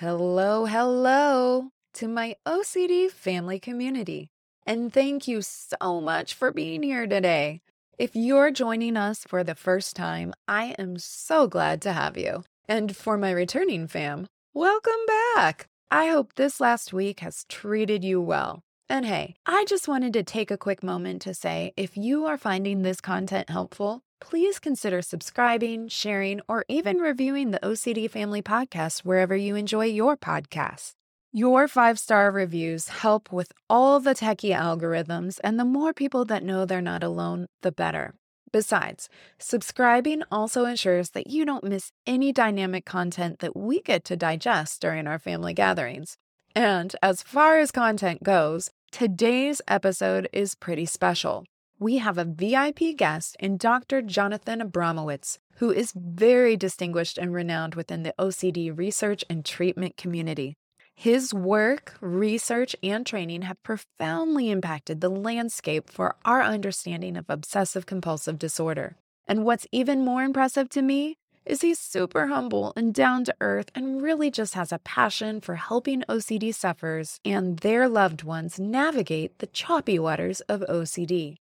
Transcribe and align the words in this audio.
Hello, 0.00 0.64
hello 0.66 1.70
to 1.94 2.06
my 2.06 2.36
OCD 2.46 3.10
family 3.10 3.58
community. 3.58 4.28
And 4.64 4.92
thank 4.92 5.26
you 5.26 5.42
so 5.42 6.00
much 6.00 6.34
for 6.34 6.52
being 6.52 6.84
here 6.84 7.08
today. 7.08 7.62
If 7.98 8.14
you're 8.14 8.52
joining 8.52 8.96
us 8.96 9.24
for 9.26 9.42
the 9.42 9.56
first 9.56 9.96
time, 9.96 10.34
I 10.46 10.76
am 10.78 10.98
so 10.98 11.48
glad 11.48 11.82
to 11.82 11.92
have 11.92 12.16
you. 12.16 12.44
And 12.68 12.94
for 12.94 13.18
my 13.18 13.32
returning 13.32 13.88
fam, 13.88 14.28
welcome 14.54 15.04
back. 15.34 15.66
I 15.90 16.06
hope 16.06 16.36
this 16.36 16.60
last 16.60 16.92
week 16.92 17.18
has 17.18 17.44
treated 17.48 18.04
you 18.04 18.20
well. 18.20 18.62
And 18.88 19.04
hey, 19.04 19.34
I 19.46 19.64
just 19.68 19.88
wanted 19.88 20.12
to 20.12 20.22
take 20.22 20.52
a 20.52 20.56
quick 20.56 20.84
moment 20.84 21.22
to 21.22 21.34
say 21.34 21.72
if 21.76 21.96
you 21.96 22.24
are 22.26 22.38
finding 22.38 22.82
this 22.82 23.00
content 23.00 23.50
helpful, 23.50 24.04
please 24.20 24.58
consider 24.58 25.02
subscribing, 25.02 25.88
sharing, 25.88 26.40
or 26.48 26.64
even 26.68 26.98
reviewing 26.98 27.50
the 27.50 27.60
OCD 27.60 28.10
Family 28.10 28.42
Podcast 28.42 29.00
wherever 29.00 29.36
you 29.36 29.56
enjoy 29.56 29.86
your 29.86 30.16
podcasts. 30.16 30.92
Your 31.32 31.68
five 31.68 31.98
star 31.98 32.30
reviews 32.30 32.88
help 32.88 33.30
with 33.32 33.52
all 33.68 34.00
the 34.00 34.14
techie 34.14 34.56
algorithms, 34.56 35.38
and 35.44 35.58
the 35.58 35.64
more 35.64 35.92
people 35.92 36.24
that 36.24 36.42
know 36.42 36.64
they're 36.64 36.80
not 36.80 37.02
alone, 37.02 37.48
the 37.62 37.70
better. 37.72 38.14
Besides, 38.50 39.08
subscribing 39.38 40.22
also 40.32 40.64
ensures 40.64 41.10
that 41.10 41.26
you 41.26 41.44
don't 41.44 41.64
miss 41.64 41.92
any 42.06 42.32
dynamic 42.32 42.86
content 42.86 43.40
that 43.40 43.56
we 43.56 43.82
get 43.82 44.04
to 44.06 44.16
digest 44.16 44.80
during 44.80 45.06
our 45.06 45.18
family 45.18 45.52
gatherings. 45.52 46.16
And 46.54 46.96
as 47.02 47.22
far 47.22 47.58
as 47.58 47.70
content 47.70 48.22
goes, 48.22 48.70
today's 48.90 49.60
episode 49.68 50.28
is 50.32 50.54
pretty 50.54 50.86
special. 50.86 51.44
We 51.80 51.98
have 51.98 52.18
a 52.18 52.24
VIP 52.24 52.96
guest 52.96 53.36
in 53.38 53.56
Dr. 53.56 54.02
Jonathan 54.02 54.60
Abramowitz, 54.60 55.38
who 55.58 55.70
is 55.70 55.92
very 55.94 56.56
distinguished 56.56 57.18
and 57.18 57.32
renowned 57.32 57.76
within 57.76 58.02
the 58.02 58.14
OCD 58.18 58.76
research 58.76 59.24
and 59.30 59.44
treatment 59.44 59.96
community. 59.96 60.56
His 60.92 61.32
work, 61.32 61.94
research, 62.00 62.74
and 62.82 63.06
training 63.06 63.42
have 63.42 63.62
profoundly 63.62 64.50
impacted 64.50 65.00
the 65.00 65.08
landscape 65.08 65.88
for 65.88 66.16
our 66.24 66.42
understanding 66.42 67.16
of 67.16 67.26
obsessive 67.28 67.86
compulsive 67.86 68.40
disorder. 68.40 68.96
And 69.28 69.44
what's 69.44 69.68
even 69.70 70.04
more 70.04 70.24
impressive 70.24 70.68
to 70.70 70.82
me 70.82 71.16
is 71.46 71.60
he's 71.60 71.78
super 71.78 72.26
humble 72.26 72.72
and 72.74 72.92
down 72.92 73.22
to 73.26 73.36
earth 73.40 73.70
and 73.76 74.02
really 74.02 74.32
just 74.32 74.54
has 74.54 74.72
a 74.72 74.80
passion 74.80 75.40
for 75.40 75.54
helping 75.54 76.02
OCD 76.08 76.52
sufferers 76.52 77.20
and 77.24 77.58
their 77.60 77.88
loved 77.88 78.24
ones 78.24 78.58
navigate 78.58 79.38
the 79.38 79.46
choppy 79.46 80.00
waters 80.00 80.40
of 80.42 80.62
OCD. 80.62 81.36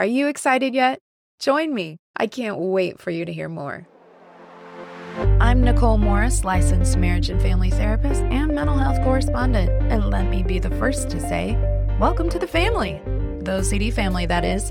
Are 0.00 0.06
you 0.06 0.28
excited 0.28 0.74
yet? 0.74 1.00
Join 1.40 1.74
me. 1.74 1.96
I 2.14 2.28
can't 2.28 2.56
wait 2.56 3.00
for 3.00 3.10
you 3.10 3.24
to 3.24 3.32
hear 3.32 3.48
more. 3.48 3.88
I'm 5.40 5.60
Nicole 5.60 5.98
Morris, 5.98 6.44
licensed 6.44 6.96
marriage 6.96 7.30
and 7.30 7.42
family 7.42 7.70
therapist 7.70 8.20
and 8.22 8.54
mental 8.54 8.78
health 8.78 9.02
correspondent. 9.02 9.70
And 9.92 10.08
let 10.08 10.28
me 10.28 10.44
be 10.44 10.60
the 10.60 10.70
first 10.76 11.10
to 11.10 11.20
say, 11.20 11.56
welcome 11.98 12.30
to 12.30 12.38
the 12.38 12.46
family, 12.46 13.00
the 13.40 13.58
OCD 13.58 13.92
family, 13.92 14.24
that 14.26 14.44
is. 14.44 14.70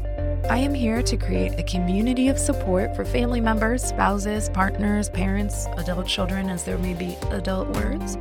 I 0.49 0.59
am 0.59 0.73
here 0.73 1.03
to 1.03 1.17
create 1.17 1.59
a 1.59 1.63
community 1.63 2.29
of 2.29 2.39
support 2.39 2.95
for 2.95 3.03
family 3.03 3.41
members, 3.41 3.83
spouses, 3.83 4.47
partners, 4.47 5.09
parents, 5.09 5.65
adult 5.75 6.07
children, 6.07 6.49
as 6.49 6.63
there 6.63 6.77
may 6.77 6.93
be 6.93 7.17
adult 7.31 7.67
words, 7.75 8.17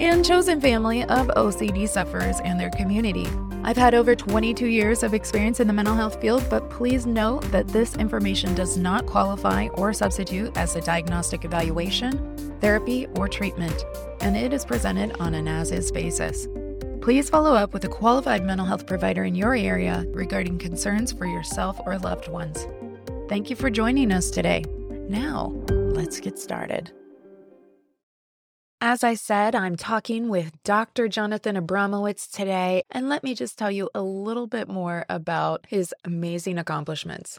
and 0.00 0.24
chosen 0.24 0.60
family 0.60 1.02
of 1.04 1.28
OCD 1.28 1.86
sufferers 1.86 2.40
and 2.40 2.58
their 2.58 2.70
community. 2.70 3.28
I've 3.62 3.76
had 3.76 3.94
over 3.94 4.16
22 4.16 4.66
years 4.66 5.02
of 5.02 5.12
experience 5.12 5.60
in 5.60 5.66
the 5.66 5.74
mental 5.74 5.94
health 5.94 6.20
field, 6.20 6.42
but 6.48 6.70
please 6.70 7.04
note 7.04 7.42
that 7.52 7.68
this 7.68 7.94
information 7.96 8.54
does 8.54 8.78
not 8.78 9.04
qualify 9.04 9.68
or 9.74 9.92
substitute 9.92 10.56
as 10.56 10.74
a 10.74 10.80
diagnostic 10.80 11.44
evaluation, 11.44 12.56
therapy, 12.60 13.06
or 13.16 13.28
treatment, 13.28 13.84
and 14.22 14.36
it 14.36 14.54
is 14.54 14.64
presented 14.64 15.14
on 15.20 15.34
an 15.34 15.46
as 15.46 15.70
is 15.70 15.92
basis. 15.92 16.48
Please 17.02 17.28
follow 17.28 17.54
up 17.54 17.74
with 17.74 17.84
a 17.84 17.88
qualified 17.88 18.44
mental 18.44 18.66
health 18.66 18.86
provider 18.86 19.24
in 19.24 19.34
your 19.34 19.54
area 19.54 20.06
regarding 20.08 20.58
concerns 20.58 21.12
for 21.12 21.26
yourself 21.26 21.78
or 21.84 21.98
loved 21.98 22.28
ones. 22.28 22.66
Thank 23.28 23.50
you 23.50 23.56
for 23.56 23.70
joining 23.70 24.12
us 24.12 24.30
today. 24.30 24.64
Now, 25.08 25.52
let's 25.68 26.20
get 26.20 26.38
started. 26.38 26.90
As 28.82 29.04
I 29.04 29.12
said, 29.12 29.54
I'm 29.54 29.76
talking 29.76 30.30
with 30.30 30.52
Dr. 30.64 31.06
Jonathan 31.06 31.54
Abramowitz 31.54 32.30
today, 32.30 32.82
and 32.90 33.10
let 33.10 33.22
me 33.22 33.34
just 33.34 33.58
tell 33.58 33.70
you 33.70 33.90
a 33.94 34.00
little 34.00 34.46
bit 34.46 34.68
more 34.68 35.04
about 35.06 35.66
his 35.68 35.94
amazing 36.02 36.56
accomplishments. 36.56 37.38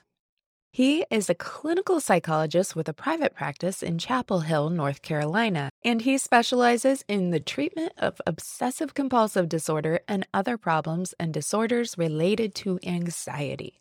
He 0.72 1.04
is 1.10 1.32
a 1.32 1.36
clinical 1.36 2.00
psychologist 2.00 2.76
with 2.76 2.88
a 2.88 2.94
private 2.94 3.34
practice 3.34 3.82
in 3.82 3.98
Chapel 3.98 4.42
Hill, 4.42 4.70
North 4.70 5.02
Carolina, 5.02 5.72
and 5.84 6.04
he 6.04 6.20
specializes 6.20 7.04
in 7.08 7.32
the 7.32 7.40
treatment 7.40 7.94
of 7.98 8.22
obsessive 8.28 8.94
compulsive 8.94 9.50
disorder 9.50 10.02
and 10.08 10.28
other 10.36 10.60
problems 10.60 11.16
and 11.20 11.34
disorders 11.34 11.98
related 11.98 12.54
to 12.54 12.80
anxiety. 12.86 13.81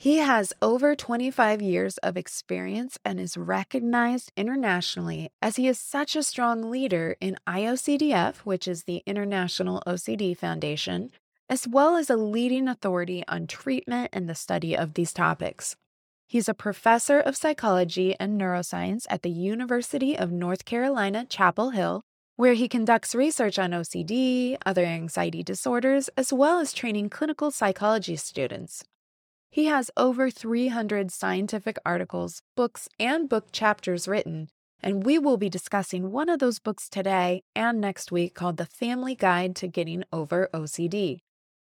He 0.00 0.16
has 0.16 0.54
over 0.62 0.96
25 0.96 1.60
years 1.60 1.98
of 1.98 2.16
experience 2.16 2.96
and 3.04 3.20
is 3.20 3.36
recognized 3.36 4.32
internationally 4.34 5.28
as 5.42 5.56
he 5.56 5.68
is 5.68 5.78
such 5.78 6.16
a 6.16 6.22
strong 6.22 6.70
leader 6.70 7.16
in 7.20 7.36
IOCDF, 7.46 8.36
which 8.36 8.66
is 8.66 8.84
the 8.84 9.02
International 9.04 9.82
OCD 9.86 10.34
Foundation, 10.34 11.10
as 11.50 11.68
well 11.68 11.96
as 11.96 12.08
a 12.08 12.16
leading 12.16 12.66
authority 12.66 13.22
on 13.28 13.46
treatment 13.46 14.08
and 14.10 14.26
the 14.26 14.34
study 14.34 14.74
of 14.74 14.94
these 14.94 15.12
topics. 15.12 15.76
He's 16.26 16.48
a 16.48 16.54
professor 16.54 17.20
of 17.20 17.36
psychology 17.36 18.16
and 18.18 18.40
neuroscience 18.40 19.04
at 19.10 19.20
the 19.20 19.28
University 19.28 20.16
of 20.16 20.32
North 20.32 20.64
Carolina, 20.64 21.26
Chapel 21.28 21.72
Hill, 21.72 22.00
where 22.36 22.54
he 22.54 22.68
conducts 22.68 23.14
research 23.14 23.58
on 23.58 23.72
OCD, 23.72 24.56
other 24.64 24.86
anxiety 24.86 25.42
disorders, 25.42 26.08
as 26.16 26.32
well 26.32 26.58
as 26.58 26.72
training 26.72 27.10
clinical 27.10 27.50
psychology 27.50 28.16
students. 28.16 28.82
He 29.52 29.64
has 29.64 29.90
over 29.96 30.30
300 30.30 31.10
scientific 31.10 31.76
articles, 31.84 32.40
books, 32.56 32.88
and 33.00 33.28
book 33.28 33.48
chapters 33.50 34.06
written, 34.06 34.48
and 34.80 35.04
we 35.04 35.18
will 35.18 35.36
be 35.36 35.48
discussing 35.48 36.12
one 36.12 36.28
of 36.28 36.38
those 36.38 36.60
books 36.60 36.88
today 36.88 37.42
and 37.56 37.80
next 37.80 38.12
week 38.12 38.32
called 38.36 38.58
The 38.58 38.66
Family 38.66 39.16
Guide 39.16 39.56
to 39.56 39.66
Getting 39.66 40.04
Over 40.12 40.48
OCD. 40.54 41.18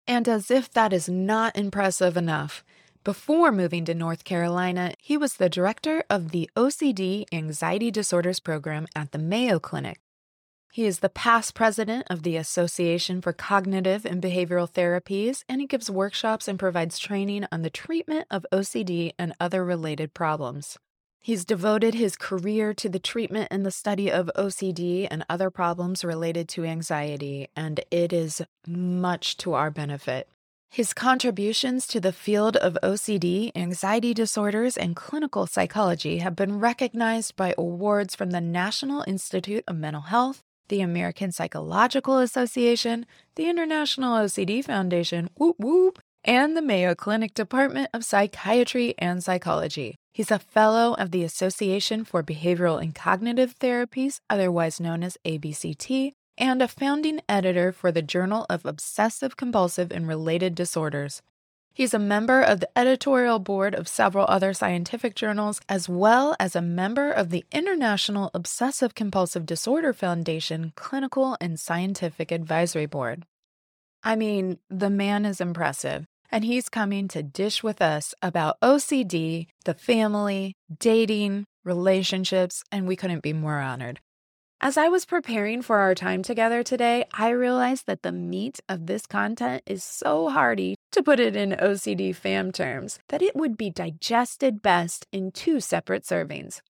And 0.09 0.29
as 0.29 0.51
if 0.51 0.69
that 0.73 0.93
is 0.93 1.09
not 1.09 1.57
impressive 1.57 2.17
enough, 2.17 2.65
before 3.05 3.53
moving 3.53 3.85
to 3.85 3.95
North 3.95 4.25
Carolina, 4.25 4.95
he 4.99 5.17
was 5.17 5.35
the 5.35 5.49
director 5.49 6.03
of 6.11 6.33
the 6.33 6.51
OCD 6.57 7.27
Anxiety 7.33 7.93
Disorders 7.93 8.41
Program 8.41 8.89
at 8.97 9.13
the 9.13 9.19
Mayo 9.19 9.61
Clinic. 9.61 10.01
He 10.71 10.85
is 10.85 10.99
the 11.01 11.09
past 11.09 11.55
president 11.55 12.07
of 12.11 12.23
the 12.23 12.37
Association 12.37 13.21
for 13.21 13.33
Cognitive 13.33 14.05
and 14.05 14.23
Behavioral 14.23 14.71
Therapies, 14.71 15.43
and 15.49 15.61
he 15.61 15.67
gives 15.67 15.91
workshops 15.91 16.47
and 16.47 16.59
provides 16.59 16.99
training 16.99 17.47
on 17.51 17.63
the 17.63 17.71
treatment 17.71 18.27
of 18.31 18.47
OCD 18.53 19.13
and 19.19 19.35
other 19.41 19.65
related 19.65 20.15
problems. 20.15 20.79
He's 21.21 21.45
devoted 21.45 21.95
his 21.95 22.17
career 22.17 22.73
to 22.75 22.89
the 22.89 23.01
treatment 23.01 23.49
and 23.51 23.67
the 23.67 23.71
study 23.71 24.11
of 24.11 24.31
OCD 24.37 25.09
and 25.11 25.25
other 25.29 25.51
problems 25.51 26.05
related 26.05 26.49
to 26.51 26.65
anxiety, 26.65 27.49
and 27.57 27.81
it 27.91 28.13
is 28.13 28.43
much 28.67 29.37
to 29.39 29.55
our 29.55 29.71
benefit. 29.71 30.29
His 30.71 30.93
contributions 30.93 31.87
to 31.89 31.99
the 31.99 32.13
field 32.13 32.57
of 32.59 32.79
OCD, 32.83 33.51
anxiety 33.57 34.13
disorders, 34.13 34.77
and 34.77 34.95
clinical 34.95 35.47
psychology 35.47 36.19
have 36.19 36.37
been 36.37 36.61
recognized 36.61 37.37
by 37.37 37.55
awards 37.57 38.15
from 38.15 38.31
the 38.31 38.41
National 38.41 39.03
Institute 39.07 39.65
of 39.67 39.77
Mental 39.77 40.03
Health, 40.03 40.45
the 40.69 40.81
American 40.81 41.33
Psychological 41.33 42.19
Association, 42.19 43.07
the 43.35 43.49
International 43.49 44.17
OCD 44.17 44.65
Foundation, 44.65 45.29
whoop 45.37 45.57
whoop, 45.59 45.99
and 46.25 46.57
the 46.57 46.63
Mayo 46.63 46.95
Clinic 46.95 47.35
Department 47.35 47.89
of 47.95 48.05
Psychiatry 48.05 48.95
and 48.99 49.23
Psychology. 49.23 49.95
He's 50.13 50.31
a 50.31 50.39
fellow 50.39 50.95
of 50.95 51.11
the 51.11 51.25
Association 51.25 52.05
for 52.05 52.23
Behavioral 52.23 52.83
and 52.83 52.95
Cognitive 52.95 53.59
Therapies, 53.59 54.19
otherwise 54.29 54.81
known 54.81 55.03
as 55.03 55.17
ABCT, 55.25 56.13
and 56.37 56.61
a 56.61 56.69
founding 56.69 57.21
editor 57.29 57.73
for 57.73 57.93
the 57.93 58.03
Journal 58.03 58.47
of 58.51 58.65
Obsessive 58.65 59.37
Compulsive 59.37 59.91
and 59.91 60.07
Related 60.09 60.55
Disorders. 60.55 61.23
He's 61.79 61.95
a 61.95 62.01
member 62.01 62.43
of 62.43 62.59
the 62.59 62.69
editorial 62.77 63.39
board 63.39 63.73
of 63.73 63.87
several 63.87 64.27
other 64.29 64.53
scientific 64.53 65.15
journals, 65.15 65.61
as 65.69 65.89
well 65.89 66.35
as 66.41 66.57
a 66.57 66.61
member 66.61 67.13
of 67.13 67.31
the 67.31 67.45
International 67.53 68.33
Obsessive 68.35 68.97
Compulsive 68.97 69.47
Disorder 69.47 69.93
Foundation 69.93 70.73
Clinical 70.75 71.37
and 71.41 71.61
Scientific 71.61 72.33
Advisory 72.33 72.87
Board. 72.87 73.27
I 74.03 74.17
mean, 74.17 74.59
the 74.69 74.91
man 74.91 75.25
is 75.25 75.41
impressive, 75.41 76.05
and 76.33 76.45
he's 76.45 76.69
coming 76.69 77.07
to 77.07 77.23
dish 77.23 77.63
with 77.63 77.81
us 77.81 78.13
about 78.21 78.59
OCD, 78.61 79.47
the 79.65 79.75
family, 79.75 80.57
dating, 80.81 81.45
relationships, 81.63 82.65
and 82.73 82.89
we 82.89 82.97
couldn't 82.97 83.23
be 83.23 83.33
more 83.33 83.61
honored. 83.61 84.01
As 84.61 84.77
I 84.77 84.89
was 84.89 85.05
preparing 85.05 85.63
for 85.63 85.79
our 85.79 85.95
time 85.95 86.25
together 86.25 86.65
today, 86.65 87.05
I 87.13 87.29
realized 87.29 87.87
that 87.87 88.03
the 88.03 88.11
meat 88.11 88.59
of 88.69 88.87
this 88.87 89.07
content 89.07 89.63
is 89.67 89.85
so 89.85 90.31
hearty, 90.31 90.75
to 90.91 91.01
put 91.01 91.21
it 91.21 91.37
in 91.37 91.53
OCD 91.53 92.13
fam 92.13 92.51
terms, 92.51 92.99
that 93.09 93.23
it 93.23 93.37
would 93.37 93.57
be 93.57 93.71
digested 93.71 94.61
best 94.61 95.07
in 95.13 95.31
two 95.31 95.61
separate 95.61 96.03
servings. 96.03 96.61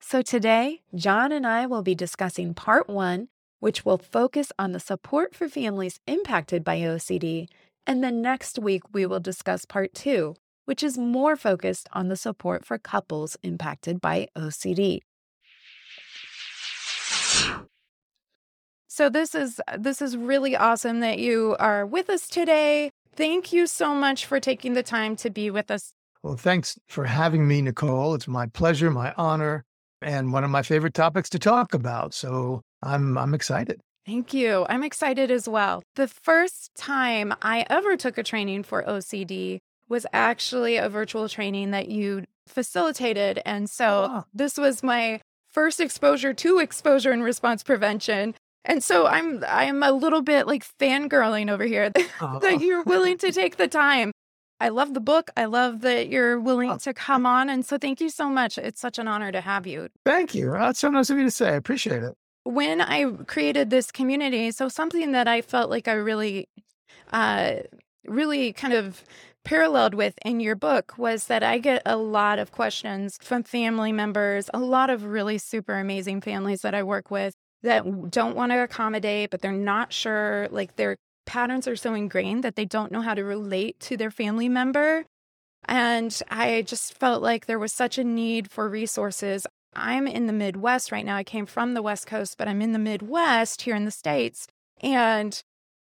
So 0.00 0.20
today, 0.20 0.80
Jon 0.96 1.30
and 1.30 1.46
I 1.46 1.64
will 1.64 1.82
be 1.82 1.94
discussing 1.94 2.54
part 2.54 2.88
one, 2.88 3.28
which 3.60 3.84
will 3.84 3.98
focus 3.98 4.50
on 4.58 4.72
the 4.72 4.80
support 4.80 5.32
for 5.32 5.48
families 5.48 6.00
impacted 6.08 6.64
by 6.64 6.78
OCD. 6.78 7.46
And 7.86 8.02
then 8.02 8.20
next 8.20 8.58
week, 8.58 8.82
we 8.92 9.06
will 9.06 9.20
discuss 9.20 9.64
part 9.64 9.94
two, 9.94 10.34
which 10.64 10.82
is 10.82 10.98
more 10.98 11.36
focused 11.36 11.88
on 11.92 12.08
the 12.08 12.16
support 12.16 12.64
for 12.64 12.78
couples 12.78 13.36
impacted 13.44 14.00
by 14.00 14.26
OCD. 14.36 15.02
So 18.94 19.08
this 19.08 19.34
is 19.34 19.58
this 19.78 20.02
is 20.02 20.18
really 20.18 20.54
awesome 20.54 21.00
that 21.00 21.18
you 21.18 21.56
are 21.58 21.86
with 21.86 22.10
us 22.10 22.28
today. 22.28 22.90
Thank 23.16 23.50
you 23.50 23.66
so 23.66 23.94
much 23.94 24.26
for 24.26 24.38
taking 24.38 24.74
the 24.74 24.82
time 24.82 25.16
to 25.16 25.30
be 25.30 25.48
with 25.48 25.70
us. 25.70 25.94
Well, 26.22 26.36
thanks 26.36 26.78
for 26.88 27.06
having 27.06 27.48
me, 27.48 27.62
Nicole. 27.62 28.12
It's 28.12 28.28
my 28.28 28.48
pleasure, 28.48 28.90
my 28.90 29.14
honor, 29.16 29.64
and 30.02 30.30
one 30.30 30.44
of 30.44 30.50
my 30.50 30.60
favorite 30.60 30.92
topics 30.92 31.30
to 31.30 31.38
talk 31.38 31.72
about. 31.72 32.12
So 32.12 32.60
I'm 32.82 33.16
I'm 33.16 33.32
excited. 33.32 33.80
Thank 34.04 34.34
you. 34.34 34.66
I'm 34.68 34.84
excited 34.84 35.30
as 35.30 35.48
well. 35.48 35.82
The 35.96 36.06
first 36.08 36.74
time 36.74 37.32
I 37.40 37.64
ever 37.70 37.96
took 37.96 38.18
a 38.18 38.22
training 38.22 38.62
for 38.62 38.82
OCD 38.82 39.60
was 39.88 40.04
actually 40.12 40.76
a 40.76 40.90
virtual 40.90 41.30
training 41.30 41.70
that 41.70 41.88
you 41.88 42.26
facilitated. 42.46 43.40
And 43.46 43.70
so 43.70 44.08
oh. 44.10 44.24
this 44.34 44.58
was 44.58 44.82
my 44.82 45.22
first 45.48 45.80
exposure 45.80 46.34
to 46.34 46.58
exposure 46.58 47.10
and 47.10 47.24
response 47.24 47.62
prevention. 47.62 48.34
And 48.64 48.82
so 48.82 49.06
I'm 49.06 49.44
I'm 49.46 49.82
a 49.82 49.92
little 49.92 50.22
bit 50.22 50.46
like 50.46 50.64
fangirling 50.78 51.50
over 51.50 51.64
here 51.64 51.90
that, 51.90 52.38
that 52.42 52.60
you're 52.60 52.82
willing 52.82 53.18
to 53.18 53.32
take 53.32 53.56
the 53.56 53.68
time. 53.68 54.12
I 54.60 54.68
love 54.68 54.94
the 54.94 55.00
book. 55.00 55.30
I 55.36 55.46
love 55.46 55.80
that 55.80 56.08
you're 56.08 56.38
willing 56.38 56.70
oh. 56.70 56.78
to 56.78 56.94
come 56.94 57.26
on. 57.26 57.48
And 57.48 57.66
so 57.66 57.78
thank 57.78 58.00
you 58.00 58.08
so 58.08 58.28
much. 58.28 58.58
It's 58.58 58.80
such 58.80 58.98
an 58.98 59.08
honor 59.08 59.32
to 59.32 59.40
have 59.40 59.66
you. 59.66 59.88
Thank 60.04 60.36
you. 60.36 60.52
That's 60.52 60.78
so 60.78 60.88
nice 60.88 61.10
of 61.10 61.18
you 61.18 61.24
to 61.24 61.30
say. 61.32 61.48
I 61.48 61.54
appreciate 61.54 62.04
it. 62.04 62.14
When 62.44 62.80
I 62.80 63.10
created 63.26 63.70
this 63.70 63.90
community, 63.90 64.52
so 64.52 64.68
something 64.68 65.12
that 65.12 65.26
I 65.26 65.42
felt 65.42 65.68
like 65.68 65.88
I 65.88 65.94
really 65.94 66.48
uh 67.12 67.54
really 68.06 68.52
kind 68.52 68.72
of 68.72 69.02
paralleled 69.44 69.94
with 69.94 70.14
in 70.24 70.38
your 70.38 70.54
book 70.54 70.94
was 70.96 71.26
that 71.26 71.42
I 71.42 71.58
get 71.58 71.82
a 71.84 71.96
lot 71.96 72.38
of 72.38 72.52
questions 72.52 73.18
from 73.20 73.42
family 73.42 73.90
members, 73.90 74.48
a 74.54 74.60
lot 74.60 74.90
of 74.90 75.04
really 75.04 75.38
super 75.38 75.74
amazing 75.74 76.20
families 76.20 76.62
that 76.62 76.74
I 76.74 76.84
work 76.84 77.10
with 77.10 77.34
that 77.62 78.10
don't 78.10 78.36
want 78.36 78.52
to 78.52 78.62
accommodate, 78.62 79.30
but 79.30 79.40
they're 79.40 79.52
not 79.52 79.92
sure, 79.92 80.48
like 80.50 80.76
their 80.76 80.96
patterns 81.26 81.68
are 81.68 81.76
so 81.76 81.94
ingrained 81.94 82.44
that 82.44 82.56
they 82.56 82.64
don't 82.64 82.92
know 82.92 83.00
how 83.00 83.14
to 83.14 83.24
relate 83.24 83.78
to 83.80 83.96
their 83.96 84.10
family 84.10 84.48
member. 84.48 85.04
And 85.66 86.20
I 86.28 86.62
just 86.62 86.98
felt 86.98 87.22
like 87.22 87.46
there 87.46 87.58
was 87.58 87.72
such 87.72 87.98
a 87.98 88.04
need 88.04 88.50
for 88.50 88.68
resources. 88.68 89.46
I'm 89.74 90.06
in 90.06 90.26
the 90.26 90.32
Midwest 90.32 90.92
right 90.92 91.04
now. 91.04 91.16
I 91.16 91.24
came 91.24 91.46
from 91.46 91.74
the 91.74 91.82
West 91.82 92.06
Coast, 92.06 92.36
but 92.36 92.48
I'm 92.48 92.60
in 92.60 92.72
the 92.72 92.78
Midwest 92.78 93.62
here 93.62 93.76
in 93.76 93.84
the 93.84 93.90
States. 93.90 94.46
And 94.80 95.40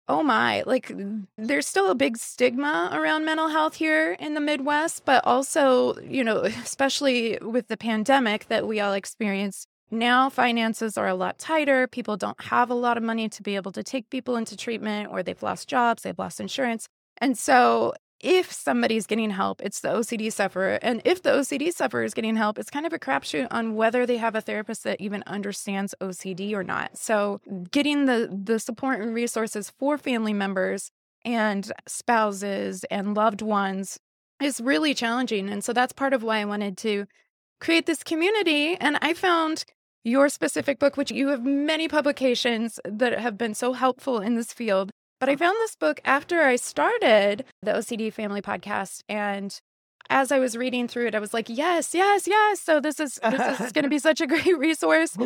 oh 0.09 0.23
my, 0.23 0.63
like 0.67 0.93
there's 1.37 1.67
still 1.67 1.91
a 1.91 1.97
big 1.97 2.17
stigma 2.17 2.91
around 2.93 3.25
mental 3.25 3.49
health 3.49 3.75
here 3.75 4.13
in 4.21 4.35
the 4.35 4.41
Midwest, 4.41 5.05
but 5.05 5.25
also, 5.27 5.99
you 6.01 6.23
know, 6.23 6.41
especially 6.45 7.39
with 7.43 7.69
the 7.69 7.77
pandemic 7.77 8.47
that 8.47 8.67
we 8.67 8.81
all 8.81 8.93
experienced, 8.93 9.67
now 9.91 10.29
finances 10.29 10.97
are 10.97 11.09
a 11.09 11.15
lot 11.15 11.39
tighter. 11.39 11.87
People 11.87 12.17
don't 12.17 12.41
have 12.45 12.71
a 12.71 12.75
lot 12.75 12.97
of 12.97 13.03
money 13.03 13.29
to 13.29 13.43
be 13.43 13.57
able 13.57 13.73
to 13.73 13.83
take 13.83 14.11
people 14.11 14.37
into 14.37 14.57
treatment, 14.57 15.11
or 15.11 15.23
they've 15.23 15.43
lost 15.43 15.69
jobs, 15.69 16.03
they've 16.03 16.19
lost 16.19 16.41
insurance. 16.41 16.89
And 17.19 17.39
so, 17.39 17.95
if 18.21 18.51
somebody's 18.51 19.07
getting 19.07 19.31
help, 19.31 19.61
it's 19.61 19.81
the 19.81 19.89
OCD 19.89 20.33
sufferer. 20.33 20.79
And 20.81 21.03
if 21.05 21.23
the 21.23 21.31
OCD 21.31 21.71
sufferer 21.71 22.03
is 22.03 22.15
getting 22.15 22.35
help, 22.35 22.59
it's 22.59 22.71
kind 22.71 22.87
of 22.87 22.95
a 22.95 22.99
crapshoot 22.99 23.47
on 23.51 23.75
whether 23.75 24.07
they 24.07 24.17
have 24.17 24.35
a 24.35 24.41
therapist 24.41 24.85
that 24.85 25.01
even 25.03 25.23
understands 25.27 25.95
OCD 26.01 26.53
or 26.55 26.65
not. 26.65 26.97
So, 26.97 27.41
getting 27.71 28.07
the 28.07 28.29
the 28.33 28.59
support 28.59 29.01
and 29.01 29.15
resources 29.15 29.71
for 29.79 29.99
family 29.99 30.33
members 30.33 30.91
and 31.25 31.73
spouses 31.87 32.85
and 32.85 33.15
loved 33.15 33.43
ones 33.43 33.99
is 34.41 34.61
really 34.61 34.95
challenging. 34.95 35.49
And 35.49 35.63
so 35.65 35.73
that's 35.73 35.93
part 35.93 36.13
of 36.13 36.23
why 36.23 36.39
I 36.39 36.45
wanted 36.45 36.77
to 36.79 37.07
create 37.61 37.87
this 37.87 38.03
community. 38.03 38.77
And 38.77 38.99
I 39.03 39.15
found 39.15 39.65
your 40.07 40.29
specific 40.29 40.79
book, 40.79 40.97
which 40.97 41.11
you 41.11 41.29
have 41.29 41.45
many 41.45 41.89
publications 41.89 42.79
that 42.85 43.19
have 43.19 43.37
been 43.37 43.55
so 43.55 43.73
helpful 43.73 44.21
in 44.21 44.37
this 44.37 44.53
field. 44.53 44.91
But 45.19 45.29
I 45.29 45.33
uh-huh. 45.33 45.39
found 45.45 45.57
this 45.57 45.75
book 45.75 46.01
after 46.05 46.43
I 46.43 46.57
started 46.57 47.45
the 47.63 47.73
OCD 47.73 48.13
Family 48.13 48.41
Podcast. 48.41 49.01
And 49.09 49.59
as 50.09 50.31
I 50.31 50.39
was 50.39 50.57
reading 50.57 50.87
through 50.87 51.09
it, 51.09 51.15
I 51.17 51.19
was 51.19 51.35
like, 51.35 51.49
yes, 51.49 51.93
yes, 51.93 52.29
yes. 52.29 52.61
So 52.61 52.81
this 52.81 53.01
is 53.01 53.19
this 53.31 53.61
is 53.61 53.73
going 53.73 53.83
to 53.83 53.89
be 53.89 53.99
such 53.99 54.21
a 54.21 54.29
great 54.29 54.47
resource. 54.59 55.17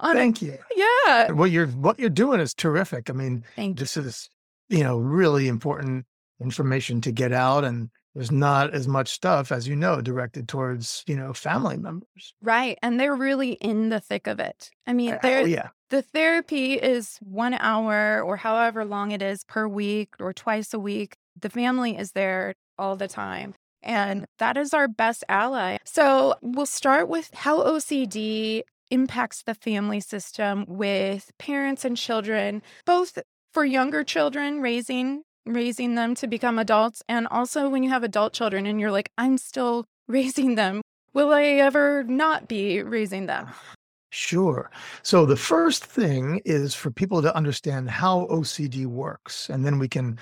On, 0.00 0.14
Thank 0.16 0.40
you. 0.40 0.56
Yeah. 0.74 1.32
What 1.32 1.50
you're 1.50 1.66
what 1.66 1.98
you're 1.98 2.08
doing 2.08 2.40
is 2.40 2.54
terrific. 2.54 3.10
I 3.10 3.12
mean, 3.12 3.44
Thank 3.56 3.78
this 3.78 3.96
you. 3.96 4.02
is 4.02 4.30
you 4.70 4.84
know 4.84 4.96
really 4.98 5.48
important 5.48 6.06
information 6.40 7.02
to 7.02 7.12
get 7.12 7.32
out 7.32 7.64
and 7.64 7.90
there's 8.14 8.30
not 8.30 8.74
as 8.74 8.88
much 8.88 9.08
stuff 9.08 9.52
as 9.52 9.68
you 9.68 9.76
know 9.76 10.00
directed 10.00 10.48
towards 10.48 11.04
you 11.06 11.16
know 11.16 11.32
family 11.32 11.76
members. 11.76 12.34
Right 12.42 12.78
and 12.82 12.98
they're 12.98 13.14
really 13.14 13.52
in 13.52 13.88
the 13.88 14.00
thick 14.00 14.26
of 14.26 14.40
it. 14.40 14.70
I 14.86 14.92
mean 14.92 15.18
oh, 15.22 15.44
yeah. 15.44 15.68
the 15.90 16.02
therapy 16.02 16.74
is 16.74 17.18
one 17.20 17.54
hour 17.54 18.22
or 18.22 18.36
however 18.36 18.84
long 18.84 19.12
it 19.12 19.22
is 19.22 19.44
per 19.44 19.68
week 19.68 20.14
or 20.18 20.32
twice 20.32 20.74
a 20.74 20.78
week. 20.78 21.16
The 21.38 21.50
family 21.50 21.96
is 21.96 22.12
there 22.12 22.54
all 22.78 22.96
the 22.96 23.08
time 23.08 23.54
and 23.82 24.26
that 24.38 24.56
is 24.56 24.74
our 24.74 24.88
best 24.88 25.24
ally. 25.28 25.78
So 25.84 26.34
we'll 26.42 26.66
start 26.66 27.08
with 27.08 27.30
how 27.34 27.62
ocd 27.62 28.62
impacts 28.90 29.42
the 29.44 29.54
family 29.54 30.00
system 30.00 30.64
with 30.66 31.30
parents 31.38 31.84
and 31.84 31.96
children 31.96 32.60
both 32.84 33.18
for 33.52 33.64
younger 33.64 34.02
children 34.04 34.60
raising 34.60 35.22
raising 35.46 35.94
them 35.94 36.14
to 36.16 36.26
become 36.26 36.58
adults. 36.58 37.02
And 37.08 37.26
also, 37.28 37.68
when 37.68 37.82
you 37.82 37.90
have 37.90 38.04
adult 38.04 38.32
children 38.32 38.66
and 38.66 38.80
you're 38.80 38.90
like, 38.90 39.10
I'm 39.18 39.38
still 39.38 39.86
raising 40.08 40.54
them, 40.54 40.82
will 41.12 41.32
I 41.32 41.44
ever 41.44 42.04
not 42.04 42.48
be 42.48 42.82
raising 42.82 43.26
them? 43.26 43.46
Ah, 43.48 43.74
sure. 44.10 44.70
So, 45.02 45.26
the 45.26 45.36
first 45.36 45.84
thing 45.84 46.40
is 46.44 46.74
for 46.74 46.90
people 46.90 47.22
to 47.22 47.34
understand 47.36 47.90
how 47.90 48.26
OCD 48.26 48.86
works. 48.86 49.48
And 49.48 49.64
then 49.64 49.78
we 49.78 49.88
can 49.88 50.18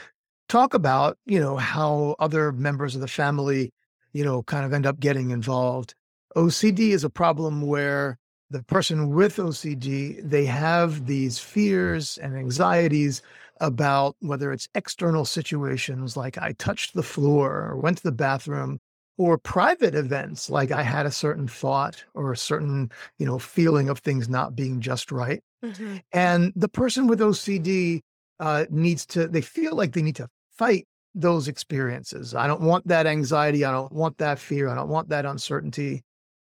talk 0.48 0.74
about, 0.74 1.18
you 1.26 1.40
know, 1.40 1.56
how 1.56 2.16
other 2.18 2.52
members 2.52 2.94
of 2.94 3.00
the 3.00 3.08
family, 3.08 3.70
you 4.12 4.24
know, 4.24 4.42
kind 4.42 4.64
of 4.64 4.72
end 4.72 4.86
up 4.86 5.00
getting 5.00 5.30
involved. 5.30 5.94
OCD 6.36 6.90
is 6.90 7.04
a 7.04 7.10
problem 7.10 7.62
where 7.62 8.18
the 8.50 8.62
person 8.62 9.10
with 9.10 9.36
OCD, 9.36 10.20
they 10.22 10.46
have 10.46 11.06
these 11.06 11.38
fears 11.38 12.18
and 12.18 12.34
anxieties 12.36 13.22
about 13.60 14.16
whether 14.20 14.52
it's 14.52 14.68
external 14.74 15.24
situations 15.24 16.16
like 16.16 16.38
I 16.38 16.52
touched 16.52 16.94
the 16.94 17.02
floor 17.02 17.68
or 17.70 17.76
went 17.76 17.98
to 17.98 18.02
the 18.02 18.12
bathroom 18.12 18.78
or 19.16 19.36
private 19.36 19.94
events 19.94 20.48
like 20.48 20.70
I 20.70 20.82
had 20.82 21.06
a 21.06 21.10
certain 21.10 21.48
thought 21.48 22.04
or 22.14 22.32
a 22.32 22.36
certain, 22.36 22.90
you 23.18 23.26
know, 23.26 23.38
feeling 23.38 23.88
of 23.88 23.98
things 23.98 24.28
not 24.28 24.54
being 24.54 24.80
just 24.80 25.10
right. 25.10 25.42
Mm-hmm. 25.64 25.96
And 26.12 26.52
the 26.54 26.68
person 26.68 27.08
with 27.08 27.18
OCD 27.18 28.00
uh, 28.38 28.66
needs 28.70 29.04
to, 29.06 29.26
they 29.26 29.40
feel 29.40 29.74
like 29.74 29.92
they 29.92 30.02
need 30.02 30.16
to 30.16 30.28
fight 30.56 30.86
those 31.14 31.48
experiences. 31.48 32.34
I 32.34 32.46
don't 32.46 32.60
want 32.60 32.86
that 32.86 33.06
anxiety. 33.06 33.64
I 33.64 33.72
don't 33.72 33.92
want 33.92 34.18
that 34.18 34.38
fear. 34.38 34.68
I 34.68 34.74
don't 34.76 34.88
want 34.88 35.08
that 35.08 35.26
uncertainty. 35.26 36.02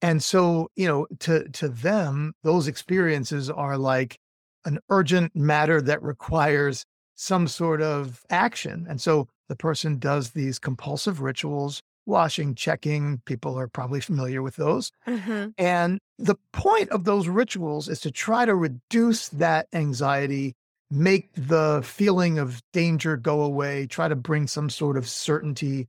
And 0.02 0.22
so, 0.22 0.68
you 0.76 0.86
know, 0.86 1.06
to 1.20 1.48
to 1.50 1.68
them, 1.68 2.32
those 2.42 2.68
experiences 2.68 3.50
are 3.50 3.76
like 3.76 4.18
an 4.64 4.78
urgent 4.88 5.34
matter 5.36 5.80
that 5.82 6.02
requires 6.02 6.84
some 7.20 7.46
sort 7.46 7.82
of 7.82 8.24
action. 8.30 8.86
And 8.88 8.98
so 8.98 9.28
the 9.50 9.54
person 9.54 9.98
does 9.98 10.30
these 10.30 10.58
compulsive 10.58 11.20
rituals, 11.20 11.82
washing, 12.06 12.54
checking. 12.54 13.20
People 13.26 13.58
are 13.58 13.68
probably 13.68 14.00
familiar 14.00 14.40
with 14.40 14.56
those. 14.56 14.90
Mm-hmm. 15.06 15.50
And 15.58 15.98
the 16.18 16.36
point 16.54 16.88
of 16.88 17.04
those 17.04 17.28
rituals 17.28 17.90
is 17.90 18.00
to 18.00 18.10
try 18.10 18.46
to 18.46 18.54
reduce 18.54 19.28
that 19.28 19.68
anxiety, 19.74 20.54
make 20.90 21.28
the 21.34 21.82
feeling 21.84 22.38
of 22.38 22.62
danger 22.72 23.18
go 23.18 23.42
away, 23.42 23.86
try 23.86 24.08
to 24.08 24.16
bring 24.16 24.46
some 24.46 24.70
sort 24.70 24.96
of 24.96 25.06
certainty, 25.06 25.88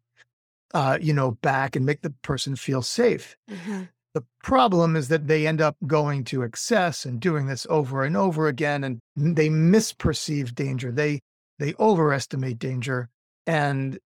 uh, 0.73 0.97
you 1.00 1.13
know, 1.13 1.31
back 1.31 1.77
and 1.77 1.85
make 1.85 2.01
the 2.01 2.13
person 2.23 2.57
feel 2.57 2.81
safe. 2.81 3.38
Mm-hmm. 3.50 3.83
The 4.13 4.23
problem 4.43 4.95
is 4.95 5.07
that 5.07 5.27
they 5.27 5.47
end 5.47 5.61
up 5.61 5.77
going 5.87 6.25
to 6.25 6.43
excess 6.43 7.05
and 7.05 7.19
doing 7.19 7.47
this 7.47 7.65
over 7.69 8.03
and 8.03 8.17
over 8.17 8.47
again, 8.47 8.83
and 8.83 8.99
they 9.15 9.49
misperceive 9.49 10.53
danger. 10.53 10.91
They 10.91 11.21
they 11.59 11.73
overestimate 11.79 12.59
danger, 12.59 13.09
and 13.47 13.99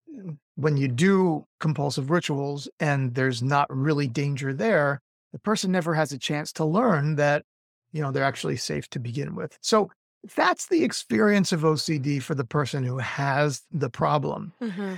when 0.55 0.77
you 0.77 0.87
do 0.87 1.45
compulsive 1.59 2.09
rituals 2.09 2.69
and 2.79 3.15
there's 3.15 3.43
not 3.43 3.67
really 3.69 4.07
danger 4.07 4.53
there, 4.53 5.01
the 5.33 5.39
person 5.39 5.71
never 5.71 5.93
has 5.93 6.11
a 6.11 6.17
chance 6.17 6.53
to 6.53 6.65
learn 6.65 7.15
that 7.15 7.43
you 7.91 8.01
know 8.01 8.11
they're 8.11 8.23
actually 8.23 8.57
safe 8.57 8.89
to 8.91 8.99
begin 8.99 9.35
with. 9.35 9.57
So 9.61 9.89
that's 10.35 10.67
the 10.67 10.83
experience 10.83 11.51
of 11.51 11.61
OCD 11.61 12.21
for 12.21 12.35
the 12.35 12.45
person 12.45 12.83
who 12.83 12.97
has 12.97 13.63
the 13.71 13.89
problem. 13.89 14.53
Mm-hmm. 14.61 14.95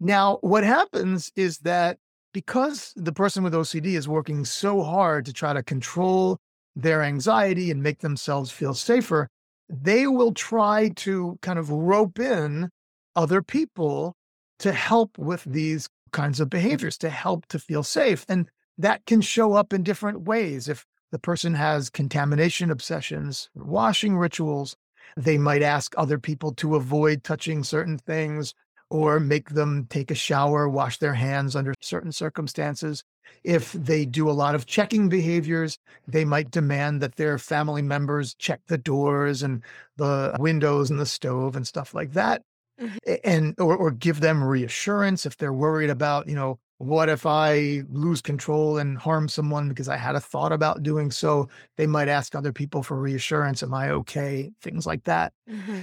Now, 0.00 0.38
what 0.42 0.64
happens 0.64 1.32
is 1.34 1.58
that 1.58 1.98
because 2.32 2.92
the 2.96 3.12
person 3.12 3.42
with 3.42 3.54
OCD 3.54 3.96
is 3.96 4.08
working 4.08 4.44
so 4.44 4.82
hard 4.82 5.24
to 5.26 5.32
try 5.32 5.52
to 5.52 5.62
control 5.62 6.38
their 6.76 7.02
anxiety 7.02 7.70
and 7.70 7.82
make 7.82 8.00
themselves 8.00 8.50
feel 8.50 8.74
safer, 8.74 9.28
they 9.68 10.06
will 10.06 10.32
try 10.32 10.90
to 10.96 11.38
kind 11.42 11.58
of 11.58 11.70
rope 11.70 12.18
in 12.18 12.70
other 13.16 13.42
people 13.42 14.14
to 14.60 14.72
help 14.72 15.16
with 15.18 15.44
these 15.44 15.88
kinds 16.12 16.40
of 16.40 16.48
behaviors, 16.48 16.96
to 16.98 17.10
help 17.10 17.46
to 17.46 17.58
feel 17.58 17.82
safe. 17.82 18.24
And 18.28 18.48
that 18.78 19.04
can 19.06 19.20
show 19.20 19.54
up 19.54 19.72
in 19.72 19.82
different 19.82 20.22
ways. 20.22 20.68
If 20.68 20.86
the 21.10 21.18
person 21.18 21.54
has 21.54 21.90
contamination 21.90 22.70
obsessions, 22.70 23.50
washing 23.54 24.16
rituals, 24.16 24.76
they 25.16 25.38
might 25.38 25.62
ask 25.62 25.94
other 25.96 26.18
people 26.18 26.52
to 26.54 26.76
avoid 26.76 27.24
touching 27.24 27.64
certain 27.64 27.98
things 27.98 28.54
or 28.90 29.20
make 29.20 29.50
them 29.50 29.86
take 29.90 30.10
a 30.10 30.14
shower, 30.14 30.68
wash 30.68 30.98
their 30.98 31.14
hands 31.14 31.54
under 31.54 31.74
certain 31.80 32.12
circumstances. 32.12 33.04
If 33.44 33.72
they 33.72 34.06
do 34.06 34.30
a 34.30 34.32
lot 34.32 34.54
of 34.54 34.66
checking 34.66 35.08
behaviors, 35.08 35.78
they 36.06 36.24
might 36.24 36.50
demand 36.50 37.02
that 37.02 37.16
their 37.16 37.38
family 37.38 37.82
members 37.82 38.34
check 38.34 38.60
the 38.66 38.78
doors 38.78 39.42
and 39.42 39.62
the 39.96 40.34
windows 40.38 40.90
and 40.90 40.98
the 40.98 41.06
stove 41.06 41.54
and 41.54 41.66
stuff 41.66 41.94
like 41.94 42.12
that. 42.12 42.42
Mm-hmm. 42.80 43.14
And 43.24 43.54
or, 43.58 43.76
or 43.76 43.90
give 43.90 44.20
them 44.20 44.42
reassurance 44.42 45.26
if 45.26 45.36
they're 45.36 45.52
worried 45.52 45.90
about, 45.90 46.28
you 46.28 46.34
know, 46.34 46.58
what 46.78 47.08
if 47.08 47.26
I 47.26 47.82
lose 47.90 48.22
control 48.22 48.78
and 48.78 48.96
harm 48.96 49.28
someone 49.28 49.68
because 49.68 49.88
I 49.88 49.96
had 49.96 50.14
a 50.14 50.20
thought 50.20 50.52
about 50.52 50.84
doing 50.84 51.10
so? 51.10 51.48
They 51.76 51.88
might 51.88 52.08
ask 52.08 52.34
other 52.34 52.52
people 52.52 52.84
for 52.84 52.96
reassurance. 52.96 53.64
Am 53.64 53.74
I 53.74 53.90
okay? 53.90 54.52
Things 54.62 54.86
like 54.86 55.02
that. 55.04 55.32
Mm-hmm. 55.50 55.80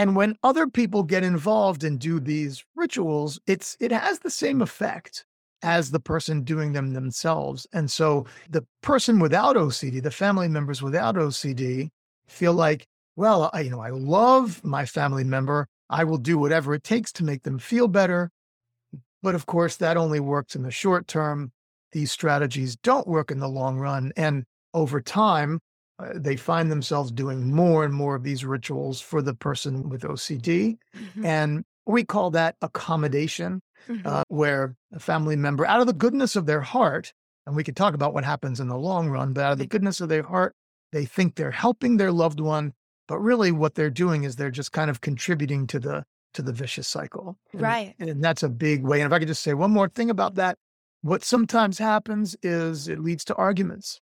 And 0.00 0.16
when 0.16 0.38
other 0.42 0.66
people 0.66 1.02
get 1.02 1.24
involved 1.24 1.84
and 1.84 1.98
do 2.00 2.20
these 2.20 2.64
rituals, 2.74 3.38
it's 3.46 3.76
it 3.80 3.92
has 3.92 4.20
the 4.20 4.30
same 4.30 4.62
effect 4.62 5.26
as 5.60 5.90
the 5.90 6.00
person 6.00 6.40
doing 6.42 6.72
them 6.72 6.94
themselves. 6.94 7.66
And 7.74 7.90
so 7.90 8.24
the 8.48 8.64
person 8.80 9.18
without 9.18 9.56
OCD, 9.56 10.02
the 10.02 10.10
family 10.10 10.48
members 10.48 10.80
without 10.80 11.16
OCD 11.16 11.90
feel 12.28 12.54
like, 12.54 12.86
well, 13.16 13.50
I, 13.52 13.60
you 13.60 13.68
know, 13.68 13.82
I 13.82 13.90
love 13.90 14.64
my 14.64 14.86
family 14.86 15.22
member. 15.22 15.66
I 15.90 16.04
will 16.04 16.16
do 16.16 16.38
whatever 16.38 16.72
it 16.72 16.82
takes 16.82 17.12
to 17.12 17.24
make 17.24 17.42
them 17.42 17.58
feel 17.58 17.86
better. 17.86 18.30
But 19.22 19.34
of 19.34 19.44
course, 19.44 19.76
that 19.76 19.98
only 19.98 20.18
works 20.18 20.56
in 20.56 20.62
the 20.62 20.70
short 20.70 21.08
term. 21.08 21.52
These 21.92 22.10
strategies 22.10 22.74
don't 22.76 23.06
work 23.06 23.30
in 23.30 23.38
the 23.38 23.50
long 23.50 23.76
run. 23.78 24.12
And 24.16 24.44
over 24.72 25.02
time, 25.02 25.60
they 26.14 26.36
find 26.36 26.70
themselves 26.70 27.10
doing 27.10 27.52
more 27.52 27.84
and 27.84 27.94
more 27.94 28.14
of 28.14 28.22
these 28.22 28.44
rituals 28.44 29.00
for 29.00 29.22
the 29.22 29.34
person 29.34 29.88
with 29.88 30.02
OCD. 30.02 30.78
Mm-hmm. 30.96 31.24
And 31.24 31.64
we 31.86 32.04
call 32.04 32.30
that 32.30 32.56
accommodation, 32.62 33.62
mm-hmm. 33.88 34.06
uh, 34.06 34.22
where 34.28 34.76
a 34.92 35.00
family 35.00 35.36
member, 35.36 35.66
out 35.66 35.80
of 35.80 35.86
the 35.86 35.92
goodness 35.92 36.36
of 36.36 36.46
their 36.46 36.60
heart, 36.60 37.12
and 37.46 37.56
we 37.56 37.64
could 37.64 37.76
talk 37.76 37.94
about 37.94 38.14
what 38.14 38.24
happens 38.24 38.60
in 38.60 38.68
the 38.68 38.78
long 38.78 39.08
run, 39.08 39.32
but 39.32 39.44
out 39.44 39.52
of 39.52 39.58
the 39.58 39.66
goodness 39.66 40.00
of 40.00 40.08
their 40.08 40.22
heart, 40.22 40.54
they 40.92 41.04
think 41.04 41.34
they're 41.34 41.50
helping 41.50 41.96
their 41.96 42.12
loved 42.12 42.40
one, 42.40 42.72
but 43.08 43.18
really 43.18 43.52
what 43.52 43.74
they're 43.74 43.90
doing 43.90 44.24
is 44.24 44.36
they're 44.36 44.50
just 44.50 44.72
kind 44.72 44.90
of 44.90 45.00
contributing 45.00 45.66
to 45.68 45.78
the 45.78 46.04
to 46.32 46.42
the 46.42 46.52
vicious 46.52 46.86
cycle. 46.86 47.36
And, 47.52 47.60
right. 47.60 47.94
And 47.98 48.22
that's 48.22 48.44
a 48.44 48.48
big 48.48 48.84
way. 48.84 49.00
And 49.00 49.10
if 49.10 49.12
I 49.12 49.18
could 49.18 49.26
just 49.26 49.42
say 49.42 49.52
one 49.52 49.72
more 49.72 49.88
thing 49.88 50.10
about 50.10 50.36
that, 50.36 50.58
what 51.02 51.24
sometimes 51.24 51.78
happens 51.78 52.36
is 52.40 52.86
it 52.86 53.00
leads 53.00 53.24
to 53.24 53.34
arguments 53.34 54.00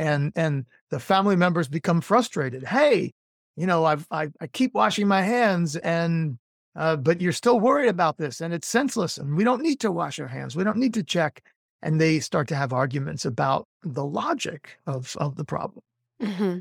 and 0.00 0.32
and 0.34 0.64
the 0.90 0.98
family 0.98 1.36
members 1.36 1.68
become 1.68 2.00
frustrated 2.00 2.64
hey 2.64 3.12
you 3.56 3.66
know 3.66 3.84
i've 3.84 4.06
i, 4.10 4.28
I 4.40 4.46
keep 4.48 4.74
washing 4.74 5.06
my 5.06 5.22
hands 5.22 5.76
and 5.76 6.38
uh, 6.76 6.96
but 6.96 7.20
you're 7.20 7.32
still 7.32 7.60
worried 7.60 7.88
about 7.88 8.16
this 8.16 8.40
and 8.40 8.54
it's 8.54 8.66
senseless 8.66 9.18
and 9.18 9.36
we 9.36 9.44
don't 9.44 9.62
need 9.62 9.80
to 9.80 9.92
wash 9.92 10.18
our 10.18 10.26
hands 10.26 10.56
we 10.56 10.64
don't 10.64 10.78
need 10.78 10.94
to 10.94 11.02
check 11.02 11.44
and 11.82 12.00
they 12.00 12.18
start 12.18 12.48
to 12.48 12.56
have 12.56 12.72
arguments 12.72 13.24
about 13.24 13.68
the 13.82 14.04
logic 14.04 14.78
of 14.86 15.14
of 15.20 15.36
the 15.36 15.44
problem 15.44 15.82
mm-hmm. 16.20 16.58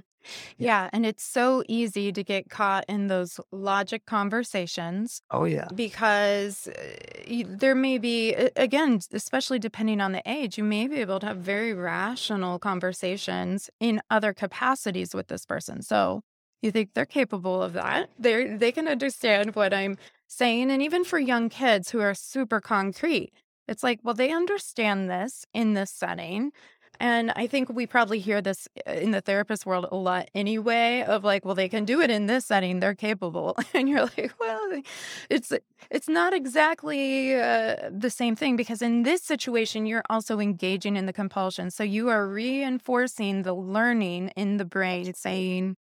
Yeah, 0.57 0.89
and 0.91 1.05
it's 1.05 1.23
so 1.23 1.63
easy 1.67 2.11
to 2.11 2.23
get 2.23 2.49
caught 2.49 2.85
in 2.87 3.07
those 3.07 3.39
logic 3.51 4.05
conversations 4.05 5.21
oh 5.31 5.45
yeah 5.45 5.67
because 5.73 6.67
uh, 6.67 7.43
there 7.47 7.75
may 7.75 7.97
be, 7.97 8.33
again, 8.55 8.99
especially 9.13 9.59
depending 9.59 10.01
on 10.01 10.11
the 10.11 10.21
age, 10.25 10.57
you 10.57 10.63
may 10.63 10.87
be 10.87 10.97
able 10.97 11.19
to 11.19 11.27
have 11.27 11.37
very 11.37 11.73
rational 11.73 12.59
conversations 12.59 13.69
in 13.79 14.01
other 14.09 14.33
capacities 14.33 15.13
with 15.13 15.27
this 15.27 15.45
person. 15.45 15.81
So 15.81 16.21
you 16.61 16.71
think 16.71 16.93
they're 16.93 17.05
capable 17.05 17.61
of 17.61 17.73
that. 17.73 18.09
They 18.19 18.45
they 18.57 18.71
can 18.71 18.87
understand 18.87 19.55
what 19.55 19.73
I'm 19.73 19.97
saying, 20.27 20.71
and 20.71 20.81
even 20.81 21.03
for 21.03 21.19
young 21.19 21.49
kids 21.49 21.91
who 21.91 21.99
are 21.99 22.13
super 22.13 22.59
concrete, 22.59 23.31
it's 23.67 23.83
like, 23.83 23.99
well, 24.03 24.15
they 24.15 24.31
understand 24.31 25.09
this 25.09 25.45
in 25.53 25.73
this 25.73 25.91
setting. 25.91 26.51
And 26.99 27.31
I 27.35 27.47
think 27.47 27.69
we 27.69 27.87
probably 27.87 28.19
hear 28.19 28.41
this 28.41 28.67
uh, 28.85 28.91
in 28.91 29.11
the 29.11 29.21
therapist 29.21 29.65
world 29.65 29.87
a 29.89 29.95
lot 29.95 30.29
anyway 30.35 31.03
of 31.03 31.23
like, 31.23 31.45
well, 31.45 31.55
they 31.55 31.69
can 31.69 31.85
do 31.85 32.01
it 32.01 32.09
in 32.09 32.25
this 32.25 32.45
setting, 32.45 32.79
they're 32.79 32.95
capable. 32.95 33.57
And 33.73 33.87
you're 33.87 34.01
like, 34.01 34.33
well, 34.39 34.81
it's 35.29 35.53
it's 35.89 36.09
not 36.09 36.33
exactly 36.33 37.35
uh, 37.35 37.89
the 37.89 38.09
same 38.09 38.35
thing 38.35 38.57
because 38.57 38.81
in 38.81 39.03
this 39.03 39.21
situation 39.21 39.85
you're 39.85 40.03
also 40.09 40.39
engaging 40.39 40.97
in 40.97 41.05
the 41.05 41.13
compulsion. 41.13 41.71
So 41.71 41.83
you 41.83 42.09
are 42.09 42.27
reinforcing 42.27 43.43
the 43.43 43.53
learning 43.53 44.29
in 44.35 44.57
the 44.57 44.65
brain 44.65 45.13
saying, 45.13 45.77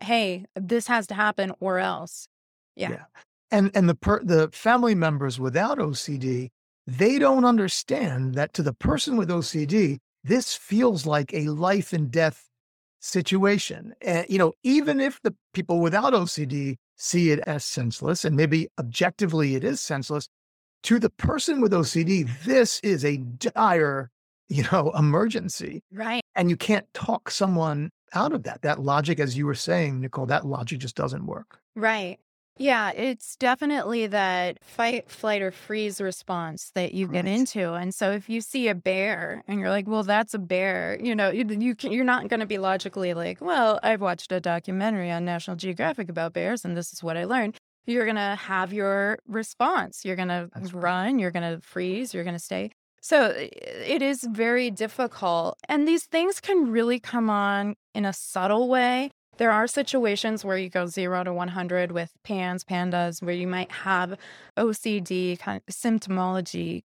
"Hey, 0.00 0.44
this 0.54 0.86
has 0.86 1.06
to 1.08 1.14
happen 1.14 1.52
or 1.60 1.78
else." 1.78 2.28
Yeah. 2.76 2.90
yeah. 2.90 3.04
And 3.50 3.70
and 3.74 3.88
the 3.88 3.94
per, 3.96 4.22
the 4.22 4.48
family 4.52 4.94
members 4.94 5.40
without 5.40 5.78
OCD, 5.78 6.50
they 6.86 7.18
don't 7.18 7.44
understand 7.44 8.34
that 8.34 8.52
to 8.54 8.62
the 8.62 8.74
person 8.74 9.16
with 9.16 9.28
OCD, 9.30 9.98
this 10.28 10.54
feels 10.54 11.06
like 11.06 11.32
a 11.34 11.48
life 11.48 11.92
and 11.92 12.10
death 12.10 12.48
situation. 13.00 13.94
And, 14.00 14.26
you 14.28 14.38
know, 14.38 14.52
even 14.62 15.00
if 15.00 15.20
the 15.22 15.34
people 15.54 15.80
without 15.80 16.12
OCD 16.12 16.76
see 16.96 17.30
it 17.30 17.40
as 17.40 17.64
senseless, 17.64 18.24
and 18.24 18.36
maybe 18.36 18.68
objectively 18.78 19.54
it 19.54 19.64
is 19.64 19.80
senseless, 19.80 20.28
to 20.84 20.98
the 20.98 21.10
person 21.10 21.60
with 21.60 21.72
OCD, 21.72 22.28
this 22.44 22.80
is 22.82 23.04
a 23.04 23.16
dire, 23.16 24.10
you 24.48 24.64
know, 24.70 24.92
emergency. 24.98 25.82
Right. 25.92 26.22
And 26.34 26.50
you 26.50 26.56
can't 26.56 26.86
talk 26.94 27.30
someone 27.30 27.90
out 28.14 28.32
of 28.32 28.44
that. 28.44 28.62
That 28.62 28.80
logic, 28.80 29.20
as 29.20 29.36
you 29.36 29.46
were 29.46 29.54
saying, 29.54 30.00
Nicole, 30.00 30.26
that 30.26 30.46
logic 30.46 30.78
just 30.78 30.96
doesn't 30.96 31.26
work. 31.26 31.58
Right. 31.74 32.18
Yeah, 32.58 32.90
it's 32.90 33.36
definitely 33.36 34.08
that 34.08 34.62
fight, 34.64 35.08
flight, 35.08 35.42
or 35.42 35.52
freeze 35.52 36.00
response 36.00 36.72
that 36.74 36.92
you 36.92 37.06
get 37.06 37.24
into. 37.24 37.74
And 37.74 37.94
so 37.94 38.10
if 38.10 38.28
you 38.28 38.40
see 38.40 38.66
a 38.66 38.74
bear 38.74 39.44
and 39.46 39.60
you're 39.60 39.70
like, 39.70 39.86
well, 39.86 40.02
that's 40.02 40.34
a 40.34 40.40
bear, 40.40 40.98
you 41.00 41.14
know, 41.14 41.30
you, 41.30 41.46
you 41.46 41.76
can, 41.76 41.92
you're 41.92 42.04
not 42.04 42.26
going 42.26 42.40
to 42.40 42.46
be 42.46 42.58
logically 42.58 43.14
like, 43.14 43.40
well, 43.40 43.78
I've 43.84 44.00
watched 44.00 44.32
a 44.32 44.40
documentary 44.40 45.10
on 45.10 45.24
National 45.24 45.56
Geographic 45.56 46.08
about 46.08 46.32
bears 46.32 46.64
and 46.64 46.76
this 46.76 46.92
is 46.92 47.00
what 47.00 47.16
I 47.16 47.24
learned. 47.24 47.56
You're 47.86 48.04
going 48.04 48.16
to 48.16 48.34
have 48.34 48.72
your 48.72 49.20
response. 49.28 50.04
You're 50.04 50.16
going 50.16 50.28
to 50.28 50.50
run, 50.72 51.20
you're 51.20 51.30
going 51.30 51.54
to 51.54 51.60
freeze, 51.64 52.12
you're 52.12 52.24
going 52.24 52.36
to 52.36 52.42
stay. 52.42 52.72
So 53.00 53.32
it 53.36 54.02
is 54.02 54.24
very 54.24 54.70
difficult. 54.70 55.56
And 55.68 55.86
these 55.86 56.04
things 56.04 56.40
can 56.40 56.70
really 56.70 56.98
come 56.98 57.30
on 57.30 57.76
in 57.94 58.04
a 58.04 58.12
subtle 58.12 58.68
way. 58.68 59.10
There 59.38 59.52
are 59.52 59.66
situations 59.66 60.44
where 60.44 60.58
you 60.58 60.68
go 60.68 60.86
zero 60.86 61.22
to 61.24 61.32
100 61.32 61.92
with 61.92 62.12
PANS, 62.24 62.64
PANDAS, 62.64 63.22
where 63.22 63.34
you 63.34 63.46
might 63.46 63.70
have 63.70 64.18
OCD 64.56 65.38
kind 65.38 65.62
of 65.66 65.74
symptomology 65.74 66.82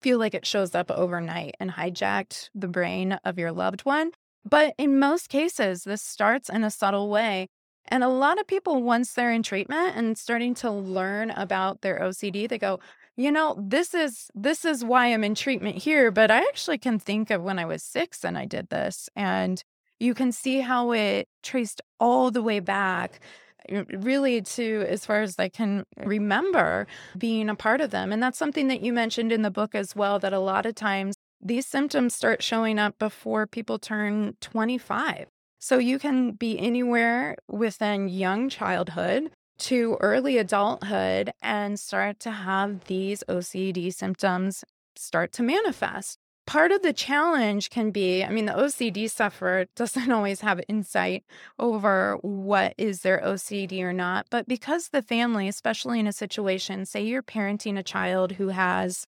feel 0.00 0.18
like 0.18 0.34
it 0.34 0.44
shows 0.44 0.74
up 0.74 0.90
overnight 0.90 1.54
and 1.58 1.70
hijacked 1.70 2.50
the 2.54 2.68
brain 2.68 3.18
of 3.24 3.38
your 3.38 3.52
loved 3.52 3.86
one. 3.86 4.10
But 4.44 4.74
in 4.76 4.98
most 4.98 5.30
cases, 5.30 5.84
this 5.84 6.02
starts 6.02 6.50
in 6.50 6.62
a 6.62 6.70
subtle 6.70 7.08
way. 7.08 7.48
And 7.88 8.04
a 8.04 8.08
lot 8.08 8.38
of 8.38 8.46
people, 8.46 8.82
once 8.82 9.14
they're 9.14 9.32
in 9.32 9.42
treatment 9.42 9.96
and 9.96 10.18
starting 10.18 10.54
to 10.56 10.70
learn 10.70 11.30
about 11.30 11.80
their 11.80 12.00
OCD, 12.00 12.46
they 12.46 12.58
go, 12.58 12.80
you 13.16 13.32
know, 13.32 13.56
this 13.58 13.94
is 13.94 14.30
this 14.34 14.64
is 14.64 14.84
why 14.84 15.06
I'm 15.06 15.24
in 15.24 15.34
treatment 15.34 15.76
here, 15.78 16.10
but 16.10 16.30
I 16.30 16.38
actually 16.38 16.78
can 16.78 16.98
think 16.98 17.30
of 17.30 17.42
when 17.42 17.58
I 17.58 17.64
was 17.64 17.82
six 17.82 18.24
and 18.24 18.36
I 18.36 18.44
did 18.44 18.68
this. 18.68 19.08
And 19.16 19.62
you 20.00 20.14
can 20.14 20.32
see 20.32 20.60
how 20.60 20.92
it 20.92 21.28
traced 21.42 21.80
all 22.00 22.30
the 22.30 22.42
way 22.42 22.60
back 22.60 23.20
eh, 23.68 23.84
really 23.92 24.42
to 24.42 24.84
as 24.88 25.06
far 25.06 25.22
as 25.22 25.38
I 25.38 25.48
can 25.48 25.84
remember 25.96 26.86
being 27.16 27.48
a 27.48 27.54
part 27.54 27.80
of 27.80 27.90
them. 27.90 28.12
And 28.12 28.22
that's 28.22 28.38
something 28.38 28.68
that 28.68 28.82
you 28.82 28.92
mentioned 28.92 29.32
in 29.32 29.42
the 29.42 29.50
book 29.50 29.74
as 29.74 29.94
well 29.94 30.18
that 30.18 30.32
a 30.32 30.38
lot 30.38 30.66
of 30.66 30.74
times 30.74 31.14
these 31.40 31.66
symptoms 31.66 32.14
start 32.14 32.42
showing 32.42 32.78
up 32.78 32.98
before 32.98 33.46
people 33.46 33.78
turn 33.78 34.36
25. 34.40 35.26
So 35.58 35.78
you 35.78 35.98
can 35.98 36.32
be 36.32 36.58
anywhere 36.58 37.36
within 37.48 38.08
young 38.08 38.48
childhood 38.48 39.30
to 39.56 39.96
early 40.00 40.36
adulthood 40.38 41.32
and 41.40 41.78
start 41.78 42.18
to 42.20 42.30
have 42.30 42.84
these 42.84 43.22
OCD 43.28 43.94
symptoms 43.94 44.64
start 44.96 45.32
to 45.32 45.42
manifest 45.42 46.18
part 46.46 46.72
of 46.72 46.82
the 46.82 46.92
challenge 46.92 47.70
can 47.70 47.90
be 47.90 48.22
i 48.24 48.30
mean 48.30 48.46
the 48.46 48.52
ocd 48.52 49.10
sufferer 49.10 49.66
doesn't 49.76 50.12
always 50.12 50.40
have 50.40 50.60
insight 50.68 51.24
over 51.58 52.18
what 52.22 52.74
is 52.78 53.00
their 53.00 53.20
ocd 53.20 53.80
or 53.80 53.92
not 53.92 54.26
but 54.30 54.46
because 54.46 54.88
the 54.88 55.02
family 55.02 55.48
especially 55.48 55.98
in 55.98 56.06
a 56.06 56.12
situation 56.12 56.84
say 56.84 57.02
you're 57.02 57.22
parenting 57.22 57.78
a 57.78 57.82
child 57.82 58.32
who 58.32 58.48
has 58.48 59.06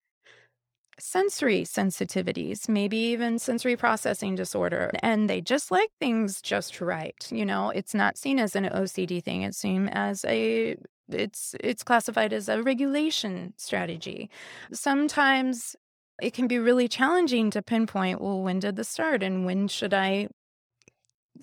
sensory 0.99 1.63
sensitivities, 1.63 2.69
maybe 2.69 2.97
even 2.97 3.39
sensory 3.39 3.75
processing 3.75 4.35
disorder, 4.35 4.91
and 5.01 5.29
they 5.29 5.41
just 5.41 5.71
like 5.71 5.89
things 5.99 6.41
just 6.41 6.81
right. 6.81 7.27
You 7.31 7.45
know, 7.45 7.69
it's 7.69 7.93
not 7.93 8.17
seen 8.17 8.39
as 8.39 8.55
an 8.55 8.65
OCD 8.65 9.23
thing, 9.23 9.43
it's 9.43 9.57
seen 9.57 9.89
as 9.89 10.23
a 10.25 10.77
it's 11.09 11.55
it's 11.59 11.83
classified 11.83 12.33
as 12.33 12.47
a 12.49 12.61
regulation 12.63 13.53
strategy. 13.57 14.29
Sometimes 14.71 15.75
it 16.21 16.33
can 16.33 16.47
be 16.47 16.59
really 16.59 16.87
challenging 16.87 17.49
to 17.51 17.61
pinpoint, 17.61 18.21
well, 18.21 18.41
when 18.41 18.59
did 18.59 18.75
this 18.75 18.89
start 18.89 19.23
and 19.23 19.45
when 19.45 19.67
should 19.67 19.93
I 19.93 20.27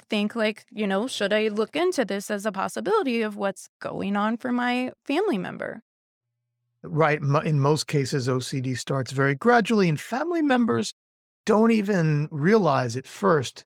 think 0.09 0.35
like, 0.35 0.65
you 0.71 0.87
know, 0.87 1.07
should 1.07 1.33
I 1.33 1.49
look 1.49 1.77
into 1.77 2.05
this 2.05 2.31
as 2.31 2.47
a 2.47 2.53
possibility 2.53 3.23
of 3.23 3.37
what's 3.37 3.69
going 3.81 4.17
on 4.17 4.37
for 4.37 4.53
my 4.53 4.93
family 5.05 5.39
member? 5.39 5.83
Right. 6.83 7.21
In 7.21 7.61
most 7.61 7.87
cases, 7.87 8.27
OCD 8.27 8.79
starts 8.79 9.13
very 9.13 9.35
gradually, 9.35 9.89
and 9.89 10.01
family 10.01 10.41
members 10.41 10.95
don't 11.45 11.73
even 11.73 12.29
realize 12.31 12.97
at 12.97 13.07
first 13.07 13.65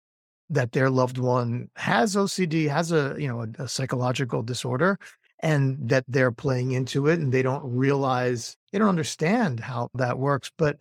that 0.50 0.72
their 0.72 0.90
loved 0.90 1.18
one 1.18 1.68
has 1.76 2.16
OCD, 2.16 2.68
has 2.68 2.90
a 2.90 3.14
you 3.16 3.28
know 3.28 3.42
a, 3.42 3.62
a 3.62 3.68
psychological 3.68 4.42
disorder, 4.42 4.98
and 5.44 5.76
that 5.90 6.04
they're 6.08 6.32
playing 6.32 6.72
into 6.72 7.06
it, 7.06 7.20
and 7.20 7.30
they 7.30 7.42
don't 7.42 7.62
realize 7.64 8.56
they 8.72 8.78
don't 8.78 8.88
understand 8.88 9.60
how 9.60 9.90
that 9.94 10.18
works. 10.18 10.50
But 10.56 10.78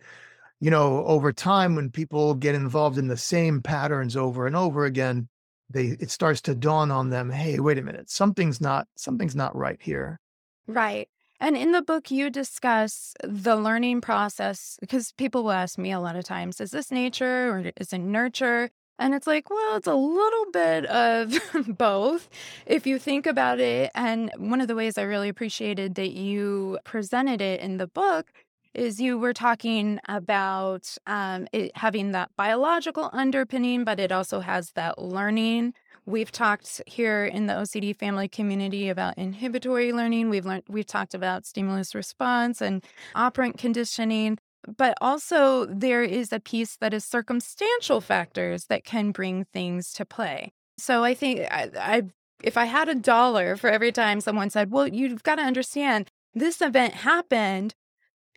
you 0.58 0.70
know, 0.70 1.04
over 1.04 1.32
time, 1.32 1.76
when 1.76 1.90
people 1.90 2.34
get 2.34 2.54
involved 2.54 2.96
in 2.96 3.08
the 3.08 3.16
same 3.18 3.60
patterns 3.60 4.16
over 4.16 4.46
and 4.46 4.56
over 4.56 4.86
again, 4.86 5.28
they 5.68 5.96
it 6.00 6.10
starts 6.10 6.40
to 6.42 6.54
dawn 6.54 6.90
on 6.90 7.10
them, 7.10 7.30
hey, 7.30 7.60
wait 7.60 7.76
a 7.76 7.82
minute, 7.82 8.08
something's 8.08 8.60
not 8.60 8.88
something's 8.96 9.36
not 9.36 9.54
right 9.54 9.78
here. 9.80 10.18
Right. 10.66 11.08
And 11.40 11.58
in 11.58 11.72
the 11.72 11.82
book, 11.82 12.10
you 12.10 12.30
discuss 12.30 13.12
the 13.22 13.56
learning 13.56 14.00
process 14.00 14.78
because 14.80 15.12
people 15.12 15.44
will 15.44 15.52
ask 15.52 15.76
me 15.76 15.92
a 15.92 16.00
lot 16.00 16.16
of 16.16 16.24
times, 16.24 16.58
is 16.58 16.70
this 16.70 16.90
nature 16.90 17.50
or 17.50 17.70
is 17.76 17.92
it 17.92 17.98
nurture? 17.98 18.70
And 18.98 19.14
it's 19.14 19.26
like, 19.26 19.50
well, 19.50 19.76
it's 19.76 19.86
a 19.86 19.94
little 19.94 20.46
bit 20.52 20.86
of 20.86 21.34
both 21.78 22.28
if 22.66 22.86
you 22.86 22.98
think 22.98 23.26
about 23.26 23.60
it. 23.60 23.90
And 23.94 24.30
one 24.36 24.60
of 24.60 24.68
the 24.68 24.76
ways 24.76 24.98
I 24.98 25.02
really 25.02 25.28
appreciated 25.28 25.96
that 25.96 26.12
you 26.12 26.78
presented 26.84 27.40
it 27.40 27.60
in 27.60 27.78
the 27.78 27.86
book 27.86 28.32
is 28.72 29.00
you 29.00 29.18
were 29.18 29.32
talking 29.32 30.00
about 30.08 30.96
um, 31.06 31.46
having 31.74 32.12
that 32.12 32.30
biological 32.36 33.08
underpinning, 33.12 33.84
but 33.84 34.00
it 34.00 34.10
also 34.10 34.40
has 34.40 34.72
that 34.72 34.98
learning 34.98 35.74
We've 36.06 36.30
talked 36.30 36.82
here 36.86 37.24
in 37.24 37.46
the 37.46 37.54
OCD 37.54 37.96
family 37.96 38.28
community 38.28 38.90
about 38.90 39.16
inhibitory 39.16 39.90
learning. 39.90 40.28
We've 40.28 40.44
learned 40.44 40.64
we've 40.68 40.86
talked 40.86 41.14
about 41.14 41.46
stimulus 41.46 41.94
response 41.94 42.60
and 42.60 42.84
operant 43.14 43.56
conditioning, 43.56 44.38
but 44.76 44.96
also 45.00 45.66
there 45.66 46.02
is 46.02 46.32
a 46.32 46.40
piece 46.40 46.76
that 46.76 46.94
is 46.94 47.04
circumstantial 47.04 48.00
factors 48.00 48.66
that 48.66 48.84
can 48.84 49.10
bring 49.10 49.44
things 49.52 49.92
to 49.94 50.04
play. 50.04 50.52
So 50.78 51.04
I 51.04 51.14
think 51.14 51.40
I, 51.50 51.70
I 51.78 52.02
if 52.42 52.56
I 52.56 52.64
had 52.66 52.88
a 52.88 52.94
dollar 52.94 53.56
for 53.56 53.70
every 53.70 53.92
time 53.92 54.20
someone 54.20 54.50
said, 54.50 54.70
"Well, 54.70 54.88
you've 54.88 55.22
got 55.22 55.36
to 55.36 55.42
understand 55.42 56.10
this 56.34 56.60
event 56.60 56.94
happened 56.94 57.74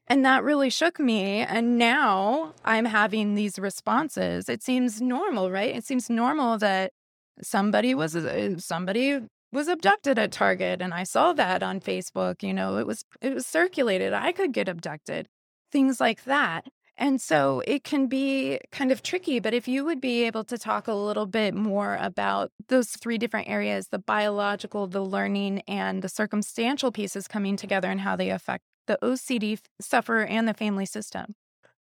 and 0.07 0.23
that 0.25 0.43
really 0.43 0.69
shook 0.69 0.99
me. 0.99 1.39
And 1.41 1.77
now 1.77 2.53
I'm 2.63 2.85
having 2.85 3.35
these 3.35 3.59
responses. 3.59 4.47
It 4.47 4.63
seems 4.63 5.01
normal, 5.01 5.51
right? 5.51 5.75
It 5.75 5.85
seems 5.85 6.09
normal 6.09 6.57
that 6.59 6.93
somebody 7.41 7.93
was 7.93 8.15
uh, 8.15 8.57
somebody 8.57 9.19
was 9.51 9.67
abducted 9.67 10.17
at 10.17 10.31
Target 10.31 10.81
and 10.81 10.93
I 10.93 11.03
saw 11.03 11.33
that 11.33 11.61
on 11.63 11.79
Facebook, 11.79 12.41
you 12.41 12.53
know, 12.53 12.77
it 12.77 12.87
was 12.87 13.03
it 13.21 13.33
was 13.33 13.45
circulated. 13.45 14.13
I 14.13 14.31
could 14.31 14.53
get 14.53 14.69
abducted. 14.69 15.27
Things 15.71 15.99
like 15.99 16.23
that. 16.25 16.67
And 16.97 17.21
so 17.21 17.61
it 17.67 17.83
can 17.83 18.07
be 18.07 18.59
kind 18.71 18.91
of 18.91 19.03
tricky, 19.03 19.39
but 19.39 19.53
if 19.53 19.67
you 19.67 19.85
would 19.85 20.01
be 20.01 20.23
able 20.23 20.43
to 20.45 20.57
talk 20.57 20.87
a 20.87 20.93
little 20.93 21.27
bit 21.27 21.53
more 21.53 21.95
about 22.01 22.51
those 22.69 22.89
three 22.89 23.19
different 23.19 23.47
areas 23.47 23.89
the 23.89 23.99
biological, 23.99 24.87
the 24.87 25.03
learning, 25.03 25.61
and 25.67 26.01
the 26.01 26.09
circumstantial 26.09 26.91
pieces 26.91 27.27
coming 27.27 27.55
together 27.55 27.89
and 27.91 28.01
how 28.01 28.15
they 28.15 28.31
affect 28.31 28.63
the 28.87 28.97
OCD 29.03 29.59
sufferer 29.79 30.25
and 30.25 30.47
the 30.47 30.53
family 30.55 30.85
system. 30.87 31.35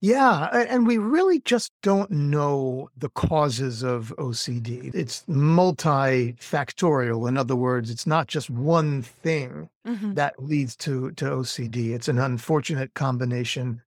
Yeah, 0.01 0.45
and 0.45 0.87
we 0.87 0.97
really 0.97 1.41
just 1.41 1.73
don't 1.83 2.09
know 2.09 2.89
the 2.97 3.09
causes 3.09 3.83
of 3.83 4.13
OCD. 4.17 4.95
It's 4.95 5.25
multifactorial. 5.27 7.27
In 7.27 7.37
other 7.37 7.57
words, 7.57 7.89
it's 7.89 8.07
not 8.07 8.27
just 8.27 8.49
one 8.49 9.01
thing 9.01 9.69
hmm 9.85 10.13
that 10.13 10.41
leads 10.41 10.77
to 10.77 11.11
to 11.11 11.25
OCD. 11.25 11.93
It's 11.93 12.07
an 12.07 12.19
unfortunate 12.19 12.93
combination 12.93 13.81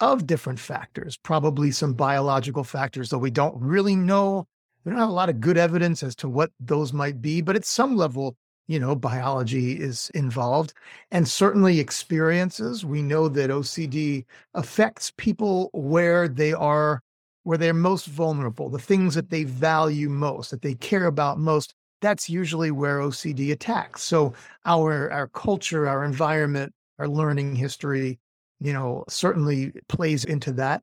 of 0.00 0.26
different 0.26 0.58
factors, 0.58 1.18
probably 1.18 1.70
some 1.70 1.92
biological 1.92 2.64
factors, 2.64 3.10
though 3.10 3.18
we 3.18 3.30
don't 3.30 3.60
really 3.60 3.96
know. 3.96 4.46
We 4.84 4.90
don't 4.90 5.00
have 5.00 5.10
a 5.10 5.12
lot 5.12 5.28
of 5.28 5.40
good 5.40 5.58
evidence 5.58 6.02
as 6.02 6.16
to 6.16 6.28
what 6.28 6.50
those 6.60 6.94
might 6.94 7.20
be, 7.20 7.42
but 7.42 7.56
at 7.56 7.64
some 7.64 7.96
level, 7.96 8.36
you 8.68 8.78
know, 8.78 8.94
biology 8.94 9.72
is 9.80 10.10
involved 10.14 10.74
and 11.10 11.26
certainly 11.26 11.80
experiences. 11.80 12.84
We 12.84 13.02
know 13.02 13.28
that 13.28 13.50
OCD 13.50 14.24
affects 14.54 15.10
people 15.16 15.70
where 15.72 16.28
they 16.28 16.52
are, 16.52 17.02
where 17.42 17.58
they're 17.58 17.74
most 17.74 18.06
vulnerable, 18.06 18.68
the 18.68 18.78
things 18.78 19.14
that 19.14 19.30
they 19.30 19.44
value 19.44 20.10
most, 20.10 20.50
that 20.50 20.62
they 20.62 20.74
care 20.74 21.06
about 21.06 21.38
most. 21.38 21.74
That's 22.02 22.28
usually 22.28 22.70
where 22.70 22.98
OCD 22.98 23.50
attacks. 23.50 24.02
So 24.02 24.34
our 24.66 25.10
our 25.10 25.28
culture, 25.28 25.88
our 25.88 26.04
environment, 26.04 26.72
our 26.98 27.08
learning 27.08 27.56
history, 27.56 28.20
you 28.60 28.72
know, 28.72 29.04
certainly 29.08 29.72
plays 29.88 30.24
into 30.24 30.52
that. 30.52 30.82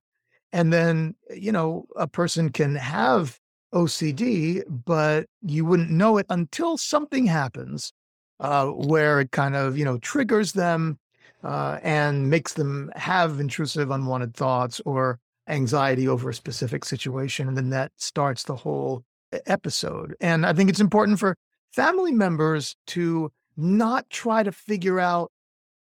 And 0.51 0.73
then, 0.73 1.15
you 1.29 1.51
know, 1.51 1.85
a 1.95 2.07
person 2.07 2.49
can 2.49 2.75
have 2.75 3.39
OCD, 3.75 4.63
but 4.85 5.27
you 5.41 5.65
wouldn't 5.65 5.91
know 5.91 6.17
it 6.17 6.25
until 6.29 6.77
something 6.77 7.25
happens 7.25 7.91
uh, 8.39 8.67
where 8.67 9.19
it 9.19 9.31
kind 9.31 9.55
of, 9.55 9.77
you 9.77 9.85
know, 9.85 9.97
triggers 9.99 10.53
them 10.53 10.97
uh, 11.43 11.79
and 11.83 12.29
makes 12.29 12.53
them 12.53 12.91
have 12.95 13.39
intrusive, 13.39 13.91
unwanted 13.91 14.33
thoughts 14.33 14.81
or 14.85 15.19
anxiety 15.47 16.07
over 16.07 16.29
a 16.29 16.33
specific 16.33 16.85
situation. 16.85 17.47
And 17.47 17.57
then 17.57 17.69
that 17.69 17.91
starts 17.97 18.43
the 18.43 18.55
whole 18.55 19.03
episode. 19.45 20.15
And 20.21 20.45
I 20.45 20.53
think 20.53 20.69
it's 20.69 20.79
important 20.79 21.19
for 21.19 21.35
family 21.73 22.13
members 22.13 22.75
to 22.87 23.31
not 23.57 24.09
try 24.09 24.43
to 24.43 24.51
figure 24.51 24.99
out 24.99 25.31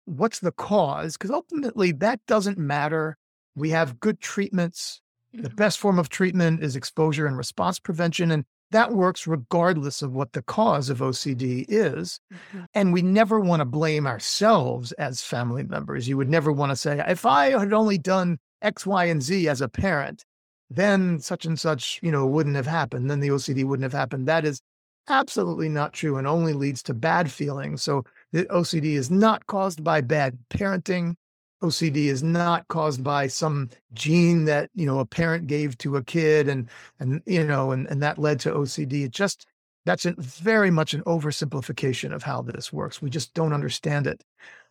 what's 0.06 0.40
the 0.40 0.52
cause, 0.52 1.18
because 1.18 1.32
ultimately 1.32 1.92
that 1.94 2.20
doesn't 2.28 2.58
matter. 2.58 3.18
We 3.56 3.72
have 3.72 4.00
good 4.00 4.22
treatments 4.22 5.02
the 5.34 5.50
best 5.50 5.80
form 5.80 6.00
of 6.00 6.10
treatment 6.10 6.64
is 6.64 6.76
exposure 6.76 7.28
and 7.28 7.38
response 7.38 7.80
prevention. 7.80 8.32
And 8.32 8.46
that 8.72 8.94
works 8.94 9.28
regardless 9.28 10.02
of 10.02 10.12
what 10.14 10.34
the 10.34 10.42
cause 10.42 10.90
of 10.90 11.00
OCD 11.00 11.66
is. 11.68 12.20
Mm-hmm. 12.34 12.64
And 12.74 12.94
we 12.94 13.02
never 13.02 13.40
want 13.40 13.62
to 13.62 13.66
blame 13.66 14.08
ourselves 14.08 14.92
as 14.94 15.22
family 15.22 15.64
members. 15.64 16.08
You 16.08 16.18
would 16.18 16.30
never 16.30 16.52
want 16.52 16.72
to 16.72 16.76
say, 16.76 17.04
if 17.08 17.26
I 17.26 17.58
had 17.58 17.74
only 17.74 17.98
done 17.98 18.38
X, 18.62 18.86
Y, 18.86 19.06
and 19.06 19.22
Z 19.22 19.48
as 19.48 19.62
a 19.62 19.70
parent, 19.70 20.24
then 20.70 21.20
such 21.20 21.46
and 21.46 21.60
such, 21.60 22.00
you 22.04 22.12
know, 22.12 22.26
wouldn't 22.28 22.56
have 22.56 22.68
happened. 22.68 23.10
Then 23.10 23.20
the 23.20 23.30
OCD 23.30 23.66
wouldn't 23.66 23.84
have 23.84 23.94
happened. 24.00 24.28
That 24.28 24.46
is 24.46 24.62
absolutely 25.08 25.70
not 25.70 25.94
true 25.94 26.18
and 26.18 26.28
only 26.28 26.54
leads 26.54 26.84
to 26.84 26.94
bad 26.94 27.32
feelings. 27.32 27.82
So 27.82 28.04
the 28.32 28.46
OCD 28.46 28.94
is 28.94 29.10
not 29.10 29.48
caused 29.48 29.84
by 29.84 30.02
bad 30.02 30.38
parenting. 30.52 31.16
OCD 31.62 32.06
is 32.06 32.24
not 32.24 32.68
caused 32.68 33.04
by 33.04 33.28
some 33.28 33.70
gene 33.94 34.46
that 34.46 34.70
you 34.76 34.86
know 34.86 35.00
a 35.00 35.06
parent 35.06 35.48
gave 35.48 35.78
to 35.80 35.98
a 35.98 36.04
kid 36.04 36.48
and 36.48 36.70
and 37.00 37.22
you 37.26 37.44
know 37.44 37.72
and, 37.72 37.88
and 37.88 38.02
that 38.02 38.18
led 38.18 38.40
to 38.42 38.52
OCD. 38.52 39.06
It 39.06 39.12
just 39.12 39.46
that's 39.86 40.06
a, 40.06 40.14
very 40.18 40.72
much 40.72 40.94
an 40.94 41.02
oversimplification 41.04 42.14
of 42.14 42.24
how 42.24 42.42
this 42.42 42.72
works. 42.72 43.02
We 43.02 43.10
just 43.10 43.34
don't 43.34 43.54
understand 43.54 44.08
it. 44.08 44.24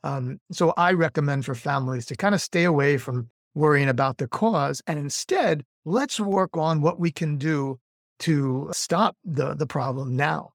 Um, 0.05 0.41
so 0.53 0.73
I 0.77 0.93
recommend 0.93 1.45
for 1.45 1.55
families 1.55 2.07
to 2.07 2.17
kind 2.17 2.35
of 2.35 2.41
stay 2.41 2.65
away 2.65 2.99
from 2.99 3.31
worrying 3.55 3.89
about 3.89 4.19
the 4.19 4.29
cause 4.29 4.83
and 4.87 4.99
instead 4.99 5.65
let's 5.85 6.21
work 6.21 6.57
on 6.57 6.81
what 6.81 7.01
we 7.01 7.11
can 7.11 7.37
do 7.37 7.79
to 8.21 8.69
stop 8.73 9.17
the 9.25 9.55
the 9.55 9.67
problem 9.67 10.17
now. 10.17 10.53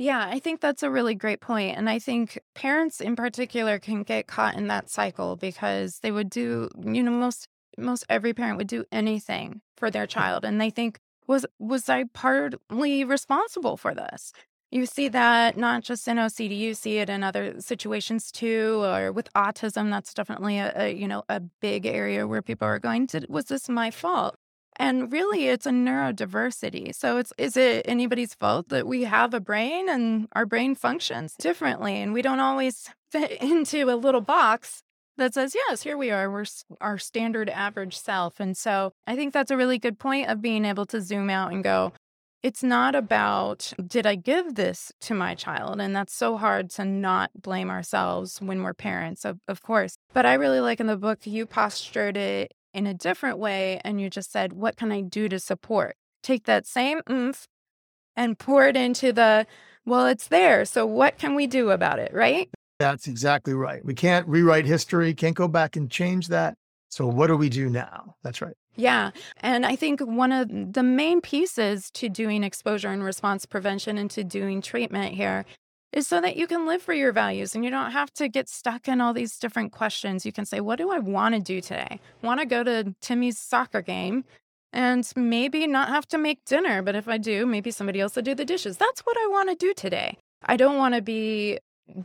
Yeah, 0.00 0.26
I 0.30 0.38
think 0.38 0.62
that's 0.62 0.82
a 0.82 0.90
really 0.90 1.14
great 1.14 1.42
point. 1.42 1.76
And 1.76 1.86
I 1.90 1.98
think 1.98 2.38
parents 2.54 3.02
in 3.02 3.16
particular 3.16 3.78
can 3.78 4.02
get 4.02 4.26
caught 4.26 4.54
in 4.56 4.66
that 4.68 4.88
cycle 4.88 5.36
because 5.36 5.98
they 5.98 6.10
would 6.10 6.30
do, 6.30 6.70
you 6.82 7.02
know, 7.02 7.10
most 7.10 7.48
most 7.76 8.06
every 8.08 8.32
parent 8.32 8.56
would 8.56 8.66
do 8.66 8.86
anything 8.90 9.60
for 9.76 9.90
their 9.90 10.06
child 10.16 10.42
and 10.42 10.58
they 10.58 10.70
think 10.70 10.98
was 11.26 11.44
was 11.58 11.90
I 11.90 12.04
partly 12.14 13.04
responsible 13.04 13.76
for 13.76 13.94
this? 13.94 14.32
You 14.70 14.86
see 14.86 15.08
that 15.08 15.58
not 15.58 15.82
just 15.82 16.08
in 16.08 16.16
OCD, 16.16 16.56
you 16.56 16.72
see 16.72 16.96
it 16.96 17.10
in 17.10 17.22
other 17.22 17.60
situations 17.60 18.32
too, 18.32 18.82
or 18.82 19.12
with 19.12 19.30
autism. 19.34 19.90
That's 19.90 20.14
definitely 20.14 20.56
a, 20.60 20.72
a 20.76 20.94
you 20.94 21.08
know 21.08 21.24
a 21.28 21.40
big 21.40 21.84
area 21.84 22.26
where 22.26 22.40
people 22.40 22.66
are 22.66 22.78
going 22.78 23.06
to. 23.08 23.26
Was 23.28 23.46
this 23.46 23.68
my 23.68 23.90
fault? 23.90 24.36
And 24.76 25.12
really, 25.12 25.48
it's 25.48 25.66
a 25.66 25.70
neurodiversity. 25.70 26.94
So 26.94 27.18
it's 27.18 27.32
is 27.36 27.56
it 27.56 27.82
anybody's 27.86 28.34
fault 28.34 28.68
that 28.70 28.86
we 28.86 29.04
have 29.04 29.34
a 29.34 29.40
brain 29.40 29.88
and 29.88 30.28
our 30.32 30.46
brain 30.46 30.74
functions 30.74 31.34
differently 31.34 32.00
and 32.00 32.12
we 32.12 32.22
don't 32.22 32.40
always 32.40 32.88
fit 33.10 33.32
into 33.42 33.90
a 33.90 33.96
little 33.96 34.20
box 34.20 34.82
that 35.16 35.34
says, 35.34 35.54
yes, 35.54 35.82
here 35.82 35.96
we 35.96 36.10
are. 36.10 36.30
We're 36.30 36.46
our 36.80 36.98
standard 36.98 37.48
average 37.50 37.96
self. 37.96 38.40
And 38.40 38.56
so 38.56 38.92
I 39.06 39.16
think 39.16 39.32
that's 39.32 39.50
a 39.50 39.56
really 39.56 39.78
good 39.78 39.98
point 39.98 40.28
of 40.28 40.42
being 40.42 40.64
able 40.64 40.86
to 40.86 41.00
zoom 41.00 41.30
out 41.30 41.52
and 41.52 41.62
go, 41.62 41.92
it's 42.42 42.62
not 42.62 42.94
about, 42.94 43.72
did 43.86 44.06
I 44.06 44.14
give 44.14 44.54
this 44.54 44.92
to 45.02 45.14
my 45.14 45.34
child? 45.34 45.78
And 45.80 45.94
that's 45.94 46.14
so 46.14 46.38
hard 46.38 46.70
to 46.70 46.84
not 46.86 47.30
blame 47.34 47.70
ourselves 47.70 48.40
when 48.40 48.62
we're 48.62 48.72
parents, 48.72 49.26
of, 49.26 49.38
of 49.46 49.62
course. 49.62 49.96
But 50.14 50.24
I 50.24 50.34
really 50.34 50.60
like 50.60 50.80
in 50.80 50.86
the 50.86 50.96
book, 50.96 51.26
you 51.26 51.44
postured 51.44 52.16
it 52.16 52.54
in 52.72 52.86
a 52.86 52.94
different 52.94 53.38
way. 53.38 53.80
And 53.84 54.00
you 54.00 54.10
just 54.10 54.32
said, 54.32 54.52
what 54.52 54.76
can 54.76 54.92
I 54.92 55.00
do 55.00 55.28
to 55.28 55.38
support? 55.38 55.96
Take 56.22 56.44
that 56.44 56.66
same 56.66 57.00
oomph 57.10 57.46
and 58.16 58.38
pour 58.38 58.66
it 58.66 58.76
into 58.76 59.12
the, 59.12 59.46
well, 59.84 60.06
it's 60.06 60.28
there. 60.28 60.64
So 60.64 60.86
what 60.86 61.18
can 61.18 61.34
we 61.34 61.46
do 61.46 61.70
about 61.70 61.98
it? 61.98 62.12
Right. 62.12 62.50
That's 62.78 63.06
exactly 63.06 63.54
right. 63.54 63.84
We 63.84 63.94
can't 63.94 64.26
rewrite 64.26 64.66
history, 64.66 65.12
can't 65.14 65.36
go 65.36 65.48
back 65.48 65.76
and 65.76 65.90
change 65.90 66.28
that. 66.28 66.54
So 66.88 67.06
what 67.06 67.28
do 67.28 67.36
we 67.36 67.48
do 67.48 67.68
now? 67.68 68.16
That's 68.22 68.42
right. 68.42 68.54
Yeah. 68.76 69.10
And 69.38 69.66
I 69.66 69.76
think 69.76 70.00
one 70.00 70.32
of 70.32 70.48
the 70.48 70.82
main 70.82 71.20
pieces 71.20 71.90
to 71.92 72.08
doing 72.08 72.42
exposure 72.42 72.88
and 72.88 73.04
response 73.04 73.44
prevention 73.46 73.98
and 73.98 74.10
to 74.12 74.24
doing 74.24 74.62
treatment 74.62 75.14
here 75.14 75.44
is 75.92 76.06
so 76.06 76.20
that 76.20 76.36
you 76.36 76.46
can 76.46 76.66
live 76.66 76.82
for 76.82 76.92
your 76.92 77.12
values 77.12 77.54
and 77.54 77.64
you 77.64 77.70
don't 77.70 77.90
have 77.90 78.12
to 78.14 78.28
get 78.28 78.48
stuck 78.48 78.88
in 78.88 79.00
all 79.00 79.12
these 79.12 79.38
different 79.38 79.72
questions. 79.72 80.24
You 80.24 80.32
can 80.32 80.44
say, 80.44 80.60
What 80.60 80.78
do 80.78 80.90
I 80.90 80.98
want 80.98 81.34
to 81.34 81.40
do 81.40 81.60
today? 81.60 82.00
Want 82.22 82.40
to 82.40 82.46
go 82.46 82.62
to 82.62 82.94
Timmy's 83.00 83.38
soccer 83.38 83.82
game 83.82 84.24
and 84.72 85.10
maybe 85.16 85.66
not 85.66 85.88
have 85.88 86.06
to 86.08 86.18
make 86.18 86.44
dinner. 86.44 86.82
But 86.82 86.94
if 86.94 87.08
I 87.08 87.18
do, 87.18 87.46
maybe 87.46 87.70
somebody 87.70 88.00
else 88.00 88.16
will 88.16 88.22
do 88.22 88.34
the 88.34 88.44
dishes. 88.44 88.76
That's 88.76 89.00
what 89.00 89.16
I 89.16 89.26
want 89.28 89.50
to 89.50 89.56
do 89.56 89.74
today. 89.74 90.18
I 90.44 90.56
don't 90.56 90.78
want 90.78 90.94
to 90.94 91.02
be 91.02 91.58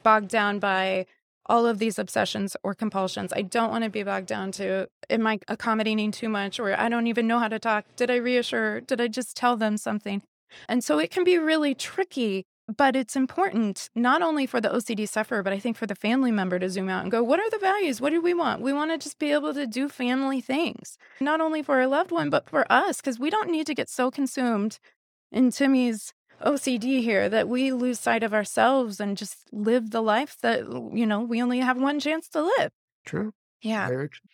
bogged 0.03 0.29
down 0.29 0.59
by 0.59 1.05
all 1.47 1.67
of 1.67 1.77
these 1.77 1.99
obsessions 1.99 2.57
or 2.63 2.73
compulsions. 2.73 3.31
I 3.33 3.43
don't 3.43 3.69
want 3.69 3.83
to 3.83 3.89
be 3.89 4.03
bogged 4.03 4.27
down 4.27 4.51
to 4.53 4.87
am 5.09 5.27
I 5.27 5.39
accommodating 5.47 6.11
too 6.11 6.29
much 6.29 6.59
or 6.59 6.77
I 6.77 6.89
don't 6.89 7.07
even 7.07 7.27
know 7.27 7.39
how 7.39 7.47
to 7.47 7.59
talk. 7.59 7.85
Did 7.95 8.09
I 8.09 8.15
reassure? 8.15 8.81
Did 8.81 8.99
I 8.99 9.07
just 9.07 9.37
tell 9.37 9.55
them 9.55 9.77
something? 9.77 10.23
And 10.67 10.83
so 10.83 10.97
it 10.97 11.11
can 11.11 11.23
be 11.23 11.37
really 11.37 11.75
tricky, 11.75 12.45
but 12.67 12.95
it's 12.95 13.15
important 13.15 13.89
not 13.95 14.21
only 14.21 14.45
for 14.45 14.59
the 14.59 14.69
OCD 14.69 15.07
sufferer, 15.07 15.43
but 15.43 15.53
I 15.53 15.59
think 15.59 15.77
for 15.77 15.85
the 15.85 15.95
family 15.95 16.31
member 16.31 16.57
to 16.57 16.69
zoom 16.69 16.89
out 16.89 17.03
and 17.03 17.11
go, 17.11 17.21
what 17.21 17.39
are 17.39 17.49
the 17.49 17.59
values? 17.59 18.01
What 18.01 18.09
do 18.11 18.21
we 18.21 18.33
want? 18.33 18.61
We 18.61 18.73
want 18.73 18.91
to 18.91 18.97
just 18.97 19.19
be 19.19 19.31
able 19.31 19.53
to 19.53 19.67
do 19.67 19.87
family 19.87 20.41
things, 20.41 20.97
not 21.19 21.41
only 21.41 21.61
for 21.61 21.75
our 21.75 21.87
loved 21.87 22.11
one, 22.11 22.29
but 22.29 22.49
for 22.49 22.65
us, 22.71 22.97
because 22.97 23.19
we 23.19 23.29
don't 23.29 23.51
need 23.51 23.67
to 23.67 23.75
get 23.75 23.89
so 23.89 24.09
consumed 24.09 24.79
in 25.31 25.51
Timmy's 25.51 26.13
OCD 26.43 27.01
here 27.01 27.29
that 27.29 27.47
we 27.47 27.71
lose 27.71 27.99
sight 27.99 28.23
of 28.23 28.33
ourselves 28.33 28.99
and 28.99 29.17
just 29.17 29.47
live 29.51 29.91
the 29.91 30.01
life 30.01 30.37
that, 30.41 30.61
you 30.93 31.05
know, 31.05 31.21
we 31.21 31.41
only 31.41 31.59
have 31.59 31.77
one 31.77 31.99
chance 31.99 32.27
to 32.29 32.41
live. 32.41 32.71
True. 33.05 33.33
Yeah. 33.61 33.87
Very 33.87 34.09
true. 34.09 34.29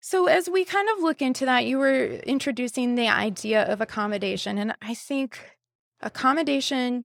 So, 0.00 0.26
as 0.26 0.48
we 0.48 0.64
kind 0.64 0.88
of 0.90 1.02
look 1.02 1.20
into 1.20 1.44
that, 1.46 1.64
you 1.64 1.78
were 1.78 2.04
introducing 2.04 2.94
the 2.94 3.08
idea 3.08 3.64
of 3.64 3.80
accommodation. 3.80 4.56
And 4.56 4.76
I 4.80 4.94
think 4.94 5.55
accommodation 6.00 7.04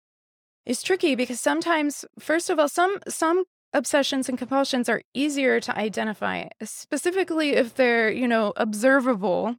is 0.65 0.83
tricky 0.83 1.15
because 1.15 1.39
sometimes, 1.39 2.05
first 2.19 2.49
of 2.49 2.59
all, 2.59 2.69
some, 2.69 2.99
some 3.07 3.43
obsessions 3.73 4.29
and 4.29 4.37
compulsions 4.37 4.89
are 4.89 5.01
easier 5.13 5.59
to 5.59 5.77
identify, 5.77 6.45
specifically 6.63 7.51
if 7.51 7.75
they're, 7.75 8.11
you 8.11 8.27
know, 8.27 8.53
observable 8.57 9.55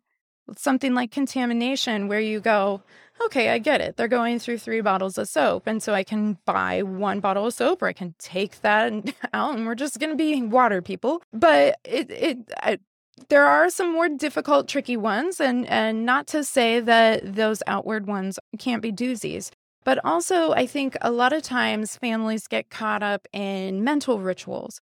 something 0.57 0.95
like 0.95 1.11
contamination 1.11 2.09
where 2.09 2.21
you 2.21 2.41
go, 2.41 2.83
okay, 3.27 3.51
I 3.51 3.59
get 3.59 3.81
it. 3.81 3.97
They're 3.97 4.09
going 4.09 4.39
through 4.39 4.59
three 4.59 4.81
bottles 4.81 5.19
of 5.19 5.29
soap. 5.29 5.67
And 5.67 5.83
so 5.83 5.95
I 5.95 6.03
can 6.03 6.39
buy 6.45 6.83
one 6.83 7.21
bottle 7.21 7.47
of 7.47 7.55
soap 7.55 7.83
or 7.83 7.87
I 7.87 7.93
can 7.93 8.15
take 8.19 8.61
that 8.63 8.93
out 9.33 9.57
and 9.57 9.67
we're 9.67 9.75
just 9.75 9.99
going 9.99 10.11
to 10.11 10.17
be 10.17 10.43
water 10.43 10.83
people. 10.83 11.23
But 11.33 11.79
it, 11.85 12.11
it, 12.11 12.39
I, 12.63 12.79
there 13.29 13.47
are 13.47 13.71
some 13.71 13.93
more 13.93 14.09
difficult, 14.09 14.69
tricky 14.69 14.97
ones. 14.97 15.41
And, 15.41 15.69
and 15.69 16.05
not 16.05 16.27
to 16.29 16.45
say 16.45 16.81
that 16.81 17.35
those 17.35 17.63
outward 17.67 18.07
ones 18.07 18.39
can't 18.59 18.83
be 18.83 18.93
doozies. 18.93 19.51
But 19.85 19.99
also, 20.05 20.53
I 20.53 20.67
think 20.67 20.97
a 21.01 21.11
lot 21.11 21.33
of 21.33 21.43
times 21.43 21.97
families 21.97 22.47
get 22.47 22.71
caught 22.71 23.03
up 23.03 23.27
in 23.33 23.83
mental 23.83 24.21
rituals 24.21 24.81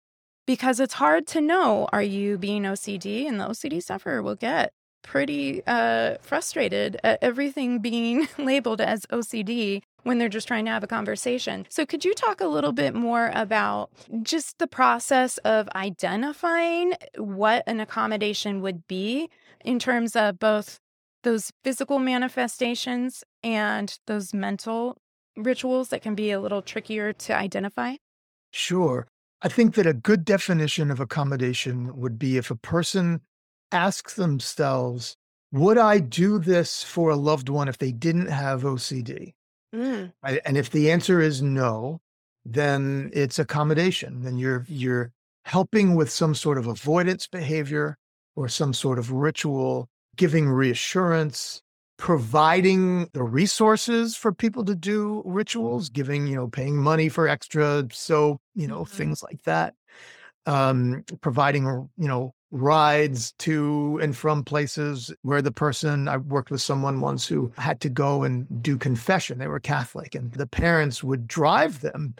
because 0.45 0.79
it's 0.79 0.95
hard 0.95 1.25
to 1.27 1.41
know 1.41 1.87
are 1.91 2.03
you 2.03 2.37
being 2.37 2.63
OCD? 2.63 3.27
And 3.27 3.39
the 3.39 3.47
OCD 3.47 3.81
sufferer 3.81 4.21
will 4.21 4.35
get 4.35 4.71
pretty 5.03 5.61
uh, 5.65 6.15
frustrated 6.21 6.97
at 7.03 7.19
everything 7.21 7.79
being 7.79 8.27
labeled 8.37 8.81
as 8.81 9.05
OCD 9.07 9.81
when 10.03 10.17
they're 10.17 10.29
just 10.29 10.47
trying 10.47 10.65
to 10.65 10.71
have 10.71 10.83
a 10.83 10.87
conversation. 10.87 11.65
So, 11.69 11.85
could 11.85 12.05
you 12.05 12.13
talk 12.13 12.41
a 12.41 12.47
little 12.47 12.71
bit 12.71 12.93
more 12.93 13.31
about 13.33 13.89
just 14.21 14.59
the 14.59 14.67
process 14.67 15.37
of 15.39 15.67
identifying 15.75 16.93
what 17.17 17.63
an 17.67 17.79
accommodation 17.79 18.61
would 18.61 18.87
be 18.87 19.29
in 19.63 19.79
terms 19.79 20.15
of 20.15 20.39
both 20.39 20.79
those 21.23 21.51
physical 21.63 21.99
manifestations 21.99 23.23
and 23.43 23.97
those 24.07 24.33
mental 24.33 24.97
rituals 25.35 25.89
that 25.89 26.01
can 26.01 26.15
be 26.15 26.31
a 26.31 26.39
little 26.39 26.61
trickier 26.61 27.13
to 27.13 27.35
identify? 27.35 27.95
Sure. 28.51 29.07
I 29.41 29.49
think 29.49 29.75
that 29.75 29.87
a 29.87 29.93
good 29.93 30.23
definition 30.23 30.91
of 30.91 30.99
accommodation 30.99 31.97
would 31.97 32.17
be 32.17 32.37
if 32.37 32.51
a 32.51 32.55
person 32.55 33.21
asks 33.71 34.15
themselves, 34.15 35.15
would 35.51 35.77
I 35.77 35.99
do 35.99 36.39
this 36.39 36.83
for 36.83 37.09
a 37.09 37.15
loved 37.15 37.49
one 37.49 37.67
if 37.67 37.77
they 37.77 37.91
didn't 37.91 38.27
have 38.27 38.63
OCD? 38.63 39.33
Mm. 39.73 40.13
Right? 40.23 40.41
And 40.45 40.57
if 40.57 40.69
the 40.69 40.91
answer 40.91 41.19
is 41.21 41.41
no, 41.41 41.99
then 42.45 43.09
it's 43.13 43.39
accommodation. 43.39 44.23
Then 44.23 44.37
you're 44.37 44.65
you're 44.67 45.11
helping 45.45 45.95
with 45.95 46.09
some 46.09 46.35
sort 46.35 46.57
of 46.57 46.67
avoidance 46.67 47.27
behavior 47.27 47.97
or 48.35 48.47
some 48.47 48.73
sort 48.73 48.99
of 48.99 49.11
ritual, 49.11 49.89
giving 50.15 50.49
reassurance, 50.49 51.61
providing 51.97 53.07
the 53.13 53.23
resources 53.23 54.15
for 54.15 54.33
people 54.33 54.65
to 54.65 54.75
do 54.75 55.21
rituals, 55.25 55.89
giving, 55.89 56.27
you 56.27 56.35
know, 56.35 56.47
paying 56.47 56.77
money 56.77 57.09
for 57.09 57.27
extra 57.27 57.85
soap, 57.91 58.41
you 58.55 58.67
know, 58.67 58.81
mm-hmm. 58.81 58.97
things 58.97 59.23
like 59.23 59.41
that. 59.43 59.73
Um, 60.45 61.05
providing, 61.21 61.63
you 61.65 62.07
know, 62.07 62.33
rides 62.53 63.31
to 63.39 63.99
and 64.01 64.15
from 64.15 64.43
places 64.43 65.11
where 65.23 65.41
the 65.41 65.51
person 65.51 66.07
I 66.07 66.17
worked 66.17 66.51
with 66.51 66.61
someone 66.61 67.01
once 67.01 67.27
who 67.27 67.51
had 67.57 67.81
to 67.81 67.89
go 67.89 68.21
and 68.21 68.45
do 68.61 68.77
confession. 68.77 69.39
They 69.39 69.47
were 69.47 69.59
Catholic, 69.59 70.13
and 70.13 70.31
the 70.33 70.45
parents 70.45 71.03
would 71.03 71.27
drive 71.27 71.81
them 71.81 72.13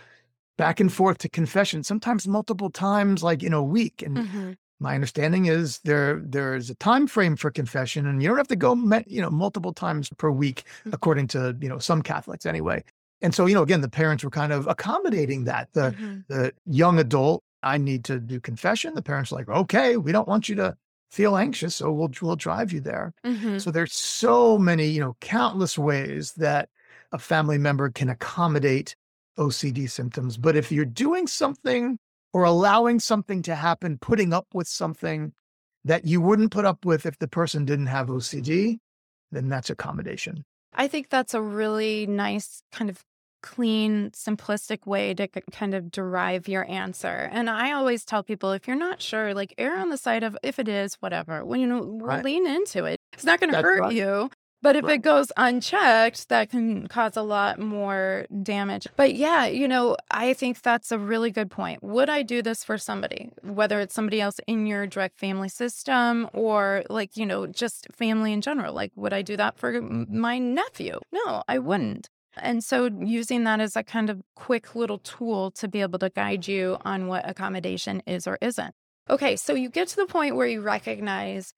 back 0.58 0.80
and 0.80 0.91
forth 0.91 1.19
to 1.19 1.30
confession, 1.30 1.84
sometimes 1.84 2.28
multiple 2.28 2.72
times, 2.72 3.24
like 3.24 3.43
in 3.43 3.54
a 3.54 3.63
week. 3.63 4.02
And 4.02 4.17
mm-hmm. 4.17 4.52
my 4.80 4.96
understanding 4.96 5.46
is 5.46 5.80
there 5.84 6.19
there 6.26 6.56
is 6.56 6.72
a 6.72 6.76
time 6.76 7.06
frame 7.06 7.36
for 7.36 7.52
confession, 7.52 8.08
and 8.08 8.22
you 8.22 8.28
don't 8.28 8.38
have 8.38 8.48
to 8.48 8.56
go, 8.56 8.74
you 9.06 9.22
know, 9.22 9.30
multiple 9.30 9.72
times 9.72 10.10
per 10.17 10.32
week, 10.32 10.63
mm-hmm. 10.80 10.93
according 10.93 11.28
to 11.28 11.56
you 11.62 11.69
know 11.69 11.78
some 11.78 12.02
Catholics 12.02 12.48
anyway. 12.48 12.84
And 13.22 13.36
so, 13.36 13.46
you 13.46 13.54
know, 13.54 13.62
again, 13.62 13.82
the 13.82 13.89
parents 13.89 14.24
were 14.24 14.32
kind 14.32 14.52
of 14.52 14.67
accommodating 14.67 15.43
that. 15.43 15.69
The 15.74 15.91
mm-hmm. 15.91 16.19
the 16.28 16.54
young 16.65 16.98
adult 16.98 17.43
I 17.63 17.78
need 17.78 18.04
to 18.06 18.19
do 18.19 18.39
confession. 18.39 18.93
The 18.93 19.02
parents 19.02 19.32
are 19.32 19.36
like, 19.36 19.49
okay, 19.49 19.97
we 19.97 20.12
don't 20.12 20.28
want 20.28 20.49
you 20.49 20.56
to 20.56 20.76
feel 21.10 21.38
anxious, 21.38 21.76
so 21.76 21.91
we'll 21.91 22.12
we'll 22.21 22.36
drive 22.36 22.71
you 22.71 22.82
there. 22.82 23.13
Mm-hmm. 23.26 23.60
So 23.60 23.71
there's 23.71 23.93
so 23.93 24.58
many, 24.58 24.88
you 24.88 24.99
know, 24.99 25.15
countless 25.21 25.78
ways 25.78 26.34
that 26.34 26.69
a 27.12 27.19
family 27.19 27.58
member 27.58 27.89
can 27.89 28.10
accommodate 28.10 28.95
OCD 29.38 29.89
symptoms. 29.89 30.38
But 30.38 30.56
if 30.56 30.71
you're 30.71 30.86
doing 30.86 31.28
something 31.28 31.99
or 32.34 32.43
allowing 32.43 32.99
something 32.99 33.41
to 33.43 33.56
happen, 33.56 33.97
putting 33.99 34.34
up 34.34 34.47
with 34.54 34.67
something 34.67 35.34
that 35.86 36.06
you 36.06 36.21
wouldn't 36.21 36.52
put 36.52 36.65
up 36.65 36.86
with 36.86 37.06
if 37.06 37.19
the 37.19 37.28
person 37.28 37.65
didn't 37.65 37.88
have 37.88 38.08
OCD, 38.08 38.80
then 39.32 39.49
that's 39.49 39.69
accommodation. 39.69 40.43
I 40.73 40.88
think 40.88 41.10
that's 41.10 41.34
a 41.34 41.41
really 41.41 42.08
nice 42.08 42.63
kind 42.71 42.89
of 42.89 43.04
clean, 43.43 44.10
simplistic 44.12 44.88
way 44.88 45.13
to 45.13 45.27
kind 45.51 45.75
of 45.75 45.91
derive 45.91 46.47
your 46.47 46.67
answer. 46.67 47.29
And 47.32 47.49
I 47.49 47.73
always 47.73 48.03
tell 48.03 48.23
people 48.23 48.53
if 48.53 48.67
you're 48.67 48.75
not 48.75 49.01
sure, 49.01 49.36
like 49.36 49.53
err 49.60 49.77
on 49.77 49.89
the 49.89 49.97
side 49.97 50.23
of 50.23 50.36
if 50.41 50.58
it 50.58 50.67
is, 50.67 50.95
whatever. 50.95 51.45
Well, 51.45 51.60
you 51.60 51.67
know, 51.67 51.84
right. 52.01 52.23
lean 52.23 52.47
into 52.47 52.86
it. 52.86 52.99
It's 53.12 53.25
not 53.25 53.39
going 53.39 53.53
to 53.53 53.62
hurt 53.62 53.82
right. 53.82 53.93
you. 53.93 54.32
But 54.63 54.77
if 54.77 54.86
right. 54.86 54.93
it 54.93 55.01
goes 55.01 55.29
unchecked, 55.36 56.29
that 56.29 56.49
can 56.49 56.88
cause 56.88 57.17
a 57.17 57.21
lot 57.21 57.60
more 57.60 58.25
damage. 58.43 58.88
But 58.95 59.13
yeah, 59.13 59.45
you 59.45 59.67
know, 59.67 59.97
I 60.10 60.34
think 60.34 60.62
that's 60.62 60.89
a 60.89 60.97
really 60.97 61.32
good 61.32 61.51
point. 61.51 61.84
Would 61.84 62.10
I 62.10 62.21
do 62.21 62.41
this 62.41 62.63
for 62.63 62.77
somebody, 62.77 63.29
whether 63.41 63.82
it's 63.82 63.93
somebody 63.93 64.21
else 64.21 64.39
in 64.47 64.65
your 64.65 64.88
direct 64.88 65.19
family 65.19 65.49
system 65.49 66.29
or 66.32 66.84
like, 66.89 67.17
you 67.17 67.25
know, 67.25 67.45
just 67.45 67.88
family 67.91 68.32
in 68.32 68.39
general? 68.39 68.73
Like, 68.73 68.93
would 68.95 69.12
I 69.12 69.21
do 69.21 69.36
that 69.36 69.58
for 69.58 69.82
my 69.82 70.39
nephew? 70.39 70.97
No, 71.12 71.43
I 71.49 71.60
wouldn't. 71.60 72.08
And 72.38 72.63
so, 72.63 72.89
using 73.00 73.43
that 73.43 73.60
as 73.60 73.76
a 73.76 73.84
kind 73.84 74.10
of 74.10 74.22
quick 74.36 74.76
little 74.76 74.98
tool 75.00 75.52
to 75.52 75.67
be 75.67 75.82
able 75.82 76.00
to 76.00 76.10
guide 76.10 76.48
you 76.48 76.78
on 76.84 77.08
what 77.08 77.28
accommodation 77.30 78.02
is 78.08 78.28
or 78.28 78.38
isn't. 78.41 78.74
Okay, 79.10 79.36
so 79.36 79.54
you 79.54 79.69
get 79.69 79.88
to 79.89 79.96
the 79.98 80.06
point 80.06 80.36
where 80.36 80.48
you 80.48 80.62
recognize, 80.62 81.54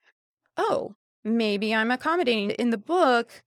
oh, 0.57 0.95
maybe 1.23 1.73
I'm 1.73 1.91
accommodating. 1.91 2.51
In 2.51 2.71
the 2.71 2.77
book, 2.77 3.43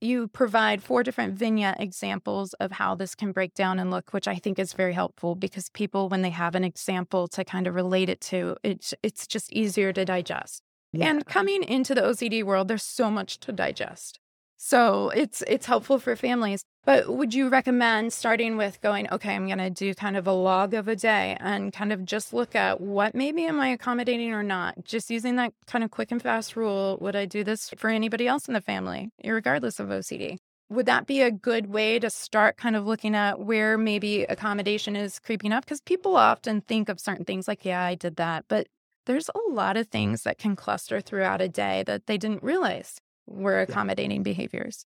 you 0.00 0.28
provide 0.28 0.82
four 0.82 1.02
different 1.02 1.34
vignette 1.34 1.80
examples 1.80 2.52
of 2.54 2.72
how 2.72 2.94
this 2.94 3.14
can 3.14 3.32
break 3.32 3.54
down 3.54 3.78
and 3.78 3.90
look, 3.90 4.12
which 4.12 4.28
I 4.28 4.36
think 4.36 4.58
is 4.58 4.72
very 4.72 4.92
helpful 4.92 5.34
because 5.34 5.68
people, 5.70 6.08
when 6.08 6.22
they 6.22 6.30
have 6.30 6.54
an 6.54 6.64
example 6.64 7.26
to 7.28 7.44
kind 7.44 7.66
of 7.66 7.74
relate 7.74 8.08
it 8.08 8.20
to, 8.22 8.56
it's 8.62 8.94
it's 9.02 9.26
just 9.26 9.52
easier 9.52 9.92
to 9.92 10.04
digest. 10.04 10.62
Yeah. 10.92 11.08
And 11.08 11.26
coming 11.26 11.62
into 11.62 11.94
the 11.94 12.02
OCD 12.02 12.44
world, 12.44 12.68
there's 12.68 12.84
so 12.84 13.10
much 13.10 13.40
to 13.40 13.52
digest. 13.52 14.20
So 14.60 15.10
it's 15.10 15.42
it's 15.46 15.66
helpful 15.66 16.00
for 16.00 16.16
families. 16.16 16.64
But 16.84 17.08
would 17.08 17.32
you 17.32 17.48
recommend 17.48 18.12
starting 18.12 18.56
with 18.56 18.80
going, 18.80 19.08
okay, 19.12 19.34
I'm 19.34 19.46
going 19.46 19.58
to 19.58 19.70
do 19.70 19.94
kind 19.94 20.16
of 20.16 20.26
a 20.26 20.32
log 20.32 20.74
of 20.74 20.88
a 20.88 20.96
day 20.96 21.36
and 21.38 21.72
kind 21.72 21.92
of 21.92 22.04
just 22.04 22.32
look 22.32 22.56
at 22.56 22.80
what 22.80 23.14
maybe 23.14 23.44
am 23.44 23.60
I 23.60 23.68
accommodating 23.68 24.32
or 24.32 24.42
not? 24.42 24.84
Just 24.84 25.10
using 25.10 25.36
that 25.36 25.52
kind 25.66 25.84
of 25.84 25.90
quick 25.92 26.10
and 26.10 26.20
fast 26.20 26.56
rule. 26.56 26.98
Would 27.00 27.14
I 27.14 27.26
do 27.26 27.44
this 27.44 27.70
for 27.76 27.88
anybody 27.88 28.26
else 28.26 28.48
in 28.48 28.54
the 28.54 28.60
family, 28.60 29.10
regardless 29.24 29.78
of 29.78 29.88
OCD? 29.88 30.38
Would 30.70 30.86
that 30.86 31.06
be 31.06 31.22
a 31.22 31.30
good 31.30 31.66
way 31.66 31.98
to 31.98 32.10
start 32.10 32.56
kind 32.56 32.74
of 32.74 32.86
looking 32.86 33.14
at 33.14 33.38
where 33.38 33.78
maybe 33.78 34.24
accommodation 34.24 34.96
is 34.96 35.20
creeping 35.20 35.52
up? 35.52 35.64
Because 35.64 35.80
people 35.80 36.16
often 36.16 36.62
think 36.62 36.88
of 36.88 36.98
certain 37.00 37.24
things 37.24 37.46
like, 37.46 37.64
yeah, 37.64 37.82
I 37.84 37.94
did 37.94 38.16
that. 38.16 38.46
But 38.48 38.66
there's 39.06 39.30
a 39.30 39.52
lot 39.52 39.76
of 39.76 39.86
things 39.88 40.24
that 40.24 40.38
can 40.38 40.56
cluster 40.56 41.00
throughout 41.00 41.40
a 41.40 41.48
day 41.48 41.84
that 41.86 42.06
they 42.06 42.18
didn't 42.18 42.42
realize 42.42 43.00
were 43.28 43.60
accommodating 43.60 44.22
behaviors. 44.22 44.84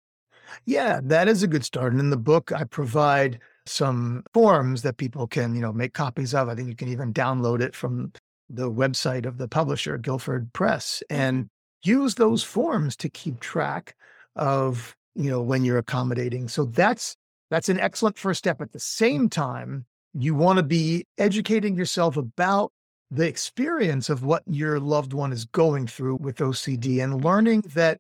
Yeah, 0.65 0.99
that 1.03 1.27
is 1.27 1.43
a 1.43 1.47
good 1.47 1.63
start. 1.63 1.91
And 1.91 1.99
in 1.99 2.09
the 2.09 2.17
book, 2.17 2.51
I 2.51 2.63
provide 2.63 3.39
some 3.65 4.23
forms 4.33 4.81
that 4.81 4.97
people 4.97 5.27
can, 5.27 5.53
you 5.55 5.61
know, 5.61 5.71
make 5.71 5.93
copies 5.93 6.33
of. 6.33 6.49
I 6.49 6.55
think 6.55 6.69
you 6.69 6.75
can 6.75 6.89
even 6.89 7.13
download 7.13 7.61
it 7.61 7.75
from 7.75 8.11
the 8.49 8.71
website 8.71 9.25
of 9.25 9.37
the 9.37 9.47
publisher, 9.47 9.97
Guilford 9.97 10.51
Press, 10.53 11.03
mm-hmm. 11.11 11.21
and 11.21 11.49
use 11.83 12.15
those 12.15 12.43
forms 12.43 12.95
to 12.97 13.09
keep 13.09 13.39
track 13.39 13.95
of, 14.35 14.95
you 15.15 15.29
know, 15.29 15.41
when 15.41 15.63
you're 15.63 15.77
accommodating. 15.77 16.47
So 16.47 16.65
that's 16.65 17.15
that's 17.51 17.69
an 17.69 17.79
excellent 17.79 18.17
first 18.17 18.39
step. 18.39 18.61
At 18.61 18.73
the 18.73 18.79
same 18.79 19.29
time, 19.29 19.85
you 20.13 20.35
want 20.35 20.57
to 20.57 20.63
be 20.63 21.05
educating 21.17 21.75
yourself 21.75 22.17
about 22.17 22.71
the 23.11 23.27
experience 23.27 24.09
of 24.09 24.23
what 24.23 24.43
your 24.45 24.79
loved 24.79 25.13
one 25.13 25.31
is 25.31 25.45
going 25.45 25.87
through 25.87 26.17
with 26.17 26.37
OCD 26.37 27.03
and 27.03 27.23
learning 27.23 27.61
that 27.73 27.99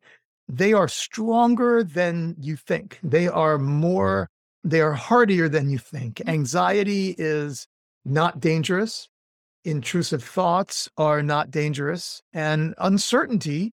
they 0.49 0.73
are 0.73 0.87
stronger 0.87 1.83
than 1.83 2.35
you 2.39 2.55
think. 2.55 2.99
They 3.03 3.27
are 3.27 3.59
more, 3.59 4.29
they 4.63 4.81
are 4.81 4.93
hardier 4.93 5.47
than 5.47 5.69
you 5.69 5.77
think. 5.77 6.15
Mm-hmm. 6.15 6.29
Anxiety 6.29 7.15
is 7.17 7.67
not 8.03 8.39
dangerous. 8.39 9.07
Intrusive 9.63 10.23
thoughts 10.23 10.89
are 10.97 11.21
not 11.21 11.51
dangerous. 11.51 12.21
And 12.33 12.73
uncertainty 12.79 13.73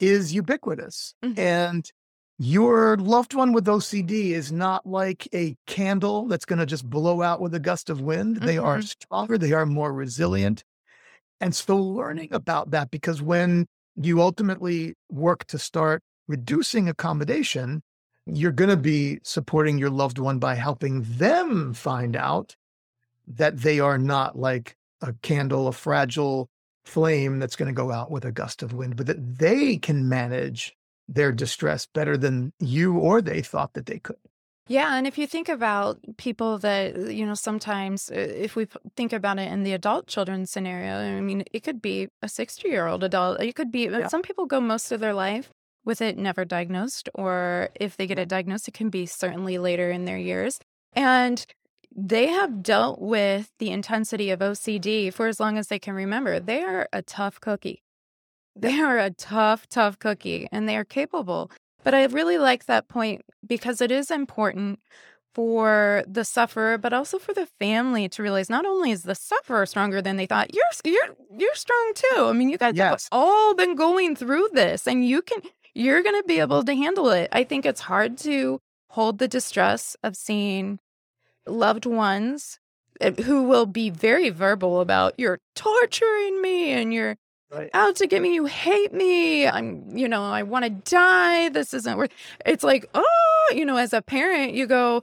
is 0.00 0.34
ubiquitous. 0.34 1.14
Mhm. 1.24 1.38
And 1.38 1.90
your 2.38 2.96
loved 2.96 3.34
one 3.34 3.52
with 3.52 3.68
OCD 3.68 4.32
is 4.32 4.50
not 4.50 4.86
like 4.86 5.28
a 5.32 5.56
candle 5.66 6.26
that's 6.26 6.44
going 6.44 6.58
to 6.58 6.66
just 6.66 6.88
blow 6.88 7.22
out 7.22 7.40
with 7.40 7.54
a 7.54 7.60
gust 7.60 7.90
of 7.90 8.00
wind. 8.00 8.36
They 8.36 8.58
are 8.58 8.78
Mhm. 8.78 8.88
stronger, 8.88 9.38
they 9.38 9.52
are 9.52 9.66
more 9.66 9.92
resilient. 9.92 10.64
And 11.40 11.54
so 11.54 11.76
learning 11.76 12.32
about 12.32 12.70
that, 12.70 12.90
because 12.90 13.22
when 13.22 13.66
you 13.96 14.20
ultimately 14.22 14.94
work 15.10 15.44
to 15.46 15.58
start 15.58 16.02
reducing 16.28 16.88
accommodation, 16.88 17.82
you're 18.26 18.52
going 18.52 18.70
to 18.70 18.76
be 18.76 19.18
supporting 19.22 19.78
your 19.78 19.90
loved 19.90 20.18
one 20.18 20.38
by 20.38 20.54
helping 20.54 21.02
them 21.02 21.72
find 21.74 22.14
out 22.14 22.54
that 23.26 23.58
they 23.58 23.80
are 23.80 23.98
not 23.98 24.38
like 24.38 24.76
a 25.00 25.14
candle, 25.22 25.66
a 25.68 25.72
fragile 25.72 26.48
flame 26.84 27.38
that's 27.38 27.56
going 27.56 27.68
to 27.68 27.72
go 27.74 27.90
out 27.90 28.10
with 28.10 28.24
a 28.24 28.32
gust 28.32 28.62
of 28.62 28.72
wind, 28.72 28.96
but 28.96 29.06
that 29.06 29.38
they 29.38 29.76
can 29.76 30.08
manage 30.08 30.74
their 31.08 31.32
distress 31.32 31.86
better 31.86 32.16
than 32.16 32.52
you 32.60 32.98
or 32.98 33.20
they 33.22 33.40
thought 33.40 33.72
that 33.74 33.86
they 33.86 33.98
could. 33.98 34.16
Yeah, 34.66 34.96
and 34.98 35.06
if 35.06 35.16
you 35.16 35.26
think 35.26 35.48
about 35.48 35.98
people 36.18 36.58
that, 36.58 36.94
you 37.10 37.24
know, 37.24 37.32
sometimes 37.34 38.10
uh, 38.10 38.14
if 38.16 38.54
we 38.54 38.66
think 38.96 39.14
about 39.14 39.38
it 39.38 39.50
in 39.50 39.62
the 39.62 39.72
adult 39.72 40.06
children 40.06 40.44
scenario, 40.44 41.16
I 41.16 41.22
mean, 41.22 41.44
it 41.52 41.60
could 41.60 41.80
be 41.80 42.08
a 42.20 42.28
60 42.28 42.68
year 42.68 42.86
old 42.86 43.02
adult. 43.02 43.40
It 43.40 43.54
could 43.54 43.72
be, 43.72 43.88
uh, 43.88 44.00
Yeah. 44.00 44.08
some 44.08 44.20
people 44.20 44.44
go 44.44 44.60
most 44.60 44.92
of 44.92 45.00
their 45.00 45.14
life 45.14 45.50
with 45.88 46.02
it 46.02 46.18
never 46.18 46.44
diagnosed, 46.44 47.08
or 47.14 47.70
if 47.74 47.96
they 47.96 48.06
get 48.06 48.18
it 48.18 48.28
diagnosed, 48.28 48.68
it 48.68 48.74
can 48.74 48.90
be 48.90 49.06
certainly 49.06 49.56
later 49.56 49.90
in 49.90 50.04
their 50.04 50.18
years. 50.18 50.60
And 50.92 51.44
they 51.96 52.26
have 52.26 52.62
dealt 52.62 53.00
with 53.00 53.50
the 53.58 53.70
intensity 53.70 54.30
of 54.30 54.40
OCD 54.40 55.12
for 55.12 55.26
as 55.26 55.40
long 55.40 55.56
as 55.56 55.68
they 55.68 55.78
can 55.78 55.94
remember. 55.94 56.38
They 56.38 56.62
are 56.62 56.88
a 56.92 57.00
tough 57.00 57.40
cookie. 57.40 57.82
They 58.54 58.78
are 58.78 58.98
a 58.98 59.10
tough, 59.10 59.66
tough 59.66 59.98
cookie, 59.98 60.46
and 60.52 60.68
they 60.68 60.76
are 60.76 60.84
capable. 60.84 61.50
But 61.82 61.94
I 61.94 62.04
really 62.04 62.36
like 62.36 62.66
that 62.66 62.88
point 62.88 63.22
because 63.46 63.80
it 63.80 63.90
is 63.90 64.10
important 64.10 64.80
for 65.34 66.02
the 66.06 66.24
sufferer, 66.24 66.76
but 66.76 66.92
also 66.92 67.18
for 67.18 67.32
the 67.32 67.46
family 67.46 68.08
to 68.08 68.22
realize 68.22 68.50
not 68.50 68.66
only 68.66 68.90
is 68.90 69.04
the 69.04 69.14
sufferer 69.14 69.64
stronger 69.66 70.02
than 70.02 70.16
they 70.16 70.26
thought, 70.26 70.52
you're 70.52 70.64
you're 70.84 71.14
you're 71.38 71.54
strong 71.54 71.92
too. 71.94 72.24
I 72.26 72.32
mean, 72.32 72.48
you 72.48 72.58
guys 72.58 72.76
have 72.76 73.00
all 73.12 73.54
been 73.54 73.76
going 73.76 74.16
through 74.16 74.48
this, 74.52 74.86
and 74.86 75.06
you 75.06 75.22
can 75.22 75.40
you're 75.78 76.02
going 76.02 76.20
to 76.20 76.26
be 76.26 76.40
able 76.40 76.64
to 76.64 76.74
handle 76.74 77.08
it. 77.10 77.28
I 77.32 77.44
think 77.44 77.64
it's 77.64 77.82
hard 77.82 78.18
to 78.18 78.60
hold 78.90 79.18
the 79.18 79.28
distress 79.28 79.96
of 80.02 80.16
seeing 80.16 80.80
loved 81.46 81.86
ones 81.86 82.58
uh, 83.00 83.12
who 83.12 83.44
will 83.44 83.66
be 83.66 83.88
very 83.88 84.28
verbal 84.30 84.80
about 84.80 85.14
you're 85.18 85.38
torturing 85.54 86.42
me 86.42 86.70
and 86.70 86.92
you're 86.92 87.16
Right. 87.50 87.70
out 87.72 87.96
to 87.96 88.06
get 88.06 88.20
me. 88.20 88.34
You 88.34 88.44
hate 88.44 88.92
me. 88.92 89.46
I'm, 89.46 89.96
you 89.96 90.06
know, 90.06 90.22
I 90.22 90.42
want 90.42 90.64
to 90.66 90.70
die. 90.70 91.48
This 91.48 91.72
isn't 91.72 91.96
worth. 91.96 92.10
It's 92.44 92.62
like, 92.62 92.84
oh, 92.92 93.52
you 93.54 93.64
know, 93.64 93.78
as 93.78 93.94
a 93.94 94.02
parent, 94.02 94.52
you 94.52 94.66
go, 94.66 95.02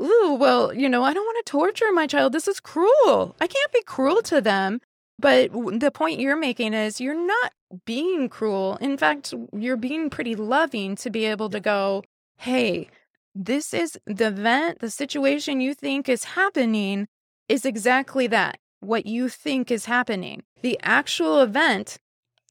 ooh, 0.00 0.34
well, 0.40 0.72
you 0.72 0.88
know, 0.88 1.04
I 1.04 1.12
don't 1.12 1.26
want 1.26 1.44
to 1.44 1.50
torture 1.50 1.92
my 1.92 2.06
child. 2.06 2.32
This 2.32 2.48
is 2.48 2.58
cruel. 2.58 3.36
I 3.38 3.46
can't 3.46 3.72
be 3.72 3.82
cruel 3.82 4.22
to 4.22 4.40
them. 4.40 4.80
But 5.18 5.52
the 5.52 5.90
point 5.92 6.20
you're 6.20 6.36
making 6.38 6.72
is 6.72 7.02
you're 7.02 7.14
not 7.14 7.52
being 7.84 8.28
cruel. 8.28 8.76
In 8.80 8.96
fact, 8.96 9.34
you're 9.52 9.76
being 9.76 10.10
pretty 10.10 10.34
loving 10.34 10.96
to 10.96 11.10
be 11.10 11.24
able 11.24 11.50
to 11.50 11.60
go, 11.60 12.04
hey, 12.38 12.88
this 13.34 13.74
is 13.74 13.98
the 14.06 14.28
event, 14.28 14.78
the 14.78 14.90
situation 14.90 15.60
you 15.60 15.74
think 15.74 16.08
is 16.08 16.24
happening 16.24 17.08
is 17.48 17.64
exactly 17.64 18.26
that. 18.28 18.58
What 18.80 19.06
you 19.06 19.28
think 19.28 19.70
is 19.70 19.86
happening. 19.86 20.42
The 20.62 20.78
actual 20.82 21.40
event 21.40 21.98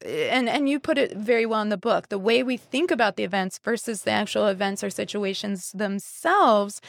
eh, 0.03 0.29
and 0.31 0.49
and 0.49 0.67
you 0.67 0.79
put 0.79 0.97
it 0.97 1.15
very 1.15 1.45
well 1.45 1.62
in 1.62 1.69
the 1.69 1.77
book 1.77 2.09
the 2.09 2.19
way 2.19 2.43
we 2.43 2.57
think 2.57 2.91
about 2.91 3.15
the 3.15 3.23
events 3.23 3.59
versus 3.63 4.01
the 4.01 4.12
actual 4.12 4.47
events 4.47 4.83
or 4.83 4.89
situations 4.89 5.71
themselves 5.73 6.81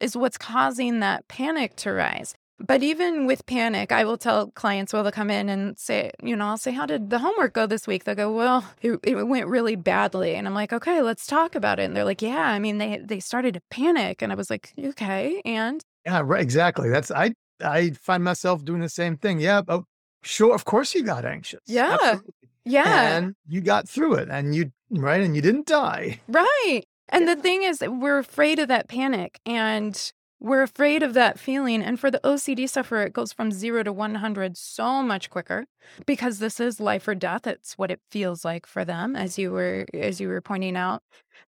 is 0.00 0.16
what's 0.16 0.38
causing 0.38 1.00
that 1.00 1.26
panic 1.28 1.76
to 1.76 1.92
rise 1.92 2.34
but 2.58 2.82
even 2.82 3.26
with 3.26 3.44
panic 3.46 3.92
i 3.92 4.04
will 4.04 4.16
tell 4.18 4.50
clients 4.52 4.92
well 4.92 5.02
they'll 5.02 5.12
come 5.12 5.30
in 5.30 5.48
and 5.48 5.78
say 5.78 6.10
you 6.22 6.36
know 6.36 6.46
i'll 6.46 6.56
say 6.58 6.70
how 6.70 6.86
did 6.86 7.10
the 7.10 7.18
homework 7.18 7.54
go 7.54 7.66
this 7.66 7.86
week 7.86 8.04
they'll 8.04 8.14
go 8.14 8.32
well 8.32 8.64
it, 8.82 8.98
it 9.02 9.26
went 9.26 9.46
really 9.46 9.76
badly 9.76 10.34
and 10.34 10.46
i'm 10.46 10.54
like 10.54 10.72
okay 10.72 11.02
let's 11.02 11.26
talk 11.26 11.54
about 11.54 11.78
it 11.78 11.84
and 11.84 11.96
they're 11.96 12.04
like 12.04 12.22
yeah 12.22 12.48
i 12.48 12.58
mean 12.58 12.78
they 12.78 12.98
they 13.04 13.20
started 13.20 13.54
to 13.54 13.62
panic 13.70 14.22
and 14.22 14.30
i 14.32 14.34
was 14.34 14.50
like 14.50 14.72
okay 14.78 15.40
and 15.44 15.82
Yeah, 16.04 16.22
right. 16.24 16.40
Exactly. 16.42 16.88
That's 16.90 17.10
I 17.10 17.32
I 17.60 17.90
find 17.90 18.24
myself 18.24 18.64
doing 18.64 18.80
the 18.80 18.88
same 18.88 19.16
thing. 19.16 19.38
Yeah. 19.38 19.62
Oh, 19.68 19.84
sure. 20.24 20.52
Of 20.52 20.64
course 20.64 20.94
you 20.96 21.04
got 21.04 21.24
anxious. 21.24 21.60
Yeah. 21.66 21.92
Absolutely. 21.94 22.32
yeah 22.64 23.16
And 23.16 23.34
you 23.48 23.60
got 23.60 23.88
through 23.88 24.14
it 24.14 24.28
and 24.28 24.52
you 24.54 24.72
right 24.90 25.20
and 25.20 25.36
you 25.36 25.42
didn't 25.42 25.66
die. 25.66 26.20
Right. 26.26 26.82
And 27.08 27.28
the 27.28 27.36
thing 27.36 27.62
is, 27.62 27.80
we're 27.86 28.18
afraid 28.18 28.58
of 28.58 28.66
that 28.68 28.88
panic 28.88 29.38
and 29.46 29.94
we're 30.42 30.62
afraid 30.62 31.02
of 31.02 31.14
that 31.14 31.38
feeling. 31.38 31.82
And 31.82 31.98
for 31.98 32.10
the 32.10 32.20
OCD 32.24 32.68
sufferer, 32.68 33.04
it 33.04 33.12
goes 33.12 33.32
from 33.32 33.52
zero 33.52 33.82
to 33.84 33.92
100 33.92 34.56
so 34.56 35.02
much 35.02 35.30
quicker 35.30 35.66
because 36.04 36.40
this 36.40 36.58
is 36.58 36.80
life 36.80 37.06
or 37.06 37.14
death. 37.14 37.46
It's 37.46 37.78
what 37.78 37.92
it 37.92 38.00
feels 38.10 38.44
like 38.44 38.66
for 38.66 38.84
them, 38.84 39.14
as 39.14 39.38
you 39.38 39.52
were, 39.52 39.86
as 39.94 40.20
you 40.20 40.28
were 40.28 40.40
pointing 40.40 40.76
out. 40.76 41.02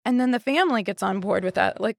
And 0.05 0.20
then 0.20 0.33
the 0.33 0.40
family 0.40 0.83
gets 0.83 1.03
on 1.03 1.20
board 1.20 1.44
with 1.44 1.55
that. 1.55 1.81
Like, 1.81 1.96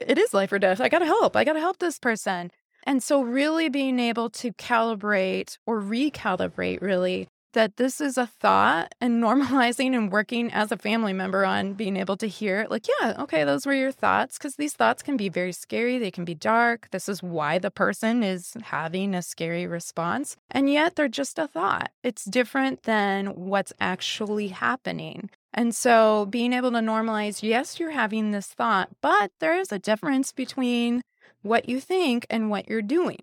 it 0.00 0.18
is 0.18 0.34
life 0.34 0.52
or 0.52 0.58
death. 0.58 0.80
I 0.80 0.88
got 0.88 0.98
to 0.98 1.06
help. 1.06 1.36
I 1.36 1.44
got 1.44 1.52
to 1.52 1.60
help 1.60 1.78
this 1.78 1.98
person. 1.98 2.50
And 2.84 3.02
so, 3.02 3.22
really 3.22 3.68
being 3.68 4.00
able 4.00 4.28
to 4.30 4.52
calibrate 4.52 5.56
or 5.66 5.80
recalibrate, 5.80 6.82
really, 6.82 7.28
that 7.52 7.76
this 7.76 8.00
is 8.00 8.18
a 8.18 8.26
thought 8.26 8.94
and 9.00 9.22
normalizing 9.22 9.94
and 9.94 10.10
working 10.10 10.52
as 10.52 10.72
a 10.72 10.76
family 10.76 11.12
member 11.12 11.44
on 11.44 11.74
being 11.74 11.96
able 11.96 12.16
to 12.16 12.26
hear, 12.26 12.66
like, 12.70 12.86
yeah, 13.00 13.14
okay, 13.18 13.44
those 13.44 13.66
were 13.66 13.74
your 13.74 13.92
thoughts. 13.92 14.38
Cause 14.38 14.56
these 14.56 14.74
thoughts 14.74 15.02
can 15.02 15.16
be 15.16 15.28
very 15.28 15.52
scary. 15.52 15.98
They 15.98 16.10
can 16.10 16.24
be 16.24 16.34
dark. 16.34 16.88
This 16.90 17.08
is 17.08 17.22
why 17.22 17.58
the 17.58 17.70
person 17.70 18.22
is 18.22 18.54
having 18.62 19.14
a 19.14 19.22
scary 19.22 19.66
response. 19.66 20.36
And 20.50 20.70
yet 20.70 20.96
they're 20.96 21.08
just 21.08 21.38
a 21.38 21.46
thought. 21.46 21.90
It's 22.02 22.24
different 22.24 22.82
than 22.82 23.28
what's 23.28 23.72
actually 23.80 24.48
happening. 24.48 25.30
And 25.54 25.74
so 25.74 26.26
being 26.26 26.52
able 26.52 26.70
to 26.72 26.78
normalize, 26.78 27.42
yes, 27.42 27.78
you're 27.78 27.90
having 27.90 28.30
this 28.30 28.46
thought, 28.46 28.88
but 29.00 29.32
there 29.38 29.58
is 29.58 29.70
a 29.70 29.78
difference 29.78 30.32
between 30.32 31.02
what 31.42 31.68
you 31.68 31.80
think 31.80 32.26
and 32.30 32.48
what 32.48 32.68
you're 32.68 32.82
doing. 32.82 33.18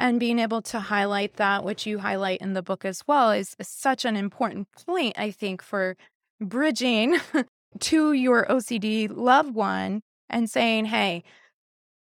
And 0.00 0.18
being 0.18 0.38
able 0.38 0.62
to 0.62 0.80
highlight 0.80 1.34
that, 1.36 1.62
which 1.62 1.84
you 1.84 1.98
highlight 1.98 2.40
in 2.40 2.54
the 2.54 2.62
book 2.62 2.86
as 2.86 3.02
well, 3.06 3.30
is, 3.32 3.54
is 3.58 3.68
such 3.68 4.06
an 4.06 4.16
important 4.16 4.68
point, 4.72 5.18
I 5.18 5.30
think, 5.30 5.60
for 5.60 5.94
bridging 6.40 7.18
to 7.80 8.12
your 8.14 8.46
OCD 8.46 9.08
loved 9.14 9.54
one 9.54 10.00
and 10.30 10.48
saying, 10.48 10.86
"Hey, 10.86 11.22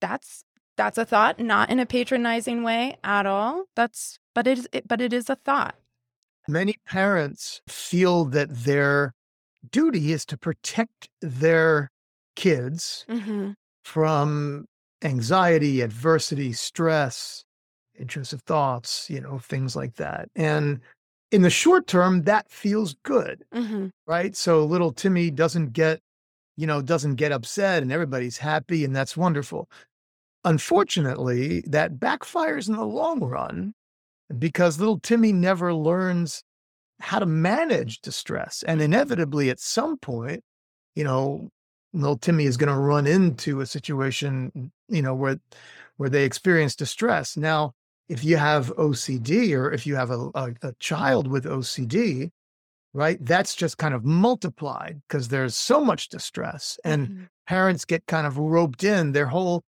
that's 0.01 0.43
that's 0.75 0.97
a 0.97 1.05
thought, 1.05 1.39
not 1.39 1.69
in 1.69 1.79
a 1.79 1.85
patronizing 1.85 2.63
way 2.63 2.97
at 3.03 3.27
all. 3.27 3.65
That's 3.75 4.17
but 4.33 4.47
it 4.47 4.57
is 4.57 4.67
it, 4.73 4.87
but 4.87 4.99
it 4.99 5.13
is 5.13 5.29
a 5.29 5.35
thought." 5.35 5.75
Many 6.47 6.75
parents 6.87 7.61
feel 7.67 8.25
that 8.25 8.49
their 8.49 9.13
duty 9.71 10.11
is 10.11 10.25
to 10.25 10.37
protect 10.37 11.09
their 11.21 11.91
kids 12.35 13.05
hmm 13.07 13.51
from 13.83 14.65
anxiety, 15.03 15.81
adversity, 15.81 16.53
stress, 16.53 17.43
intrusive 18.03 18.41
thoughts, 18.43 19.09
you 19.09 19.19
know, 19.19 19.39
things 19.39 19.75
like 19.75 19.95
that. 19.95 20.29
And 20.35 20.79
in 21.31 21.41
the 21.41 21.49
short 21.49 21.87
term, 21.87 22.23
that 22.23 22.49
feels 22.51 22.95
good, 23.03 23.43
hmm 23.53 23.87
right? 24.05 24.35
So 24.35 24.65
little 24.65 24.91
Timmy 24.91 25.31
doesn't 25.31 25.73
get, 25.73 26.01
you 26.57 26.67
know, 26.67 26.81
doesn't 26.81 27.15
get 27.15 27.31
upset 27.31 27.81
and 27.81 27.91
everybody's 27.91 28.37
happy 28.37 28.85
and 28.85 28.95
that's 28.95 29.17
wonderful. 29.17 29.69
Unfortunately, 30.45 31.61
that 31.67 31.99
backfires 31.99 32.67
in 32.67 32.75
the 32.75 32.85
long 32.85 33.21
run 33.21 33.73
because 34.37 34.79
little 34.79 34.99
Timmy 34.99 35.31
never 35.31 35.73
learns 35.73 36.43
how 36.99 37.19
to 37.19 37.25
manage 37.25 38.01
distress. 38.01 38.63
And 38.67 38.81
inevitably, 38.81 39.49
at 39.49 39.59
some 39.59 39.97
point, 39.97 40.43
you 40.95 41.03
know, 41.03 41.49
little 41.93 42.17
Timmy 42.17 42.45
is 42.45 42.57
going 42.57 42.73
to 42.73 42.79
run 42.79 43.07
into 43.07 43.61
a 43.61 43.65
situation, 43.65 44.71
you 44.89 45.01
know, 45.01 45.15
where 45.15 45.37
where 45.97 46.09
they 46.09 46.25
experience 46.25 46.75
distress. 46.75 47.37
Now, 47.37 47.73
if 48.09 48.23
you 48.23 48.37
have 48.37 48.71
OCD 48.77 49.53
or 49.53 49.71
if 49.71 49.85
you 49.87 49.95
have 49.95 50.11
a, 50.11 50.29
a, 50.35 50.53
a 50.61 50.73
child 50.79 51.27
with 51.27 51.45
OCD, 51.45 52.31
right, 52.93 53.17
that's 53.25 53.55
just 53.55 53.77
kind 53.77 53.93
of 53.93 54.05
multiplied 54.05 55.01
because 55.07 55.29
there's 55.29 55.55
so 55.55 55.83
much 55.83 56.09
distress 56.09 56.79
and 56.83 57.07
hmm 57.07 57.23
parents 57.45 57.83
get 57.83 58.05
kind 58.07 58.25
of 58.25 58.37
roped 58.37 58.85
in. 58.85 59.11
Their 59.11 59.25
whole, 59.25 59.63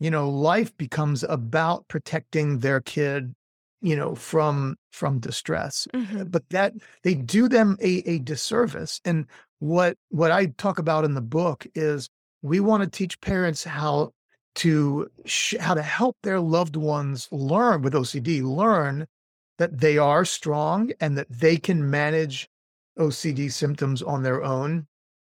you 0.00 0.10
know, 0.10 0.28
life 0.28 0.76
becomes 0.76 1.22
about 1.22 1.86
protecting 1.86 2.58
their 2.58 2.80
kid, 2.80 3.32
you 3.80 3.94
know, 3.94 4.16
from 4.16 4.74
from 4.90 5.20
distress. 5.20 5.86
hmm 5.94 6.24
But 6.24 6.42
that 6.50 6.74
they 7.04 7.14
do 7.14 7.48
them 7.48 7.76
a, 7.80 7.98
a 8.08 8.18
disservice. 8.18 9.00
And 9.04 9.26
what 9.60 9.96
what 10.08 10.32
I 10.32 10.46
talk 10.46 10.80
about 10.80 11.04
in 11.04 11.14
the 11.14 11.20
book 11.20 11.66
is 11.76 12.08
we 12.42 12.58
want 12.58 12.82
to 12.82 12.88
teach 12.90 13.20
parents 13.20 13.62
how 13.62 14.10
to 14.56 15.10
sh- 15.24 15.56
how 15.60 15.74
to 15.74 15.82
help 15.82 16.16
their 16.22 16.40
loved 16.40 16.76
ones 16.76 17.28
learn 17.30 17.82
with 17.82 17.94
OCD 17.94 18.42
learn 18.42 19.06
that 19.58 19.78
they 19.80 19.98
are 19.98 20.24
strong 20.24 20.90
and 21.00 21.16
that 21.18 21.30
they 21.30 21.56
can 21.56 21.90
manage 21.90 22.48
OCD 22.98 23.48
symptoms 23.50 24.02
on 24.02 24.22
their 24.22 24.42
own. 24.42 24.86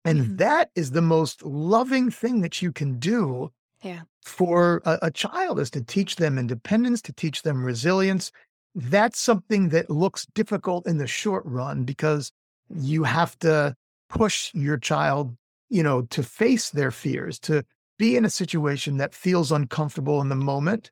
And 0.06 0.22
Mhm. 0.22 0.38
that 0.38 0.72
is 0.76 0.92
the 0.92 1.02
most 1.02 1.44
loving 1.44 2.12
thing 2.12 2.42
that 2.42 2.62
you 2.62 2.72
can 2.72 3.00
do 3.00 3.52
Yeah. 3.84 4.04
for 4.24 4.82
a, 4.86 5.00
a 5.04 5.12
child 5.12 5.60
is 5.60 5.70
to 5.72 5.82
teach 5.82 6.18
them 6.18 6.38
independence, 6.38 7.02
to 7.04 7.14
teach 7.14 7.42
them 7.44 7.64
resilience. 7.64 8.32
That's 8.76 9.20
something 9.20 9.70
that 9.70 9.90
looks 9.90 10.26
difficult 10.34 10.88
in 10.88 10.98
the 10.98 11.08
short 11.08 11.44
run 11.46 11.84
because 11.84 12.32
you 12.70 13.04
have 13.04 13.38
to 13.40 13.76
push 14.10 14.54
your 14.54 14.78
child, 14.78 15.36
you 15.70 15.84
know, 15.84 16.04
to 16.04 16.24
face 16.24 16.70
their 16.70 16.92
fears, 16.92 17.40
to 17.40 17.64
be 17.98 18.16
in 18.16 18.26
a 18.26 18.30
situation 18.30 18.98
that 18.98 19.14
feels 19.14 19.52
uncomfortable 19.52 20.22
in 20.22 20.30
the 20.30 20.36
moment. 20.36 20.92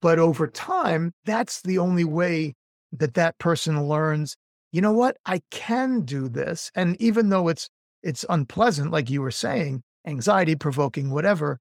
But 0.00 0.18
over 0.18 0.46
time, 0.46 1.12
that's 1.24 1.62
the 1.62 1.78
only 1.78 2.04
way 2.04 2.54
that 2.92 3.14
that 3.14 3.38
person 3.38 3.84
learns, 3.84 4.36
you 4.72 4.80
know 4.80 4.92
what, 4.92 5.16
I 5.24 5.42
can 5.50 6.02
do 6.02 6.28
this. 6.28 6.70
And 6.74 7.00
even 7.00 7.28
though 7.28 7.48
it's 7.48 7.68
it's 8.02 8.24
unpleasant, 8.28 8.90
like 8.90 9.10
you 9.10 9.22
were 9.22 9.30
saying, 9.30 9.82
anxiety 10.06 10.56
provoking, 10.56 11.10
whatever, 11.10 11.60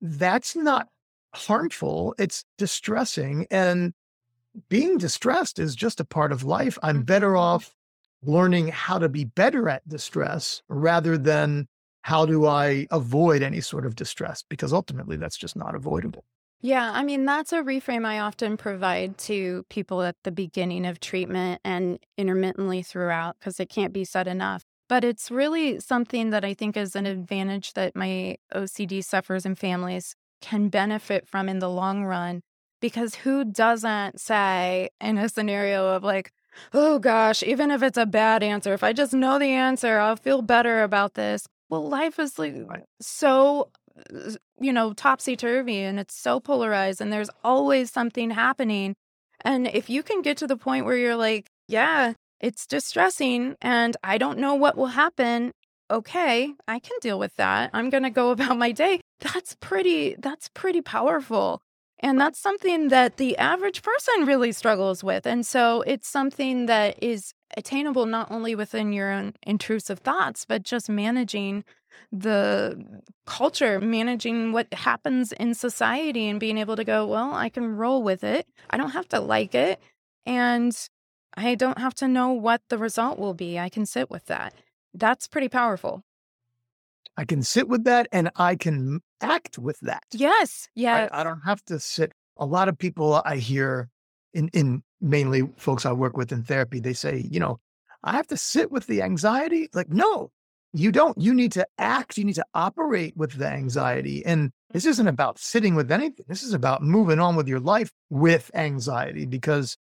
that's 0.00 0.54
not 0.54 0.88
harmful. 1.34 2.14
It's 2.18 2.44
distressing. 2.58 3.46
And 3.50 3.92
being 4.68 4.98
distressed 4.98 5.58
is 5.58 5.74
just 5.74 6.00
a 6.00 6.04
part 6.04 6.32
of 6.32 6.44
life. 6.44 6.78
I'm 6.82 7.02
better 7.02 7.32
Mhm. 7.32 7.38
off 7.38 7.74
learning 8.22 8.68
how 8.68 8.98
to 8.98 9.08
be 9.08 9.24
better 9.24 9.68
at 9.68 9.88
distress 9.88 10.62
rather 10.68 11.16
than 11.18 11.66
how 12.02 12.26
do 12.26 12.46
I 12.46 12.86
avoid 12.90 13.42
any 13.42 13.60
sort 13.60 13.86
of 13.86 13.94
distress, 13.94 14.42
because 14.48 14.72
ultimately 14.72 15.16
that's 15.16 15.36
just 15.36 15.56
not 15.56 15.74
avoidable. 15.74 16.24
Yeah, 16.62 16.90
I 16.92 17.02
mean, 17.02 17.24
that's 17.24 17.52
a 17.52 17.62
reframe 17.62 18.04
I 18.04 18.18
often 18.18 18.56
provide 18.56 19.16
to 19.18 19.64
people 19.70 20.02
at 20.02 20.16
the 20.24 20.30
beginning 20.30 20.84
of 20.84 21.00
treatment 21.00 21.60
and 21.64 21.98
intermittently 22.18 22.82
throughout, 22.82 23.36
because 23.38 23.58
it 23.60 23.70
can't 23.70 23.94
be 23.94 24.04
said 24.04 24.28
enough. 24.28 24.64
But 24.88 25.04
it's 25.04 25.30
really 25.30 25.80
something 25.80 26.30
that 26.30 26.44
I 26.44 26.52
think 26.52 26.76
is 26.76 26.96
an 26.96 27.06
advantage 27.06 27.72
that 27.74 27.96
my 27.96 28.36
OCD 28.54 29.02
sufferers 29.04 29.46
and 29.46 29.58
families 29.58 30.16
can 30.42 30.68
benefit 30.68 31.28
from 31.28 31.48
in 31.48 31.60
the 31.60 31.70
long 31.70 32.04
run. 32.04 32.42
Because 32.80 33.14
who 33.14 33.44
doesn't 33.44 34.20
say 34.20 34.88
in 35.00 35.16
a 35.18 35.28
scenario 35.28 35.88
of 35.94 36.02
like, 36.02 36.32
oh 36.74 36.98
gosh, 36.98 37.42
even 37.42 37.70
if 37.70 37.82
it's 37.82 37.98
a 37.98 38.06
bad 38.06 38.42
answer, 38.42 38.72
if 38.72 38.82
I 38.82 38.92
just 38.92 39.12
know 39.12 39.38
the 39.38 39.52
answer, 39.52 39.98
I'll 39.98 40.16
feel 40.16 40.42
better 40.42 40.82
about 40.82 41.14
this. 41.14 41.46
Well, 41.70 41.88
life 41.88 42.18
is 42.18 42.38
like 42.38 42.54
so 43.00 43.70
uh, 44.14 44.32
you 44.60 44.72
know, 44.72 44.92
topsy 44.92 45.36
turvy 45.36 45.78
and 45.78 45.98
it's 45.98 46.14
so 46.14 46.40
polarized 46.40 47.00
and 47.00 47.12
there's 47.12 47.30
always 47.42 47.90
something 47.90 48.30
happening. 48.30 48.94
And 49.42 49.66
if 49.68 49.88
you 49.88 50.02
can 50.02 50.20
get 50.20 50.36
to 50.38 50.46
the 50.46 50.56
point 50.56 50.84
where 50.84 50.96
you're 50.96 51.16
like, 51.16 51.46
yeah, 51.68 52.14
it's 52.40 52.66
distressing 52.66 53.56
and 53.62 53.96
I 54.04 54.18
don't 54.18 54.38
know 54.38 54.54
what 54.54 54.76
will 54.76 54.88
happen. 54.88 55.52
Okay, 55.90 56.52
I 56.68 56.78
can 56.78 56.96
deal 57.00 57.18
with 57.18 57.34
that. 57.36 57.70
I'm 57.72 57.88
going 57.90 58.02
to 58.02 58.10
go 58.10 58.30
about 58.36 58.58
my 58.58 58.72
day. 58.72 59.00
That's 59.20 59.56
pretty 59.60 60.16
that's 60.18 60.48
pretty 60.48 60.82
powerful. 60.82 61.60
And 62.02 62.18
that's 62.20 62.38
something 62.38 62.88
that 62.88 63.18
the 63.18 63.36
average 63.36 63.82
person 63.82 64.26
really 64.26 64.52
struggles 64.52 65.04
with. 65.04 65.26
And 65.26 65.46
so 65.46 65.82
it's 65.82 66.08
something 66.08 66.66
that 66.66 67.02
is 67.02 67.32
attainable 67.56 68.06
not 68.06 68.30
only 68.30 68.54
within 68.54 68.92
your 68.92 69.10
own 69.10 69.34
intrusive 69.42 70.00
thoughts, 70.00 70.44
but 70.44 70.62
just 70.62 70.88
managing 70.88 71.64
the 72.12 73.02
culture, 73.26 73.80
managing 73.80 74.52
what 74.52 74.72
happens 74.72 75.32
in 75.32 75.54
society 75.54 76.28
and 76.28 76.40
being 76.40 76.58
able 76.58 76.76
to 76.76 76.84
go, 76.84 77.06
well, 77.06 77.34
I 77.34 77.48
can 77.48 77.76
roll 77.76 78.02
with 78.02 78.24
it. 78.24 78.46
I 78.70 78.76
don't 78.76 78.90
have 78.90 79.08
to 79.08 79.20
like 79.20 79.54
it. 79.54 79.80
And 80.26 80.76
I 81.34 81.54
don't 81.54 81.78
have 81.78 81.94
to 81.96 82.08
know 82.08 82.32
what 82.32 82.62
the 82.68 82.78
result 82.78 83.18
will 83.18 83.34
be. 83.34 83.58
I 83.58 83.68
can 83.68 83.86
sit 83.86 84.10
with 84.10 84.26
that. 84.26 84.54
That's 84.94 85.28
pretty 85.28 85.48
powerful. 85.48 86.02
I 87.16 87.24
can 87.24 87.42
sit 87.42 87.68
with 87.68 87.84
that 87.84 88.08
and 88.12 88.30
I 88.36 88.56
can 88.56 89.00
act 89.20 89.58
with 89.58 89.78
that. 89.80 90.04
Yes. 90.12 90.68
Yeah. 90.74 91.08
I, 91.12 91.20
I 91.20 91.24
don't 91.24 91.42
have 91.42 91.64
to 91.66 91.78
sit. 91.78 92.12
A 92.36 92.46
lot 92.46 92.68
of 92.68 92.78
people 92.78 93.20
I 93.24 93.36
hear 93.36 93.90
in, 94.34 94.48
in 94.48 94.82
mainly 95.00 95.48
folks 95.56 95.86
I 95.86 95.92
work 95.92 96.16
with 96.16 96.32
in 96.32 96.42
therapy, 96.42 96.80
they 96.80 96.92
say, 96.92 97.26
you 97.30 97.40
know, 97.40 97.58
I 98.02 98.12
have 98.12 98.26
to 98.28 98.36
sit 98.36 98.70
with 98.70 98.86
the 98.86 99.02
anxiety. 99.02 99.68
Like, 99.74 99.90
no, 99.90 100.30
you 100.72 100.92
don't. 100.92 101.18
You 101.18 101.34
need 101.34 101.52
to 101.52 101.66
act. 101.78 102.16
You 102.16 102.24
need 102.24 102.36
to 102.36 102.46
operate 102.54 103.16
with 103.16 103.32
the 103.32 103.46
anxiety. 103.46 104.24
And 104.24 104.52
this 104.70 104.86
isn't 104.86 105.08
about 105.08 105.38
sitting 105.38 105.74
with 105.74 105.90
anything. 105.90 106.24
This 106.28 106.42
is 106.42 106.52
about 106.52 106.82
moving 106.82 107.18
on 107.18 107.36
with 107.36 107.48
your 107.48 107.60
life 107.60 107.90
with 108.08 108.50
anxiety 108.54 109.26
because 109.26 109.76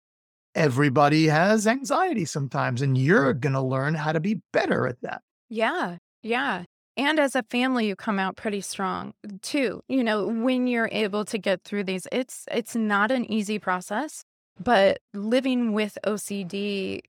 everybody 0.55 1.27
has 1.27 1.67
anxiety 1.67 2.25
sometimes. 2.25 2.81
And 2.81 2.97
you're 2.97 3.33
going 3.33 3.53
to 3.53 3.61
learn 3.61 3.93
how 3.93 4.11
to 4.11 4.19
be 4.19 4.41
better 4.51 4.87
at 4.87 4.99
that. 5.01 5.21
Yeah, 5.49 5.97
yeah. 6.23 6.63
And 6.97 7.17
as 7.17 7.33
a 7.33 7.43
family, 7.43 7.87
you 7.87 7.95
come 7.95 8.19
out 8.19 8.35
pretty 8.35 8.59
strong 8.59 9.13
too. 9.41 9.81
You 9.87 10.03
know, 10.03 10.27
when 10.27 10.67
you're 10.67 10.89
able 10.91 11.23
to 11.25 11.37
get 11.37 11.63
through 11.63 11.85
these, 11.85 12.07
it's 12.11 12.45
it's 12.51 12.75
not 12.75 13.09
an 13.09 13.23
easy 13.31 13.57
process, 13.57 14.25
but 14.59 14.99
living 15.13 15.73
with 15.73 15.97
OCD 16.05 17.01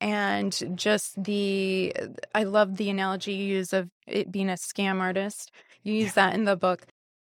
and 0.00 0.72
just 0.74 1.22
the 1.22 1.94
uh, 2.00 2.06
I 2.34 2.44
love 2.44 2.76
the 2.76 2.90
analogy 2.90 3.32
you 3.32 3.56
use 3.56 3.72
of 3.72 3.88
it 4.06 4.30
being 4.30 4.50
a 4.50 4.54
scam 4.54 5.00
artist. 5.00 5.50
You 5.82 5.94
use 5.94 6.14
that 6.14 6.34
in 6.34 6.44
the 6.44 6.56
book. 6.56 6.86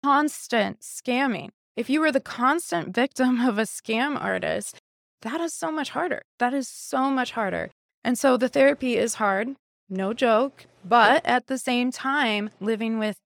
Constant 0.04 0.80
scamming. 0.80 1.50
If 1.76 1.88
you 1.88 2.00
were 2.00 2.12
the 2.12 2.20
constant 2.20 2.94
victim 2.94 3.40
of 3.40 3.58
a 3.58 3.62
scam 3.62 4.20
artist, 4.20 4.78
that 5.22 5.40
is 5.40 5.54
so 5.54 5.72
much 5.72 5.90
harder. 5.90 6.22
That 6.38 6.52
is 6.52 6.68
so 6.68 7.10
much 7.10 7.32
harder. 7.32 7.70
And 8.04 8.18
so 8.18 8.36
the 8.36 8.48
therapy 8.48 8.96
is 8.96 9.14
hard 9.14 9.56
no 9.92 10.12
joke. 10.12 10.66
But 10.84 11.24
at 11.24 11.46
the 11.46 11.58
same 11.58 11.92
time, 11.92 12.50
living 12.60 12.98
with 12.98 13.18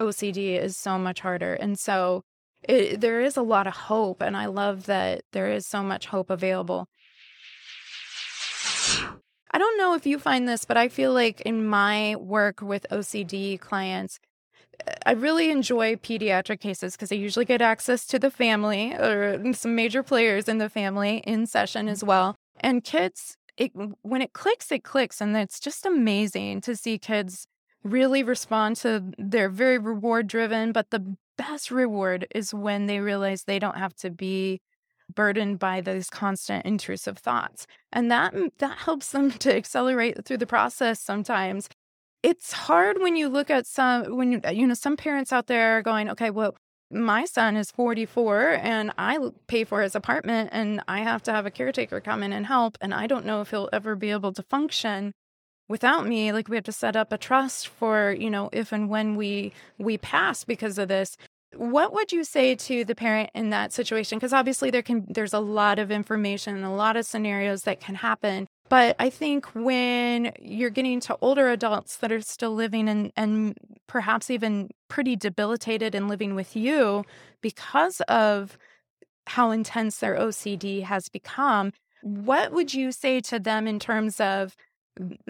OCD 0.00 0.58
is 0.60 0.76
so 0.76 0.98
much 0.98 1.20
harder. 1.20 1.54
And 1.54 1.78
so 1.78 2.22
it, 2.62 3.00
there 3.00 3.20
is 3.20 3.36
a 3.36 3.42
lot 3.42 3.66
of 3.66 3.74
hope. 3.74 4.22
And 4.22 4.36
I 4.36 4.46
love 4.46 4.86
that 4.86 5.22
there 5.32 5.50
is 5.50 5.66
so 5.66 5.82
much 5.82 6.06
hope 6.06 6.30
available. 6.30 6.88
I 9.54 9.58
don't 9.58 9.76
know 9.78 9.94
if 9.94 10.06
you 10.06 10.18
find 10.18 10.48
this, 10.48 10.64
but 10.64 10.76
I 10.76 10.88
feel 10.88 11.12
like 11.12 11.42
in 11.42 11.66
my 11.66 12.16
work 12.16 12.62
with 12.62 12.86
OCD 12.90 13.60
clients, 13.60 14.18
I 15.04 15.12
really 15.12 15.50
enjoy 15.50 15.96
pediatric 15.96 16.60
cases 16.60 16.94
because 16.94 17.12
I 17.12 17.16
usually 17.16 17.44
get 17.44 17.60
access 17.60 18.06
to 18.06 18.18
the 18.18 18.30
family 18.30 18.94
or 18.94 19.52
some 19.52 19.74
major 19.74 20.02
players 20.02 20.48
in 20.48 20.58
the 20.58 20.70
family 20.70 21.18
in 21.26 21.46
session 21.46 21.88
as 21.88 22.02
well. 22.02 22.36
And 22.60 22.82
kids, 22.82 23.36
it 23.56 23.72
when 24.02 24.22
it 24.22 24.32
clicks, 24.32 24.72
it 24.72 24.84
clicks, 24.84 25.20
and 25.20 25.36
it's 25.36 25.60
just 25.60 25.84
amazing 25.84 26.62
to 26.62 26.74
see 26.74 26.98
kids 26.98 27.46
really 27.84 28.22
respond 28.22 28.76
to 28.76 29.12
they're 29.18 29.48
very 29.48 29.78
reward 29.78 30.26
driven, 30.28 30.72
but 30.72 30.90
the 30.90 31.16
best 31.36 31.70
reward 31.70 32.26
is 32.34 32.54
when 32.54 32.86
they 32.86 33.00
realize 33.00 33.44
they 33.44 33.58
don't 33.58 33.76
have 33.76 33.94
to 33.96 34.10
be 34.10 34.60
burdened 35.14 35.58
by 35.58 35.80
those 35.80 36.08
constant 36.08 36.64
intrusive 36.64 37.18
thoughts. 37.18 37.66
And 37.92 38.10
that 38.10 38.34
that 38.58 38.78
helps 38.78 39.10
them 39.10 39.30
to 39.38 39.54
accelerate 39.54 40.24
through 40.24 40.38
the 40.38 40.46
process 40.46 41.00
sometimes. 41.00 41.68
It's 42.22 42.52
hard 42.52 42.98
when 43.00 43.16
you 43.16 43.28
look 43.28 43.50
at 43.50 43.66
some 43.66 44.16
when 44.16 44.32
you 44.32 44.40
you 44.52 44.66
know 44.66 44.74
some 44.74 44.96
parents 44.96 45.32
out 45.32 45.46
there 45.46 45.78
are 45.78 45.82
going, 45.82 46.08
okay, 46.10 46.30
well, 46.30 46.56
my 46.90 47.24
son 47.24 47.56
is 47.56 47.70
44 47.70 48.58
and 48.62 48.92
I 48.98 49.18
pay 49.46 49.64
for 49.64 49.82
his 49.82 49.94
apartment 49.94 50.50
and 50.52 50.82
I 50.86 51.00
have 51.00 51.22
to 51.24 51.32
have 51.32 51.46
a 51.46 51.50
caretaker 51.50 52.00
come 52.00 52.22
in 52.22 52.32
and 52.32 52.46
help 52.46 52.76
and 52.80 52.92
I 52.92 53.06
don't 53.06 53.24
know 53.24 53.40
if 53.40 53.50
he'll 53.50 53.70
ever 53.72 53.96
be 53.96 54.10
able 54.10 54.32
to 54.34 54.42
function 54.42 55.14
without 55.72 56.06
me 56.06 56.32
like 56.32 56.48
we 56.48 56.56
have 56.56 56.64
to 56.64 56.70
set 56.70 56.96
up 56.96 57.12
a 57.12 57.18
trust 57.18 57.66
for 57.66 58.12
you 58.12 58.28
know 58.28 58.50
if 58.52 58.72
and 58.72 58.90
when 58.90 59.16
we 59.16 59.52
we 59.78 59.96
pass 59.96 60.44
because 60.44 60.76
of 60.76 60.88
this. 60.88 61.16
What 61.56 61.92
would 61.94 62.12
you 62.12 62.24
say 62.24 62.54
to 62.54 62.84
the 62.84 62.94
parent 62.94 63.30
in 63.34 63.50
that 63.50 63.72
situation? 63.72 64.18
Because 64.18 64.34
obviously 64.34 64.70
there 64.70 64.82
can 64.82 65.06
there's 65.08 65.32
a 65.32 65.40
lot 65.40 65.78
of 65.78 65.90
information 65.90 66.54
and 66.54 66.64
a 66.64 66.70
lot 66.70 66.96
of 66.96 67.06
scenarios 67.06 67.62
that 67.62 67.80
can 67.80 67.94
happen. 67.94 68.46
But 68.68 68.96
i 68.98 69.08
think 69.10 69.46
when 69.54 70.32
you're 70.38 70.76
getting 70.78 71.00
to 71.00 71.16
older 71.22 71.48
adults 71.48 71.96
that 71.98 72.12
are 72.12 72.20
still 72.20 72.54
living 72.54 72.86
and 72.88 73.10
and 73.16 73.56
perhaps 73.86 74.30
even 74.30 74.68
pretty 74.88 75.16
debilitated 75.16 75.94
and 75.94 76.06
living 76.06 76.34
with 76.34 76.54
you 76.54 77.04
because 77.40 78.00
of 78.02 78.58
how 79.26 79.50
intense 79.50 79.98
their 79.98 80.16
ocd 80.16 80.82
has 80.84 81.08
become 81.08 81.72
what 82.02 82.50
would 82.52 82.74
you 82.74 82.90
say 82.90 83.20
to 83.20 83.38
them 83.38 83.66
in 83.66 83.78
terms 83.78 84.20
of 84.20 84.56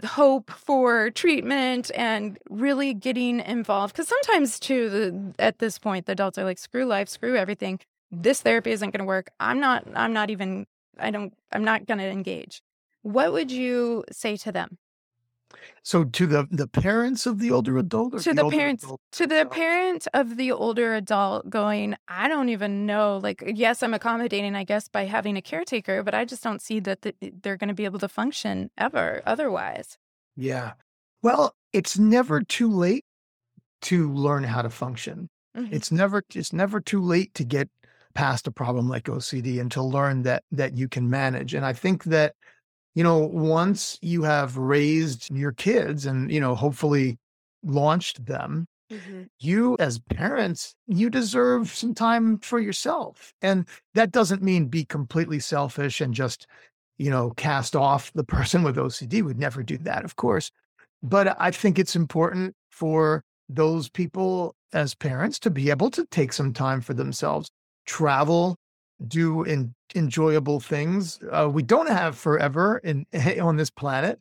hope 0.05 0.51
for 0.51 1.11
treatment 1.11 1.91
and 1.95 2.39
really 2.51 2.95
getting 2.95 3.41
involved 3.41 3.95
because 3.95 4.09
sometimes 4.09 4.59
too 4.59 4.91
the, 4.91 5.35
at 5.39 5.59
this 5.59 5.79
point 5.79 6.07
the 6.07 6.13
adults 6.13 6.39
are 6.39 6.45
like 6.45 6.59
screw 6.59 6.85
life 6.85 7.09
screw 7.09 7.37
everything. 7.37 7.79
This 8.11 8.43
therapy 8.43 8.73
isn't 8.73 8.91
going 8.91 9.01
to 9.01 9.05
work. 9.05 9.31
I'm 9.41 9.61
not 9.61 9.87
i'm 9.95 10.13
not 10.13 10.31
even 10.31 10.67
i 10.99 11.11
don't 11.11 11.33
i'm 11.53 11.65
not 11.65 11.87
going 11.87 11.99
to 11.99 12.09
engage. 12.09 12.63
What 13.03 13.33
would 13.33 13.51
you 13.51 14.05
say 14.11 14.37
to 14.39 14.53
them 14.53 14.79
so 15.83 16.05
to 16.05 16.27
the 16.27 16.47
the 16.51 16.67
parents 16.67 17.27
of 17.27 17.39
the 17.39 17.51
older 17.51 17.79
adult, 17.79 18.19
to 18.23 18.35
the, 18.35 18.45
the 18.45 18.51
parents, 18.51 18.87
to 19.13 19.27
the 19.27 19.47
parent 19.47 20.07
of 20.15 20.37
the 20.37 20.53
older 20.53 20.95
adult, 20.95 21.49
going, 21.51 21.97
I 22.09 22.29
don't 22.29 22.49
even 22.49 22.87
know. 22.87 23.19
Like, 23.23 23.43
yes, 23.47 23.83
I'm 23.83 23.95
accommodating, 23.95 24.55
I 24.55 24.65
guess, 24.65 24.89
by 24.89 25.05
having 25.05 25.37
a 25.37 25.43
caretaker, 25.43 26.03
but 26.03 26.15
I 26.15 26.25
just 26.25 26.43
don't 26.43 26.63
see 26.63 26.81
that 26.81 27.03
the, 27.03 27.15
they're 27.43 27.57
going 27.57 27.69
to 27.69 27.75
be 27.75 27.85
able 27.85 27.99
to 28.01 28.09
function 28.09 28.71
ever 28.79 29.23
otherwise. 29.27 29.99
Yeah. 30.37 30.73
Well, 31.23 31.55
it's 31.73 31.99
never 31.99 32.43
too 32.43 32.71
late 32.71 33.05
to 33.83 34.13
learn 34.13 34.45
how 34.45 34.63
to 34.63 34.71
function. 34.71 35.29
Mm-hmm. 35.57 35.75
It's 35.75 35.93
never 35.93 36.25
it's 36.35 36.53
never 36.53 36.81
too 36.81 37.03
late 37.03 37.35
to 37.35 37.45
get 37.45 37.69
past 38.15 38.47
a 38.47 38.51
problem 38.51 38.89
like 38.89 39.05
OCD 39.05 39.61
and 39.61 39.71
to 39.73 39.83
learn 39.83 40.23
that 40.23 40.45
that 40.53 40.77
you 40.77 40.89
can 40.89 41.11
manage. 41.11 41.55
And 41.55 41.65
I 41.65 41.73
think 41.73 42.05
that 42.05 42.35
you 42.95 43.03
know, 43.03 43.19
once 43.19 43.99
you 44.03 44.23
have 44.23 44.57
raised 44.57 45.31
your 45.35 45.53
kids 45.53 46.07
and, 46.07 46.31
you 46.31 46.41
know, 46.41 46.55
hopefully 46.55 47.19
launched 47.63 48.25
them, 48.27 48.67
mm-hmm. 48.91 49.23
you 49.39 49.77
as 49.79 49.99
parents, 49.99 50.75
you 50.87 51.09
deserve 51.09 51.71
some 51.71 51.95
time 51.95 52.39
for 52.39 52.61
yourself. 52.61 53.33
And 53.41 53.67
that 53.95 54.13
doesn't 54.13 54.43
mean 54.43 54.67
be 54.67 54.85
completely 54.85 55.41
selfish 55.41 56.01
and 56.01 56.13
just, 56.13 56.47
you 56.99 57.11
know, 57.11 57.31
cast 57.31 57.75
off 57.75 58.13
the 58.15 58.25
person 58.25 58.63
with 58.63 58.77
OCD. 58.77 59.23
Would 59.23 59.39
never 59.39 59.63
do 59.63 59.79
that, 59.79 60.05
of 60.05 60.17
course. 60.17 60.51
But 61.03 61.37
I 61.41 61.51
think 61.51 61.79
it's 61.79 61.97
important 61.97 62.55
for 62.71 63.25
those 63.49 63.89
people 63.89 64.55
as 64.73 64.95
parents 64.95 65.39
to 65.41 65.51
be 65.51 65.71
able 65.71 65.91
to 65.91 66.07
take 66.07 66.33
some 66.33 66.53
time 66.53 66.81
for 66.81 66.95
themselves, 66.95 67.51
travel, 67.87 68.57
do 69.07 69.43
in, 69.45 69.75
enjoyable 69.95 70.61
things. 70.61 71.19
Uh, 71.31 71.49
we 71.53 71.63
don't 71.63 71.89
have 71.89 72.17
forever 72.17 72.79
in 72.79 73.07
on 73.41 73.57
this 73.57 73.71
planet, 73.71 74.21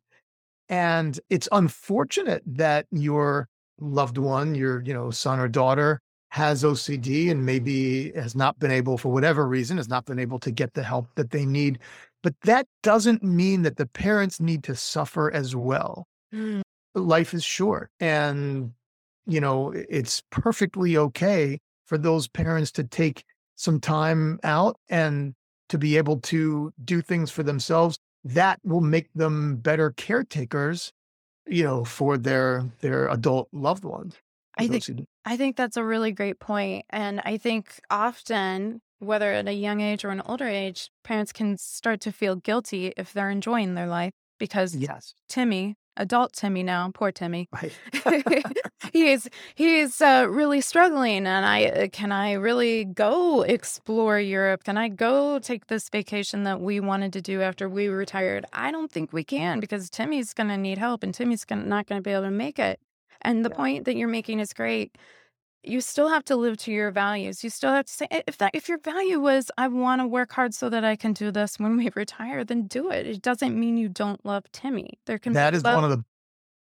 and 0.70 1.20
it's 1.30 1.50
unfortunate 1.52 2.44
that 2.46 2.86
your 2.92 3.48
loved 3.80 4.18
one, 4.18 4.56
your 4.56 4.82
you 4.84 4.94
know 4.94 5.12
son 5.12 5.40
or 5.40 5.48
daughter, 5.48 6.00
has 6.30 6.64
OCD 6.64 7.30
and 7.30 7.46
maybe 7.46 8.12
has 8.14 8.36
not 8.36 8.58
been 8.60 8.72
able, 8.72 8.98
for 8.98 9.12
whatever 9.12 9.48
reason, 9.48 9.78
has 9.78 9.90
not 9.90 10.06
been 10.06 10.20
able 10.20 10.40
to 10.40 10.52
get 10.52 10.74
the 10.74 10.84
help 10.84 11.08
that 11.16 11.32
they 11.32 11.46
need. 11.46 11.80
But 12.24 12.36
that 12.44 12.68
doesn't 12.84 13.24
mean 13.24 13.64
that 13.64 13.78
the 13.78 13.88
parents 13.88 14.40
need 14.40 14.64
to 14.64 14.76
suffer 14.76 15.32
as 15.32 15.56
well. 15.56 16.08
Mm. 16.34 16.62
Life 16.96 17.34
is 17.34 17.44
short, 17.44 17.90
and 18.00 18.72
you 19.26 19.42
know 19.42 19.72
it's 19.72 20.22
perfectly 20.32 20.98
okay 20.98 21.60
for 21.86 21.98
those 21.98 22.28
parents 22.28 22.72
to 22.72 22.84
take 22.84 23.26
some 23.62 23.80
time 23.80 24.39
out 24.43 24.78
and 24.89 25.34
to 25.70 25.78
be 25.78 25.97
able 25.97 26.20
to 26.20 26.74
do 26.84 27.01
things 27.01 27.32
for 27.32 27.43
themselves 27.43 27.97
that 28.24 28.59
will 28.64 28.82
make 28.82 29.12
them 29.14 29.55
better 29.57 29.91
caretakers 29.91 30.91
you 31.47 31.64
know 31.64 31.84
for 31.86 32.18
their 32.18 32.64
their 32.82 33.07
adult 33.07 33.47
loved 33.51 33.84
ones 33.84 34.16
i 34.57 34.68
think 34.68 35.07
i 35.26 35.38
think 35.38 35.55
that's 35.55 35.78
a 35.78 35.84
really 35.84 36.12
great 36.12 36.39
point 36.39 36.86
and 36.89 37.22
i 37.24 37.38
think 37.38 37.80
often 37.89 38.82
whether 38.99 39.32
at 39.32 39.47
a 39.47 39.53
young 39.53 39.82
age 39.82 40.05
or 40.05 40.09
an 40.09 40.22
older 40.26 40.47
age 40.47 40.89
parents 41.03 41.32
can 41.32 41.57
start 41.57 42.01
to 42.01 42.12
feel 42.12 42.36
guilty 42.36 42.93
if 42.97 43.14
they're 43.14 43.32
enjoying 43.32 43.74
their 43.74 43.88
life 43.88 44.12
because 44.41 44.76
yes. 44.76 45.14
Timmy 45.30 45.76
adult 46.02 46.34
Timmy 46.34 46.64
now, 46.64 46.91
poor 46.93 47.12
Timmy. 47.12 47.47
Right. 47.54 47.74
he's 48.93 49.30
he's 49.56 50.02
uh, 50.02 50.26
really 50.30 50.60
struggling, 50.60 51.28
and 51.28 51.45
I 51.45 51.66
uh, 51.66 51.88
can 51.88 52.12
I 52.12 52.34
really 52.34 52.86
go 52.86 53.43
explore 53.43 54.20
Europe? 54.20 54.64
Can 54.64 54.78
I 54.78 54.89
go 54.89 55.39
take 55.39 55.68
this 55.68 55.88
vacation 55.89 56.43
that 56.43 56.60
we 56.60 56.80
wanted 56.80 57.14
to 57.14 57.22
do 57.22 57.41
after 57.41 57.70
we 57.70 57.88
retired? 57.88 58.45
I 58.52 58.72
don't 58.72 58.91
think 58.91 59.14
we 59.14 59.24
can 59.24 59.60
because 59.60 59.89
Timmy's 59.89 60.34
going 60.34 60.49
to 60.49 60.58
need 60.58 60.78
help, 60.78 61.04
and 61.04 61.14
Timmy's 61.14 61.45
gonna, 61.45 61.66
not 61.66 61.88
going 61.88 61.99
to 61.99 62.04
be 62.04 62.12
able 62.12 62.24
to 62.24 62.32
make 62.32 62.60
it. 62.60 62.80
And 63.22 63.45
the 63.45 63.49
yeah. 63.49 63.56
point 63.56 63.86
that 63.86 63.95
you're 63.95 64.08
making 64.08 64.39
is 64.39 64.52
great 64.52 64.97
you 65.64 65.82
still 65.82 66.09
have 66.09 66.26
to 66.26 66.36
live 66.36 66.57
to 66.57 66.72
your 66.72 66.91
values. 66.91 67.43
You 67.43 67.49
still 67.49 67.72
have 67.72 67.86
to 67.86 67.93
say 67.93 68.07
if 68.28 68.38
that 68.38 68.51
if 68.53 68.68
your 68.68 68.80
value 68.80 69.20
was 69.20 69.51
I 69.57 69.68
want 69.68 70.01
to 70.01 70.07
work 70.07 70.32
hard 70.32 70.53
so 70.53 70.70
that 70.70 70.84
I 70.84 70.95
can 70.95 71.14
do 71.14 71.32
this 71.32 71.59
when 71.59 71.78
we 71.78 71.89
retire, 71.95 72.43
then 72.43 72.68
do 72.68 72.91
it. 72.91 73.05
It 73.05 73.22
doesn't 73.22 73.59
mean 73.59 73.78
you 73.78 73.89
don't 73.89 74.24
love 74.26 74.51
Timmy. 74.51 74.99
There 75.05 75.20
can 75.20 75.34
that 75.34 75.53
is 75.53 75.64
love- 75.64 75.76
one 75.76 75.84
of 75.84 75.91
the 75.91 76.03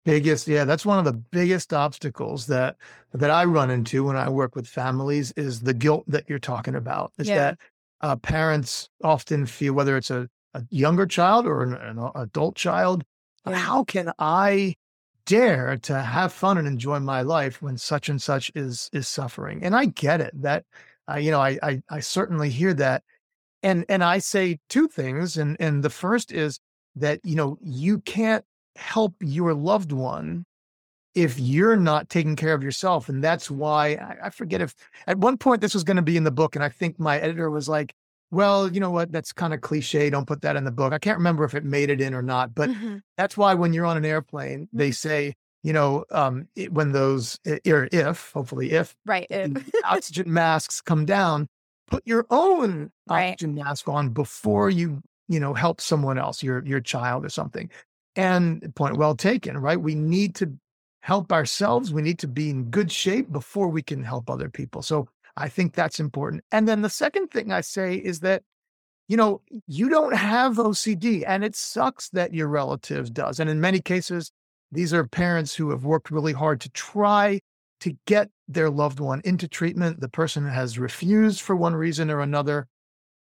biggest 0.07 0.47
yeah 0.47 0.65
that's 0.65 0.87
one 0.87 1.01
of 1.01 1.05
the 1.05 1.13
biggest 1.13 1.73
obstacles 1.73 2.47
that 2.47 2.77
that 3.13 3.29
i 3.29 3.45
run 3.45 3.73
into 3.73 4.05
when 4.05 4.15
i 4.15 4.29
work 4.29 4.55
with 4.55 4.65
families 4.65 5.33
is 5.33 5.61
the 5.63 5.75
guilt 5.75 6.05
that 6.07 6.23
you're 6.29 6.39
talking 6.39 6.77
about 6.77 7.13
is 7.19 7.27
yeah. 7.27 7.35
that 7.35 7.59
uh, 8.03 8.15
parents 8.15 8.89
often 9.03 9.45
feel 9.45 9.75
whether 9.75 9.97
it's 9.97 10.13
a, 10.13 10.29
a 10.55 10.63
younger 10.71 11.07
child 11.07 11.45
or 11.45 11.65
an, 11.65 11.75
an 11.75 12.11
adult 12.15 12.55
child 12.55 13.03
yeah. 13.49 13.57
how 13.57 13.83
can 13.83 14.13
i 14.21 14.73
dare 15.27 15.77
to 15.79 16.01
have 16.01 16.33
fun 16.33 16.57
and 16.57 16.67
enjoy 16.67 16.99
my 17.01 17.21
life 17.21 17.61
when 17.61 17.77
such 17.77 18.09
and 18.09 18.23
such 18.23 18.51
is 18.55 18.89
is 18.93 19.09
suffering 19.09 19.63
and 19.63 19.75
i 19.75 19.85
get 19.85 20.21
it 20.21 20.33
that 20.41 20.65
uh, 21.11 21.17
you 21.17 21.31
know 21.31 21.41
I, 21.41 21.59
I 21.63 21.83
i 21.91 22.01
certainly 22.01 22.49
hear 22.49 22.73
that 22.75 23.03
and 23.63 23.85
and 23.89 24.03
i 24.03 24.19
say 24.19 24.59
two 24.69 24.89
things 24.89 25.37
and 25.37 25.57
and 25.61 25.83
the 25.83 25.91
first 25.91 26.33
is 26.33 26.61
that 26.95 27.21
you 27.25 27.35
know 27.35 27.59
you 27.61 27.99
can't 28.01 28.45
help 28.77 29.15
your 29.21 29.53
loved 29.53 29.93
one 29.93 30.47
if 31.15 31.41
you're 31.41 31.77
not 31.77 32.09
taking 32.09 32.37
care 32.37 32.55
of 32.55 32.63
yourself 32.63 33.09
and 33.09 33.23
that's 33.25 33.51
why 33.51 33.95
I, 33.95 34.27
I 34.27 34.31
forget 34.31 34.61
if 34.61 34.75
at 35.07 35.19
one 35.19 35.39
point 35.39 35.61
this 35.61 35.75
was 35.75 35.83
going 35.83 35.97
to 35.97 36.03
be 36.03 36.17
in 36.17 36.25
the 36.25 36.31
book 36.31 36.55
and 36.55 36.65
i 36.65 36.69
think 36.69 37.01
my 37.01 37.19
editor 37.19 37.51
was 37.51 37.69
like 37.69 37.95
well, 38.31 38.73
you 38.73 38.81
know 38.81 38.91
what? 38.91 39.13
That's 39.13 39.33
kind 39.33 39.55
of 39.55 39.61
cliche. 39.61 40.11
Don't 40.11 40.27
put 40.27 40.43
that 40.43 40.57
in 40.57 40.65
the 40.65 40.73
book. 40.73 40.93
I 40.93 40.99
can't 40.99 41.19
remember 41.19 41.45
if 41.45 41.55
it 41.55 41.65
made 41.65 41.91
it 41.91 42.01
in 42.01 42.15
or 42.15 42.23
not, 42.23 42.55
but 42.55 42.71
mm-hmm. 42.71 42.99
that's 43.17 43.37
why 43.37 43.55
when 43.55 43.73
you're 43.73 43.87
on 43.87 43.97
an 43.97 44.05
airplane, 44.05 44.69
they 44.73 44.89
mm-hmm. 44.89 45.09
say, 45.09 45.35
you 45.63 45.73
know, 45.73 46.05
um, 46.11 46.49
it, 46.55 46.73
when 46.73 46.93
those, 46.93 47.39
or 47.47 47.89
if, 47.93 48.31
hopefully, 48.33 48.73
if, 48.73 48.95
right, 49.05 49.27
if. 49.31 49.71
oxygen 49.85 50.33
masks 50.33 50.81
come 50.81 51.05
down, 51.05 51.49
put 51.89 52.07
your 52.07 52.27
own 52.31 52.91
right. 53.09 53.33
oxygen 53.33 53.55
mask 53.55 53.89
on 53.89 54.11
before 54.11 54.71
you, 54.71 55.01
you 55.29 55.41
know, 55.41 55.55
help 55.55 55.81
someone 55.81 56.19
else, 56.19 56.43
your 56.43 56.65
your 56.65 56.81
child 56.81 57.25
or 57.25 57.29
something. 57.29 57.71
And 58.15 58.75
point 58.75 58.97
well 58.97 59.15
taken, 59.15 59.59
right? 59.59 59.81
We 59.81 59.95
need 59.95 60.37
to 60.37 60.57
help 61.01 61.33
ourselves. 61.33 61.93
We 61.93 62.03
need 62.03 62.19
to 62.21 62.29
be 62.29 62.51
in 62.51 62.65
good 62.65 62.91
shape 62.91 63.31
before 63.31 63.69
we 63.69 63.83
can 63.83 64.03
help 64.03 64.31
other 64.31 64.49
people. 64.49 64.83
So 64.83 65.09
I 65.37 65.49
think 65.49 65.75
that's 65.75 66.01
important. 66.01 66.45
And 66.51 66.67
then 66.67 66.83
the 66.83 66.91
second 66.91 67.29
thing 67.29 67.53
I 67.53 67.61
say 67.61 67.97
is 67.97 68.21
that, 68.21 68.43
you 69.09 69.17
know, 69.17 69.43
you 69.67 69.89
don't 69.89 70.17
have 70.17 70.57
OCD 70.57 71.25
and 71.27 71.45
it 71.45 71.55
sucks 71.55 72.09
that 72.11 72.35
your 72.35 72.49
relative 72.49 73.13
does. 73.13 73.39
And 73.39 73.51
in 73.51 73.61
many 73.61 73.81
cases, 73.81 74.33
these 74.73 74.93
are 74.93 75.07
parents 75.07 75.55
who 75.55 75.71
have 75.71 75.85
worked 75.85 76.11
really 76.11 76.33
hard 76.33 76.61
to 76.63 76.71
try 76.71 77.41
to 77.81 77.97
get 78.07 78.31
their 78.49 78.71
loved 78.71 78.99
one 78.99 79.21
into 79.25 79.47
treatment. 79.47 80.01
The 80.01 80.09
person 80.09 80.47
has 80.49 80.79
refused 80.79 81.41
for 81.41 81.55
one 81.55 81.77
reason 81.77 82.11
or 82.11 82.21
another. 82.21 82.67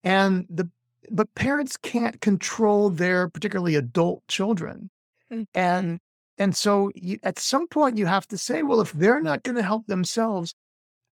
And 0.05 0.47
the 0.51 0.71
but 1.11 1.35
parents 1.35 1.77
can't 1.77 2.21
control 2.21 2.89
their 2.91 3.29
particularly 3.29 3.75
adult 3.75 4.23
children. 4.29 4.89
Mm. 5.33 5.47
And 5.55 6.01
And 6.39 6.57
so 6.57 6.91
you, 6.95 7.19
at 7.23 7.39
some 7.39 7.69
point, 7.69 7.99
you 7.99 8.07
have 8.07 8.27
to 8.29 8.39
say, 8.39 8.63
well, 8.63 8.81
if 8.81 8.93
they're 8.93 9.21
not 9.21 9.43
going 9.43 9.57
to 9.57 9.63
help 9.63 9.87
themselves, 9.87 10.55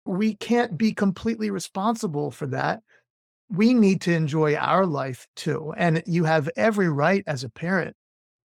we 0.09 0.34
can't 0.34 0.78
be 0.78 0.92
completely 0.92 1.50
responsible 1.50 2.30
for 2.30 2.46
that. 2.46 2.80
We 3.50 3.74
need 3.74 4.00
to 4.02 4.12
enjoy 4.12 4.56
our 4.56 4.86
life 4.86 5.26
too. 5.36 5.74
And 5.76 6.02
you 6.06 6.24
have 6.24 6.48
every 6.56 6.88
right 6.88 7.22
as 7.26 7.44
a 7.44 7.50
parent 7.50 7.94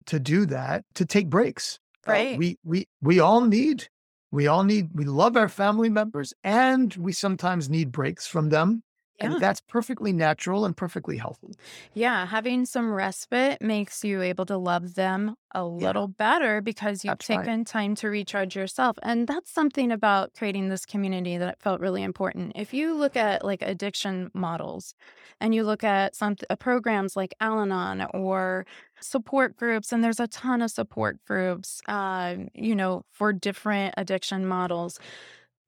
to 0.06 0.20
do 0.20 0.46
that, 0.46 0.84
to 0.94 1.06
take 1.06 1.28
breaks. 1.28 1.78
Uh, 2.06 2.12
Right. 2.12 2.34
Uh, 2.34 2.38
we 2.38 2.58
we 2.62 2.88
we 3.00 3.20
all 3.20 3.40
need 3.40 3.88
we 4.30 4.46
all 4.46 4.64
need 4.64 4.90
we 4.94 5.04
love 5.04 5.36
our 5.36 5.48
family 5.48 5.88
members 5.88 6.32
and 6.44 6.94
we 6.94 7.12
sometimes 7.12 7.68
need 7.68 7.90
breaks 7.90 8.26
from 8.26 8.50
them. 8.50 8.82
Yeah. 9.20 9.28
And 9.32 9.40
that's 9.40 9.60
perfectly 9.60 10.12
natural 10.12 10.64
and 10.64 10.76
perfectly 10.76 11.16
healthy. 11.16 11.52
Yeah, 11.94 12.26
having 12.26 12.66
some 12.66 12.92
respite 12.92 13.62
makes 13.62 14.04
you 14.04 14.20
able 14.20 14.44
to 14.46 14.58
love 14.58 14.94
them 14.94 15.36
a 15.52 15.64
little 15.64 16.08
better 16.08 16.60
because 16.60 17.04
you've 17.04 17.12
That's 17.12 17.32
right. 17.32 17.38
taken 17.46 17.64
time 17.64 17.94
to 17.96 18.08
recharge 18.08 18.54
yourself. 18.54 18.98
And 19.02 19.26
that's 19.26 19.50
something 19.50 19.90
about 19.90 20.34
creating 20.34 20.68
this 20.68 20.84
community 20.84 21.38
that 21.38 21.62
felt 21.62 21.80
really 21.80 22.02
important. 22.02 22.52
If 22.54 22.74
you 22.74 22.92
look 22.94 23.16
at 23.16 23.44
like 23.44 23.62
addiction 23.62 24.30
models 24.34 24.94
and 25.40 25.54
you 25.54 25.64
look 25.64 25.82
at 25.82 26.14
some 26.14 26.36
uh, 26.50 26.56
programs 26.56 27.16
like 27.16 27.32
Al 27.40 27.60
Anon 27.60 28.06
or 28.12 28.66
support 29.00 29.56
groups, 29.56 29.92
and 29.92 30.04
there's 30.04 30.20
a 30.20 30.28
ton 30.28 30.60
of 30.60 30.70
support 30.70 31.24
groups, 31.24 31.80
uh, 31.88 32.36
you 32.54 32.74
know, 32.74 33.04
for 33.12 33.32
different 33.32 33.94
addiction 33.96 34.46
models, 34.46 34.98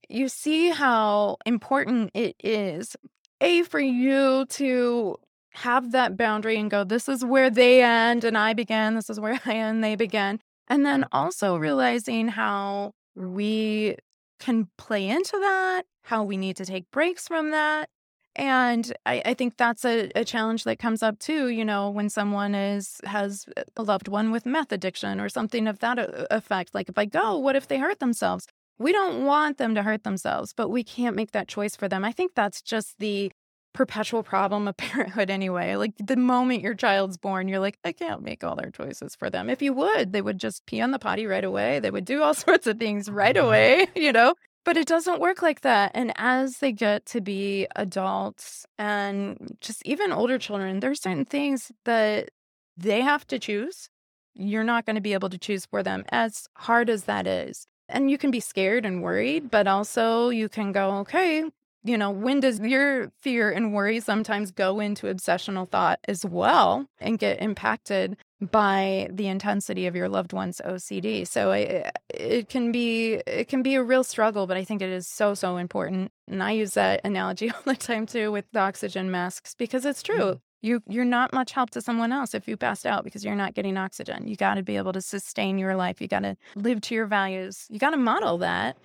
you 0.09 0.29
see 0.29 0.71
how 0.71 1.37
important 1.47 2.11
it 2.15 2.35
is 2.43 2.97
a 3.41 3.62
for 3.62 3.80
you 3.80 4.47
to 4.47 5.16
have 5.51 5.93
that 5.93 6.16
boundary 6.16 6.59
and 6.59 6.70
go 6.70 6.84
this 6.84 7.09
is 7.09 7.24
where 7.24 7.51
they 7.51 7.82
end 7.82 8.24
and 8.24 8.36
i 8.39 8.53
begin, 8.53 8.95
this 8.95 9.11
is 9.11 9.18
where 9.18 9.41
i 9.47 9.55
end 9.55 9.82
they 9.82 9.97
begin. 9.97 10.41
and 10.68 10.84
then 10.84 11.05
also 11.12 11.57
realizing 11.57 12.28
how 12.28 12.93
we 13.14 13.97
can 14.39 14.68
play 14.76 15.09
into 15.09 15.39
that 15.39 15.82
how 16.03 16.22
we 16.22 16.36
need 16.36 16.57
to 16.57 16.64
take 16.64 16.91
breaks 16.91 17.26
from 17.26 17.51
that 17.51 17.89
and 18.36 18.93
I, 19.05 19.20
I 19.24 19.34
think 19.34 19.57
that's 19.57 19.84
a, 19.84 20.12
a 20.14 20.24
challenge 20.24 20.62
that 20.62 20.78
comes 20.78 21.03
up 21.03 21.18
too 21.18 21.49
you 21.49 21.64
know 21.64 21.91
when 21.91 22.09
someone 22.09 22.55
is 22.55 23.01
has 23.05 23.47
a 23.76 23.82
loved 23.82 24.07
one 24.09 24.30
with 24.30 24.47
meth 24.47 24.70
addiction 24.70 25.20
or 25.20 25.28
something 25.28 25.66
of 25.66 25.80
that 25.80 25.99
uh, 25.99 26.26
effect 26.30 26.74
like 26.74 26.89
if 26.89 26.97
i 26.97 27.05
go 27.05 27.36
what 27.36 27.57
if 27.57 27.66
they 27.66 27.78
hurt 27.78 27.99
themselves 27.99 28.47
we 28.79 28.93
don't 28.93 29.24
want 29.24 29.59
them 29.59 29.74
to 29.74 29.83
hurt 29.83 30.05
themselves, 30.05 30.53
but 30.53 30.68
we 30.68 30.85
can't 30.85 31.16
make 31.16 31.33
that 31.33 31.49
choice 31.49 31.74
for 31.74 31.89
them. 31.89 32.05
I 32.05 32.12
think 32.12 32.33
that's 32.35 32.62
just 32.62 32.99
the 32.99 33.33
perpetual 33.74 34.22
problem 34.22 34.68
of 34.68 34.76
parenthood 34.76 35.31
anyway. 35.31 35.76
Like 35.76 35.95
the 35.99 36.16
moment 36.16 36.62
your 36.62 36.74
child's 36.74 37.16
born, 37.16 37.49
you're 37.49 37.59
like, 37.59 37.79
I 37.85 37.93
can't 37.93 38.22
make 38.22 38.45
all 38.45 38.57
their 38.57 38.70
choices 38.70 39.14
for 39.14 39.31
them. 39.31 39.51
If 39.51 39.62
you 39.62 39.72
would, 39.72 40.12
they 40.12 40.22
would 40.22 40.39
just 40.39 40.66
pee 40.66 40.81
on 40.81 40.91
the 40.91 40.99
potty 40.99 41.26
right 41.26 41.45
away. 41.45 41.81
They 41.81 41.91
would 41.91 42.05
do 42.05 42.22
all 42.22 42.35
sorts 42.47 42.66
of 42.66 42.79
things 42.79 43.11
right 43.11 43.37
mm-hmm. 43.37 43.47
away, 43.47 43.89
you 43.97 44.12
know? 44.12 44.35
But 44.64 44.76
it 44.76 44.87
doesn't 44.87 45.20
work 45.20 45.41
like 45.41 45.62
that. 45.62 45.93
And 45.95 46.12
as 46.16 46.59
they 46.59 46.72
get 46.72 47.07
to 47.07 47.20
be 47.20 47.66
adults 47.74 48.66
and 48.79 49.57
just 49.61 49.81
even 49.87 50.12
older 50.12 50.39
children, 50.39 50.81
there's 50.81 51.01
certain 51.01 51.24
things 51.24 51.72
that 51.85 52.31
they 52.76 53.01
have 53.01 53.26
to 53.29 53.39
choose. 53.39 53.89
You're 54.35 54.64
not 54.64 54.85
going 54.85 54.97
to 54.97 55.03
be 55.03 55.14
able 55.14 55.31
to 55.31 55.39
choose 55.39 55.64
for 55.64 55.83
them, 55.83 56.05
as 56.11 56.49
hard 56.55 56.91
as 56.91 57.05
that 57.05 57.26
is. 57.26 57.66
And 57.89 58.11
you 58.11 58.18
can 58.18 58.30
be 58.30 58.41
scared 58.41 58.84
and 58.84 59.03
worried, 59.03 59.51
but 59.51 59.66
also 59.66 60.28
you 60.28 60.49
can 60.49 60.72
go, 60.72 60.99
okay, 60.99 61.45
you 61.84 61.97
know, 61.97 62.11
when 62.11 62.41
does 62.41 62.61
your 62.61 63.11
fear 63.20 63.51
and 63.51 63.72
worry 63.72 64.01
sometimes 64.01 64.51
go 64.51 64.80
into 64.80 65.07
obsessional 65.07 65.68
thought 65.68 66.01
as 66.07 66.24
well 66.24 66.86
and 67.01 67.18
get 67.18 67.41
impacted 67.41 68.16
by 68.41 69.09
the 69.11 69.26
intensity 69.28 69.86
of 69.86 69.95
your 69.97 70.09
loved 70.09 70.32
one's 70.32 70.61
OCD? 70.64 71.26
So 71.26 71.51
I, 71.53 71.61
eh, 71.61 71.91
it 72.11 72.49
can 72.49 72.72
be 72.72 73.14
it 73.26 73.49
can 73.49 73.62
be 73.62 73.74
a 73.74 73.82
real 73.82 74.05
struggle, 74.05 74.47
but 74.47 74.57
I 74.57 74.64
think 74.64 74.82
it 74.82 74.91
is 74.91 75.07
so 75.07 75.34
so 75.34 75.57
important. 75.57 76.12
And 76.26 76.43
I 76.43 76.53
use 76.53 76.74
that 76.74 77.01
analogy 77.05 77.51
all 77.55 77.62
the 77.64 77.76
time 77.76 78.07
too 78.07 78.32
with 78.32 78.45
the 78.53 78.61
oxygen 78.61 79.11
masks 79.11 79.55
because 79.55 79.86
it's 79.86 80.03
true. 80.03 80.18
Mm-hmm. 80.18 80.48
You 80.61 80.83
you're 80.89 81.05
not 81.05 81.33
much 81.33 81.53
help 81.53 81.71
to 81.71 81.81
someone 81.81 82.13
else 82.13 82.35
if 82.35 82.49
you 82.49 82.57
passed 82.57 82.85
out 82.85 83.05
because 83.05 83.25
you're 83.25 83.37
not 83.37 83.55
getting 83.55 83.77
oxygen. 83.77 84.27
You 84.27 84.37
got 84.37 84.55
to 84.55 84.63
be 84.63 84.77
able 84.77 84.93
to 84.93 85.01
sustain 85.01 85.59
your 85.59 85.77
life. 85.77 86.01
You 86.01 86.09
got 86.09 86.25
to 86.25 86.37
live 86.57 86.81
to 86.83 86.95
your 86.95 87.07
values. 87.07 87.67
You 87.69 87.79
got 87.79 87.91
to 87.91 87.97
model 87.97 88.39
that 88.39 88.77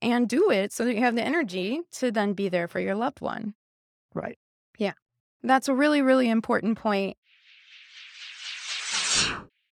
and 0.00 0.28
do 0.28 0.50
it 0.50 0.72
so 0.72 0.84
that 0.84 0.94
you 0.94 1.00
have 1.00 1.14
the 1.14 1.22
energy 1.22 1.80
to 1.92 2.10
then 2.10 2.32
be 2.32 2.48
there 2.48 2.66
for 2.66 2.80
your 2.80 2.96
loved 2.96 3.20
one. 3.20 3.54
Right. 4.14 4.38
Yeah. 4.78 4.94
That's 5.42 5.68
a 5.68 5.74
really 5.74 6.02
really 6.02 6.28
important 6.28 6.78
point. 6.78 7.16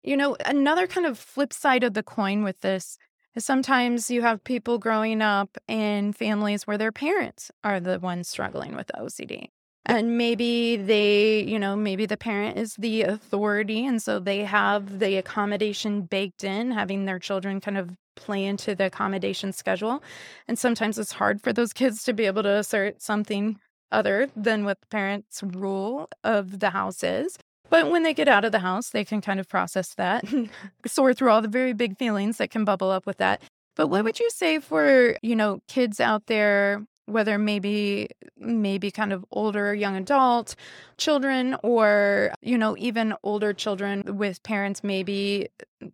You 0.04 0.16
know, 0.16 0.38
another 0.46 0.88
kind 0.88 1.06
of 1.06 1.18
flip 1.20 1.52
side 1.52 1.84
of 1.84 1.94
the 1.94 2.04
coin 2.04 2.44
with 2.44 2.62
this 2.62 2.98
is 3.36 3.46
sometimes 3.46 4.10
you 4.10 4.22
have 4.22 4.44
people 4.44 4.80
growing 4.80 5.22
up 5.22 5.58
in 5.68 6.12
families 6.12 6.66
where 6.66 6.78
their 6.78 6.92
parents 6.92 7.52
are 7.64 7.80
the 7.80 8.00
ones 8.00 8.28
struggling 8.28 8.76
with 8.76 8.90
OCD. 8.98 9.50
And 9.88 10.18
maybe 10.18 10.76
they, 10.76 11.44
you 11.44 11.58
know, 11.58 11.76
maybe 11.76 12.06
the 12.06 12.18
parent 12.18 12.58
is 12.58 12.76
the 12.76 13.04
authority. 13.04 13.86
And 13.86 14.04
so 14.04 14.20
they 14.20 14.44
have 14.44 15.00
the 15.00 15.16
accommodation 15.16 16.02
baked 16.02 16.44
in, 16.44 16.72
having 16.72 17.06
their 17.06 17.20
children 17.20 17.62
kind 17.62 17.78
of 17.78 17.96
play 18.18 18.44
into 18.44 18.76
the 18.76 18.88
accommodation 18.88 19.54
schedule. 19.54 20.04
And 20.46 20.60
sometimes 20.60 21.00
it's 21.00 21.14
hard 21.14 21.42
for 21.42 21.54
those 21.54 21.72
kids 21.72 22.04
to 22.04 22.14
be 22.14 22.26
able 22.26 22.44
to 22.44 22.58
assert 22.58 23.02
something 23.02 23.60
other 23.90 24.30
than 24.36 24.66
what 24.66 24.82
the 24.82 24.88
parents' 24.88 25.42
rule 25.42 26.10
of 26.22 26.60
the 26.60 26.72
house 26.72 27.02
is. 27.02 27.38
But 27.70 27.90
when 27.90 28.04
they 28.04 28.14
get 28.14 28.28
out 28.28 28.44
of 28.44 28.52
the 28.52 28.60
house, 28.60 28.90
they 28.90 29.06
can 29.06 29.22
kind 29.22 29.40
of 29.40 29.48
process 29.48 29.94
that 29.96 30.30
and 30.32 30.50
sort 30.86 31.18
through 31.18 31.30
all 31.32 31.42
the 31.42 31.48
very 31.48 31.72
big 31.74 31.98
feelings 31.98 32.38
that 32.38 32.52
can 32.52 32.66
bubble 32.66 32.92
up 32.92 33.06
with 33.06 33.18
that. 33.18 33.42
But 33.76 33.88
what 33.88 34.04
would 34.04 34.20
you 34.20 34.30
say 34.32 34.60
for, 34.60 35.16
you 35.22 35.36
know, 35.36 35.60
kids 35.70 36.02
out 36.02 36.26
there 36.26 36.86
whether 37.08 37.38
maybe 37.40 38.10
maybe 38.38 38.92
kind 38.92 39.12
of 39.12 39.26
older 39.32 39.74
young 39.74 39.96
adult 39.96 40.56
children 40.98 41.56
or 41.64 42.34
you 42.42 42.58
know 42.58 42.76
even 42.78 43.14
older 43.24 43.54
children 43.54 44.18
with 44.18 44.44
parents 44.44 44.84
maybe 44.84 45.48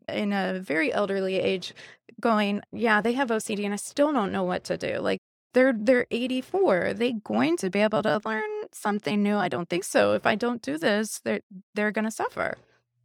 in 0.09 0.33
a 0.33 0.59
very 0.59 0.91
elderly 0.91 1.35
age 1.39 1.73
going 2.19 2.61
yeah 2.71 3.01
they 3.01 3.13
have 3.13 3.29
OCD 3.29 3.63
and 3.65 3.73
I 3.73 3.77
still 3.77 4.11
don't 4.11 4.31
know 4.31 4.43
what 4.43 4.63
to 4.65 4.77
do 4.77 4.99
like 4.99 5.19
they're 5.53 5.73
they're 5.77 6.07
84 6.11 6.85
are 6.87 6.93
they 6.93 7.13
going 7.13 7.57
to 7.57 7.69
be 7.69 7.79
able 7.79 8.03
to 8.03 8.19
learn 8.25 8.49
something 8.71 9.23
new 9.23 9.37
I 9.37 9.49
don't 9.49 9.69
think 9.69 9.83
so 9.83 10.13
if 10.13 10.25
I 10.25 10.35
don't 10.35 10.61
do 10.61 10.77
this 10.77 11.19
they're 11.23 11.41
they're 11.75 11.91
going 11.91 12.05
to 12.05 12.11
suffer 12.11 12.57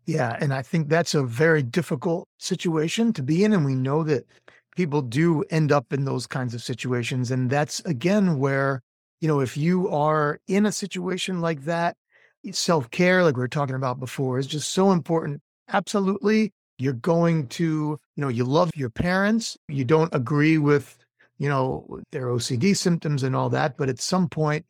Yeah. 0.09 0.39
And 0.41 0.55
I 0.55 0.63
think 0.63 0.89
that's 0.89 1.15
a 1.15 1.23
very 1.23 1.63
difficult 1.63 2.29
situation 2.39 3.13
to 3.13 3.23
be 3.23 3.45
in. 3.45 3.53
And 3.53 3.67
we 3.67 3.75
know 3.75 4.03
that 4.05 4.27
people 4.79 5.03
do 5.03 5.43
end 5.51 5.73
up 5.73 5.93
in 5.93 6.05
those 6.05 6.25
kinds 6.25 6.55
of 6.55 6.63
situations. 6.63 7.33
And 7.33 7.51
that's 7.51 7.81
again 7.81 8.39
where, 8.39 8.81
you 9.21 9.27
know, 9.27 9.41
if 9.41 9.57
you 9.57 9.89
are 9.89 10.39
in 10.47 10.67
a 10.67 10.71
situation 10.71 11.41
like 11.41 11.65
that, 11.65 11.97
self 12.53 12.89
care, 12.93 13.25
like 13.25 13.37
we 13.37 13.41
were 13.41 13.49
talking 13.49 13.75
about 13.75 13.99
before, 13.99 14.39
is 14.39 14.47
just 14.47 14.71
so 14.71 14.93
important. 14.93 15.43
Absolutely. 15.67 16.53
You're 16.79 16.93
going 16.93 17.49
to, 17.49 17.99
you 18.15 18.21
know, 18.23 18.29
you 18.29 18.45
love 18.45 18.71
your 18.77 18.89
parents, 18.89 19.59
you 19.67 19.85
don't 19.85 20.15
agree 20.15 20.59
with, 20.59 20.97
you 21.39 21.49
know, 21.49 22.01
their 22.13 22.27
OCD 22.27 22.77
symptoms 22.77 23.25
and 23.25 23.35
all 23.35 23.49
that. 23.49 23.77
But 23.77 23.89
at 23.89 24.01
some 24.01 24.29
point, 24.29 24.65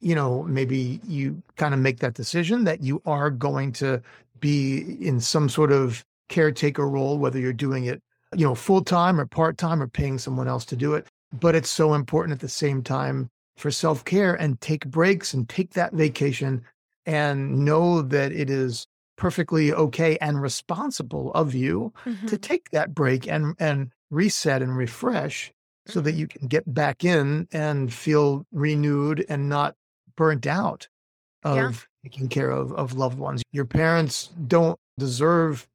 you 0.00 0.14
know, 0.14 0.42
maybe 0.44 1.02
you 1.06 1.42
kind 1.56 1.74
of 1.74 1.80
make 1.80 1.98
that 1.98 2.14
decision 2.14 2.64
that 2.64 2.82
you 2.82 3.02
are 3.04 3.28
going 3.28 3.72
to 3.72 4.00
be 4.40 4.96
in 5.06 5.20
some 5.20 5.50
sort 5.50 5.70
of 5.70 6.02
caretaker 6.30 6.88
role, 6.88 7.18
whether 7.18 7.38
you're 7.38 7.52
doing 7.52 7.84
it 7.84 8.02
you 8.36 8.46
know, 8.46 8.54
full 8.54 8.82
time 8.84 9.20
or 9.20 9.26
part 9.26 9.58
time 9.58 9.82
or 9.82 9.88
paying 9.88 10.18
someone 10.18 10.48
else 10.48 10.64
to 10.66 10.76
do 10.76 10.94
it. 10.94 11.06
But 11.32 11.54
it's 11.54 11.70
so 11.70 11.94
important 11.94 12.32
at 12.32 12.40
the 12.40 12.48
same 12.48 12.82
time 12.82 13.30
for 13.56 13.70
self 13.70 14.04
care 14.04 14.34
and 14.34 14.60
take 14.60 14.86
breaks 14.86 15.34
and 15.34 15.48
take 15.48 15.74
that 15.74 15.92
vacation 15.92 16.62
and 17.06 17.64
know 17.64 18.02
that 18.02 18.32
it 18.32 18.50
is 18.50 18.86
perfectly 19.16 19.72
okay 19.72 20.16
and 20.20 20.40
responsible 20.40 21.30
of 21.34 21.54
you 21.54 21.92
to 22.04 22.10
mm-hmm. 22.10 22.36
take 22.36 22.70
that 22.70 22.94
break 22.94 23.28
and 23.28 23.54
and 23.58 23.90
reset 24.10 24.62
and 24.62 24.76
refresh 24.76 25.52
so 25.86 26.00
that 26.00 26.12
mm-hmm. 26.12 26.20
you 26.20 26.26
can 26.26 26.48
get 26.48 26.72
back 26.72 27.04
in 27.04 27.46
and 27.52 27.92
feel 27.92 28.46
renewed 28.50 29.24
and 29.28 29.48
not 29.48 29.76
burnt 30.16 30.46
out 30.46 30.88
of 31.42 31.56
Yeah. 31.56 31.72
taking 32.10 32.28
care 32.28 32.50
of 32.50 32.72
of 32.72 32.94
loved 32.94 33.18
ones. 33.18 33.42
Your 33.52 33.66
parents 33.66 34.30
don't 34.46 34.78
deserve 34.98 35.68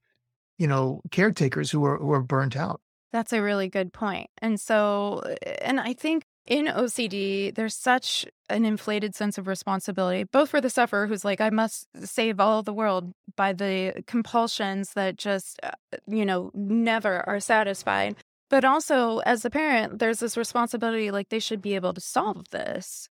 you 0.57 0.67
know, 0.67 1.01
caretakers 1.11 1.71
who 1.71 1.83
are 1.85 1.97
who 1.97 2.11
are 2.11 2.21
burnt 2.21 2.55
out. 2.55 2.81
That's 3.11 3.33
a 3.33 3.41
really 3.41 3.69
good 3.69 3.93
point. 3.93 4.29
And 4.41 4.59
so, 4.59 5.21
and 5.61 5.79
I 5.79 5.93
think 5.93 6.25
in 6.47 6.65
OCD, 6.65 7.55
there's 7.55 7.73
such 7.73 8.25
an 8.49 8.65
inflated 8.65 9.15
sense 9.15 9.37
of 9.37 9.47
responsibility, 9.47 10.25
both 10.25 10.49
for 10.49 10.61
the 10.61 10.69
sufferer 10.69 11.07
who's 11.07 11.25
like, 11.25 11.41
I 11.41 11.49
must 11.49 11.87
save 12.05 12.39
all 12.39 12.61
the 12.61 12.73
world 12.73 13.13
by 13.35 13.53
the 13.53 14.03
compulsions 14.05 14.93
that 14.93 15.17
just, 15.17 15.59
uh, 15.63 15.71
you 16.07 16.25
know, 16.25 16.51
never 16.53 17.27
are 17.27 17.39
satisfied. 17.39 18.15
But 18.49 18.63
also, 18.63 19.19
as 19.19 19.43
a 19.43 19.49
parent, 19.49 19.97
there's 19.99 20.19
this 20.19 20.37
responsibility 20.37 21.09
like 21.09 21.29
they 21.29 21.39
should 21.39 21.61
be 21.61 21.73
able 21.75 21.93
to 21.93 22.01
solve 22.01 22.49
this. 22.51 23.09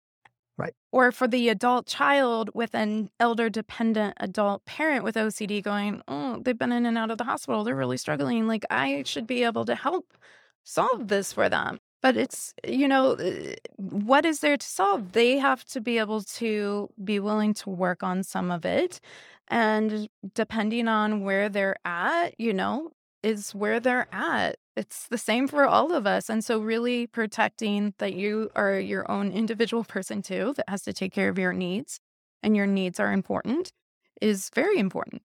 Right. 0.56 0.74
Or 0.92 1.10
for 1.10 1.26
the 1.26 1.48
adult 1.48 1.86
child 1.86 2.50
with 2.54 2.74
an 2.74 3.10
elder 3.18 3.50
dependent 3.50 4.14
adult 4.20 4.64
parent 4.66 5.02
with 5.02 5.16
OCD 5.16 5.62
going, 5.62 6.00
oh, 6.06 6.40
they've 6.40 6.56
been 6.56 6.70
in 6.70 6.86
and 6.86 6.96
out 6.96 7.10
of 7.10 7.18
the 7.18 7.24
hospital. 7.24 7.64
They're 7.64 7.74
really 7.74 7.96
struggling. 7.96 8.46
Like, 8.46 8.64
I 8.70 9.02
should 9.04 9.26
be 9.26 9.42
able 9.42 9.64
to 9.64 9.74
help 9.74 10.16
solve 10.62 11.08
this 11.08 11.32
for 11.32 11.48
them. 11.48 11.80
But 12.02 12.16
it's, 12.16 12.54
you 12.68 12.86
know, 12.86 13.12
uh, 13.12 13.54
what 13.78 14.24
is 14.24 14.40
there 14.40 14.56
to 14.56 14.66
solve? 14.66 15.12
They 15.12 15.38
have 15.38 15.64
to 15.66 15.80
be 15.80 15.98
able 15.98 16.22
to 16.22 16.88
be 17.02 17.18
willing 17.18 17.54
to 17.54 17.70
work 17.70 18.02
on 18.02 18.22
some 18.22 18.50
of 18.50 18.64
it. 18.64 19.00
And 19.48 20.08
depending 20.34 20.86
on 20.86 21.22
where 21.22 21.48
they're 21.48 21.76
at, 21.84 22.38
you 22.38 22.52
know, 22.52 22.90
is 23.22 23.54
where 23.54 23.80
they're 23.80 24.06
at. 24.12 24.56
It's 24.76 25.06
the 25.06 25.18
same 25.18 25.46
for 25.46 25.64
all 25.66 25.92
of 25.92 26.06
us. 26.06 26.28
And 26.28 26.44
so, 26.44 26.58
really 26.60 27.06
protecting 27.06 27.94
that 27.98 28.14
you 28.14 28.50
are 28.56 28.78
your 28.78 29.08
own 29.10 29.30
individual 29.30 29.84
person 29.84 30.20
too, 30.22 30.54
that 30.56 30.68
has 30.68 30.82
to 30.82 30.92
take 30.92 31.12
care 31.12 31.28
of 31.28 31.38
your 31.38 31.52
needs 31.52 32.00
and 32.42 32.56
your 32.56 32.66
needs 32.66 33.00
are 33.00 33.12
important 33.12 33.72
is 34.20 34.50
very 34.54 34.78
important. 34.78 35.22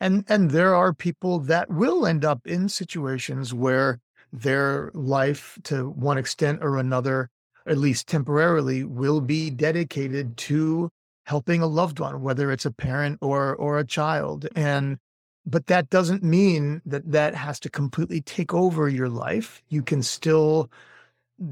And 0.00 0.24
and 0.28 0.50
there 0.50 0.74
are 0.74 0.94
people 0.94 1.38
that 1.40 1.70
will 1.70 2.06
end 2.06 2.24
up 2.24 2.46
in 2.46 2.68
situations 2.68 3.52
where 3.52 4.00
their 4.32 4.90
life 4.94 5.58
to 5.64 5.90
one 5.90 6.18
extent 6.18 6.60
or 6.62 6.78
another, 6.78 7.28
at 7.66 7.78
least 7.78 8.08
temporarily, 8.08 8.84
will 8.84 9.20
be 9.20 9.50
dedicated 9.50 10.36
to 10.38 10.90
helping 11.26 11.62
a 11.62 11.66
loved 11.66 12.00
one, 12.00 12.22
whether 12.22 12.50
it's 12.50 12.66
a 12.66 12.72
parent 12.72 13.18
or 13.20 13.54
or 13.54 13.78
a 13.78 13.86
child. 13.86 14.48
And 14.56 14.98
but 15.46 15.66
that 15.66 15.90
doesn't 15.90 16.22
mean 16.22 16.82
that 16.86 17.10
that 17.10 17.34
has 17.34 17.58
to 17.60 17.70
completely 17.70 18.20
take 18.20 18.54
over 18.54 18.88
your 18.88 19.08
life. 19.08 19.62
You 19.68 19.82
can 19.82 20.02
still 20.02 20.70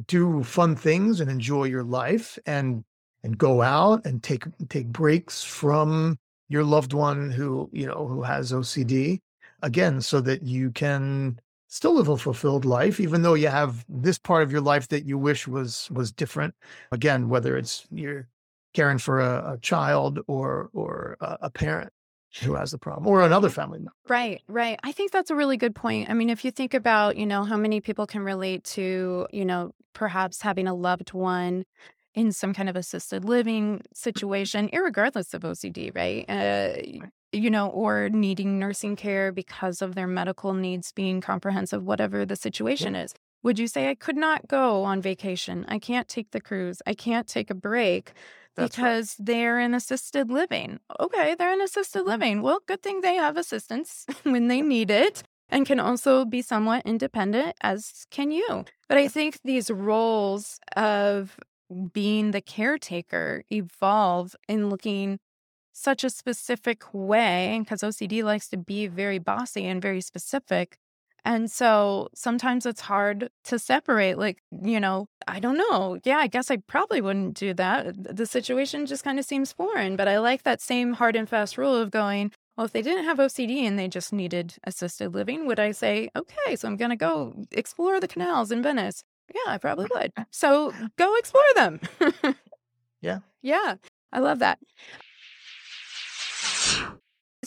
do 0.06 0.42
fun 0.42 0.76
things 0.76 1.20
and 1.20 1.30
enjoy 1.30 1.64
your 1.64 1.82
life 1.84 2.38
and 2.46 2.84
and 3.22 3.38
go 3.38 3.62
out 3.62 4.04
and 4.04 4.22
take 4.22 4.44
take 4.68 4.86
breaks 4.88 5.42
from 5.42 6.18
your 6.48 6.64
loved 6.64 6.92
one 6.92 7.30
who 7.30 7.68
you 7.72 7.86
know 7.86 8.06
who 8.06 8.22
has 8.22 8.52
OCD 8.52 9.20
again 9.62 10.00
so 10.00 10.20
that 10.20 10.42
you 10.42 10.70
can 10.70 11.38
still 11.68 11.94
live 11.94 12.08
a 12.08 12.16
fulfilled 12.16 12.64
life 12.64 13.00
even 13.00 13.22
though 13.22 13.34
you 13.34 13.48
have 13.48 13.84
this 13.88 14.18
part 14.18 14.42
of 14.42 14.52
your 14.52 14.60
life 14.60 14.88
that 14.88 15.04
you 15.04 15.18
wish 15.18 15.48
was 15.48 15.90
was 15.90 16.12
different 16.12 16.54
again 16.92 17.28
whether 17.28 17.56
it's 17.56 17.86
you're 17.90 18.28
caring 18.74 18.98
for 18.98 19.20
a, 19.20 19.54
a 19.54 19.58
child 19.58 20.20
or 20.26 20.70
or 20.72 21.16
a, 21.20 21.38
a 21.42 21.50
parent 21.50 21.92
who 22.42 22.54
has 22.54 22.70
the 22.70 22.78
problem 22.78 23.06
or 23.06 23.22
another 23.22 23.48
family 23.48 23.78
member 23.78 23.92
Right, 24.08 24.42
right. 24.48 24.78
I 24.82 24.92
think 24.92 25.12
that's 25.12 25.30
a 25.30 25.34
really 25.34 25.56
good 25.56 25.74
point. 25.74 26.08
I 26.08 26.14
mean, 26.14 26.30
if 26.30 26.44
you 26.44 26.50
think 26.50 26.74
about, 26.74 27.16
you 27.16 27.26
know, 27.26 27.44
how 27.44 27.56
many 27.56 27.80
people 27.80 28.06
can 28.06 28.22
relate 28.22 28.64
to, 28.64 29.26
you 29.30 29.44
know, 29.44 29.72
perhaps 29.92 30.40
having 30.40 30.66
a 30.66 30.74
loved 30.74 31.12
one 31.12 31.64
in 32.14 32.32
some 32.32 32.54
kind 32.54 32.68
of 32.68 32.76
assisted 32.76 33.24
living 33.24 33.82
situation, 33.92 34.68
irregardless 34.70 35.34
of 35.34 35.42
OCD, 35.42 35.94
right? 35.94 36.24
Uh, 36.28 37.00
you 37.32 37.50
know, 37.50 37.68
or 37.68 38.08
needing 38.08 38.58
nursing 38.58 38.96
care 38.96 39.30
because 39.30 39.82
of 39.82 39.94
their 39.94 40.06
medical 40.06 40.54
needs 40.54 40.92
being 40.92 41.20
comprehensive, 41.20 41.82
whatever 41.82 42.24
the 42.24 42.36
situation 42.36 42.94
is. 42.96 43.14
Would 43.42 43.58
you 43.58 43.68
say 43.68 43.88
I 43.88 43.94
could 43.94 44.16
not 44.16 44.48
go 44.48 44.82
on 44.84 45.00
vacation? 45.00 45.64
I 45.68 45.78
can't 45.78 46.08
take 46.08 46.30
the 46.30 46.40
cruise. 46.40 46.82
I 46.86 46.94
can't 46.94 47.28
take 47.28 47.50
a 47.50 47.54
break 47.54 48.12
That's 48.58 48.78
right. 48.78 48.86
because 48.86 49.16
they're 49.18 49.58
in 49.58 49.74
assisted 49.74 50.30
living. 50.30 50.80
Okay, 51.00 51.34
they're 51.34 51.52
in 51.52 51.60
assisted 51.62 52.04
living. 52.04 52.42
Well, 52.42 52.60
good 52.66 52.82
thing 52.82 53.00
they 53.00 53.14
have 53.14 53.36
assistance 53.36 54.04
when 54.24 54.48
they 54.48 54.60
need 54.60 54.90
it 54.90 55.22
and 55.48 55.66
can 55.66 55.80
also 55.80 56.24
be 56.24 56.42
somewhat 56.42 56.82
independent, 56.84 57.56
as 57.62 58.06
can 58.10 58.30
you. 58.30 58.64
But 58.88 58.98
I 58.98 59.08
think 59.08 59.40
these 59.44 59.70
roles 59.70 60.58
of 60.76 61.38
being 61.92 62.30
the 62.32 62.40
caretaker 62.40 63.44
evolve 63.50 64.34
in 64.48 64.68
looking 64.68 65.18
such 65.72 66.02
a 66.04 66.10
specific 66.10 66.92
way 66.92 67.58
because 67.60 67.82
OCD 67.82 68.22
likes 68.22 68.48
to 68.48 68.56
be 68.56 68.86
very 68.86 69.18
bossy 69.18 69.64
and 69.66 69.80
very 69.80 70.00
specific. 70.00 70.78
And 71.24 71.50
so 71.50 72.08
sometimes 72.14 72.64
it's 72.66 72.80
hard 72.80 73.28
to 73.44 73.58
separate. 73.58 74.18
Like, 74.18 74.38
you 74.62 74.80
know, 74.80 75.06
I 75.26 75.40
don't 75.40 75.58
know. 75.58 75.98
Yeah, 76.04 76.18
I 76.18 76.26
guess 76.26 76.50
I 76.50 76.56
probably 76.58 77.00
wouldn't 77.00 77.34
do 77.34 77.52
that. 77.54 77.86
Uh, 77.88 77.92
the 77.94 78.26
situation 78.26 78.86
just 78.86 79.04
kind 79.04 79.18
of 79.18 79.24
seems 79.24 79.52
foreign. 79.52 79.96
But 79.96 80.08
I 80.08 80.18
like 80.18 80.44
that 80.44 80.60
same 80.60 80.94
hard 80.94 81.16
and 81.16 81.28
fast 81.28 81.58
rule 81.58 81.74
of 81.76 81.90
going, 81.90 82.32
well, 82.56 82.64
if 82.66 82.72
they 82.72 82.82
didn't 82.82 83.04
have 83.04 83.18
OCD 83.18 83.62
and 83.62 83.78
they 83.78 83.88
just 83.88 84.12
needed 84.12 84.54
assisted 84.64 85.14
living, 85.14 85.46
would 85.46 85.60
I 85.60 85.72
say, 85.72 86.08
okay, 86.16 86.56
so 86.56 86.66
I'm 86.68 86.76
going 86.76 86.90
to 86.90 86.96
go 86.96 87.34
explore 87.52 88.00
the 88.00 88.08
canals 88.08 88.50
in 88.50 88.62
Venice? 88.62 89.04
Yeah, 89.34 89.52
I 89.52 89.58
probably 89.58 89.86
would. 89.94 90.12
So 90.30 90.72
go 90.96 91.14
explore 91.16 91.42
them. 91.54 91.80
Yeah. 93.00 93.20
Yeah, 93.42 93.76
I 94.12 94.18
love 94.20 94.40
that. 94.40 94.58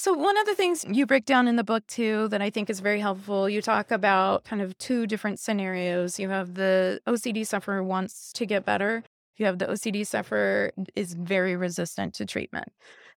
So, 0.01 0.13
one 0.13 0.35
of 0.35 0.47
the 0.47 0.55
things 0.55 0.83
you 0.89 1.05
break 1.05 1.25
down 1.25 1.47
in 1.47 1.57
the 1.57 1.63
book 1.63 1.85
too 1.85 2.27
that 2.29 2.41
I 2.41 2.49
think 2.49 2.71
is 2.71 2.79
very 2.79 2.99
helpful, 2.99 3.47
you 3.47 3.61
talk 3.61 3.91
about 3.91 4.45
kind 4.45 4.59
of 4.59 4.75
two 4.79 5.05
different 5.05 5.39
scenarios. 5.39 6.17
You 6.17 6.29
have 6.29 6.55
the 6.55 6.99
OCD 7.05 7.45
sufferer 7.45 7.83
wants 7.83 8.33
to 8.33 8.47
get 8.47 8.65
better, 8.65 9.03
you 9.37 9.45
have 9.45 9.59
the 9.59 9.67
OCD 9.67 10.07
sufferer 10.07 10.71
is 10.95 11.13
very 11.13 11.55
resistant 11.55 12.15
to 12.15 12.25
treatment. 12.25 12.69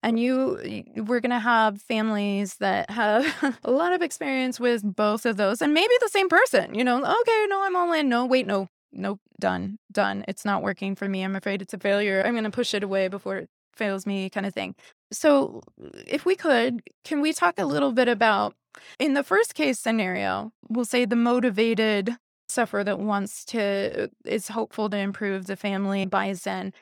And 0.02 0.20
you, 0.20 0.84
we're 0.96 1.20
going 1.20 1.30
to 1.30 1.38
have 1.38 1.80
families 1.84 2.56
that 2.56 2.90
have 2.90 3.60
a 3.64 3.70
lot 3.70 3.94
of 3.94 4.02
experience 4.02 4.60
with 4.60 4.82
both 4.84 5.28
of 5.28 5.38
those, 5.38 5.62
and 5.62 5.76
maybe 5.76 5.94
the 6.00 6.10
same 6.10 6.30
person, 6.30 6.74
you 6.74 6.84
know, 6.84 6.98
okay, 6.98 7.46
no, 7.48 7.62
I'm 7.62 7.76
all 7.76 7.94
in. 7.94 8.10
No, 8.10 8.26
wait, 8.26 8.48
no, 8.48 8.70
nope, 8.92 9.20
done, 9.40 9.78
done. 9.92 10.26
It's 10.28 10.46
not 10.46 10.64
working 10.64 10.96
for 10.96 11.08
me. 11.08 11.22
I'm 11.22 11.36
afraid 11.36 11.62
it's 11.62 11.76
a 11.76 11.78
failure. 11.78 12.24
I'm 12.26 12.34
going 12.34 12.44
to 12.44 12.50
push 12.50 12.74
it 12.74 12.82
away 12.82 13.08
before 13.08 13.46
fails 13.74 14.06
me, 14.06 14.30
kind 14.30 14.46
of 14.46 14.54
thing. 14.54 14.76
So, 15.12 15.62
if 16.08 16.26
we 16.26 16.36
could, 16.36 16.82
can 17.04 17.22
we 17.22 17.34
talk 17.34 17.60
a 17.60 17.66
little 17.66 17.92
bit 17.92 18.08
about 18.08 18.56
in 19.00 19.14
the 19.14 19.24
first 19.24 19.56
case 19.56 19.80
scenario, 19.80 20.52
we'll 20.70 20.86
say 20.86 21.06
the 21.06 21.16
motivated 21.16 22.16
sufferer 22.48 22.84
that 22.84 23.00
wants 23.00 23.46
to, 23.46 24.10
is 24.26 24.50
hopeful 24.50 24.90
to 24.90 24.98
improve 24.98 25.48
the 25.48 25.56
family 25.56 26.06
buys 26.06 26.46
in. 26.46 26.74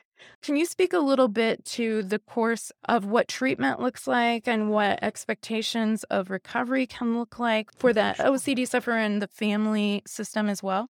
Can 0.42 0.56
you 0.56 0.66
speak 0.66 0.92
a 0.92 0.98
little 0.98 1.28
bit 1.28 1.64
to 1.66 2.02
the 2.02 2.18
course 2.18 2.70
of 2.88 3.06
what 3.06 3.28
treatment 3.28 3.80
looks 3.80 4.06
like 4.06 4.46
and 4.46 4.70
what 4.70 5.02
expectations 5.02 6.04
of 6.04 6.28
recovery 6.28 6.86
can 6.86 7.18
look 7.18 7.38
like 7.38 7.70
for 7.78 7.92
that 7.94 8.18
OCD 8.18 8.68
sufferer 8.68 8.98
and 8.98 9.22
the 9.22 9.28
family 9.28 10.02
system 10.06 10.48
as 10.50 10.62
well? 10.62 10.88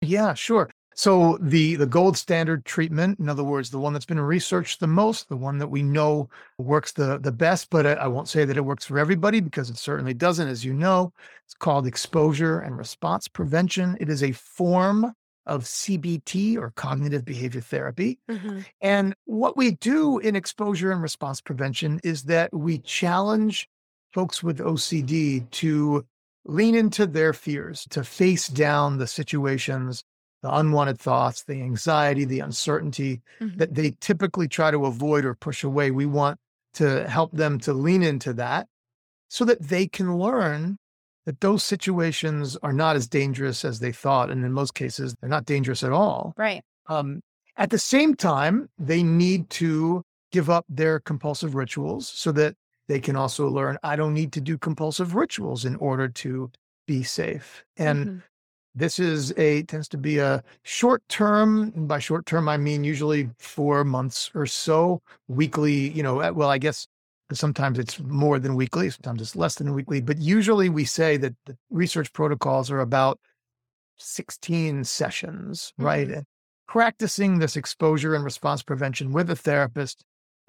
Yeah, 0.00 0.34
sure. 0.34 0.70
So 0.98 1.38
the 1.40 1.76
the 1.76 1.86
gold 1.86 2.16
standard 2.16 2.64
treatment, 2.64 3.20
in 3.20 3.28
other 3.28 3.44
words, 3.44 3.70
the 3.70 3.78
one 3.78 3.92
that's 3.92 4.04
been 4.04 4.18
researched 4.18 4.80
the 4.80 4.88
most, 4.88 5.28
the 5.28 5.36
one 5.36 5.58
that 5.58 5.68
we 5.68 5.80
know 5.80 6.28
works 6.58 6.90
the 6.90 7.18
the 7.18 7.30
best, 7.30 7.70
but 7.70 7.86
I, 7.86 7.92
I 7.92 8.06
won't 8.08 8.28
say 8.28 8.44
that 8.44 8.56
it 8.56 8.64
works 8.64 8.84
for 8.84 8.98
everybody 8.98 9.38
because 9.38 9.70
it 9.70 9.78
certainly 9.78 10.12
doesn't, 10.12 10.48
as 10.48 10.64
you 10.64 10.74
know. 10.74 11.12
It's 11.44 11.54
called 11.54 11.86
exposure 11.86 12.58
and 12.58 12.76
response 12.76 13.28
prevention. 13.28 13.96
It 14.00 14.08
is 14.08 14.24
a 14.24 14.32
form 14.32 15.12
of 15.46 15.62
CBT 15.62 16.56
or 16.56 16.72
cognitive 16.72 17.24
behavior 17.24 17.60
therapy. 17.60 18.18
Mm-hmm. 18.28 18.62
And 18.80 19.14
what 19.24 19.56
we 19.56 19.76
do 19.76 20.18
in 20.18 20.34
exposure 20.34 20.90
and 20.90 21.00
response 21.00 21.40
prevention 21.40 22.00
is 22.02 22.24
that 22.24 22.52
we 22.52 22.78
challenge 22.78 23.68
folks 24.12 24.42
with 24.42 24.58
OCD 24.58 25.48
to 25.50 26.04
lean 26.44 26.74
into 26.74 27.06
their 27.06 27.32
fears, 27.32 27.86
to 27.90 28.02
face 28.02 28.48
down 28.48 28.98
the 28.98 29.06
situations, 29.06 30.02
the 30.42 30.54
unwanted 30.54 30.98
thoughts, 30.98 31.44
the 31.44 31.60
anxiety, 31.62 32.24
the 32.24 32.40
uncertainty 32.40 33.20
Mm-hmm. 33.40 33.58
that 33.58 33.74
they 33.74 33.92
typically 34.00 34.48
try 34.48 34.70
to 34.70 34.84
avoid 34.86 35.24
or 35.24 35.34
push 35.34 35.62
away. 35.64 35.90
We 35.90 36.06
want 36.06 36.38
to 36.74 37.08
help 37.08 37.32
them 37.32 37.58
to 37.60 37.72
lean 37.72 38.02
into 38.02 38.32
that 38.34 38.66
so 39.28 39.44
that 39.44 39.62
they 39.62 39.86
can 39.86 40.16
learn 40.16 40.76
that 41.26 41.40
those 41.40 41.62
situations 41.62 42.56
are 42.62 42.72
not 42.72 42.96
as 42.96 43.06
dangerous 43.06 43.64
as 43.64 43.80
they 43.80 43.92
thought. 43.92 44.30
And 44.30 44.44
in 44.44 44.52
most 44.52 44.74
cases, 44.74 45.14
they're 45.20 45.28
not 45.28 45.44
dangerous 45.44 45.82
at 45.82 45.92
all. 45.92 46.32
Right. 46.36 46.62
Um, 46.86 47.20
at 47.56 47.70
the 47.70 47.78
same 47.78 48.14
time, 48.14 48.68
they 48.78 49.02
need 49.02 49.50
to 49.50 50.02
give 50.32 50.48
up 50.48 50.64
their 50.68 51.00
compulsive 51.00 51.54
rituals 51.54 52.08
so 52.08 52.32
that 52.32 52.54
they 52.88 53.00
can 53.00 53.16
also 53.16 53.48
learn 53.48 53.76
I 53.82 53.96
don't 53.96 54.14
need 54.14 54.32
to 54.32 54.40
do 54.40 54.56
compulsive 54.56 55.14
rituals 55.14 55.64
in 55.64 55.76
order 55.76 56.08
to 56.08 56.50
be 56.86 57.02
safe. 57.02 57.64
And 57.76 58.06
Mhm. 58.06 58.22
This 58.78 58.98
is 58.98 59.32
a 59.36 59.62
tends 59.64 59.88
to 59.88 59.98
be 59.98 60.18
a 60.18 60.42
short 60.62 61.02
term. 61.08 61.72
and 61.74 61.88
By 61.88 61.98
short 61.98 62.26
term, 62.26 62.48
I 62.48 62.56
mean 62.56 62.84
usually 62.84 63.30
four 63.38 63.84
months 63.84 64.30
or 64.34 64.46
so, 64.46 65.02
weekly. 65.26 65.90
You 65.90 66.02
know, 66.02 66.16
well, 66.32 66.48
I 66.48 66.58
guess 66.58 66.86
sometimes 67.32 67.78
it's 67.78 67.98
more 68.00 68.38
than 68.38 68.54
weekly, 68.54 68.88
sometimes 68.90 69.20
it's 69.20 69.36
less 69.36 69.56
than 69.56 69.74
weekly. 69.74 70.00
But 70.00 70.18
usually, 70.18 70.68
we 70.68 70.84
say 70.84 71.16
that 71.18 71.34
the 71.46 71.56
research 71.70 72.12
protocols 72.12 72.70
are 72.70 72.80
about 72.80 73.18
16 73.96 74.84
sessions, 74.84 75.72
right? 75.76 76.08
Mhm. 76.08 76.16
And 76.18 76.26
practicing 76.66 77.38
this 77.38 77.56
exposure 77.56 78.14
and 78.14 78.24
response 78.24 78.62
prevention 78.62 79.12
with 79.12 79.30
a 79.30 79.36
therapist, 79.36 80.04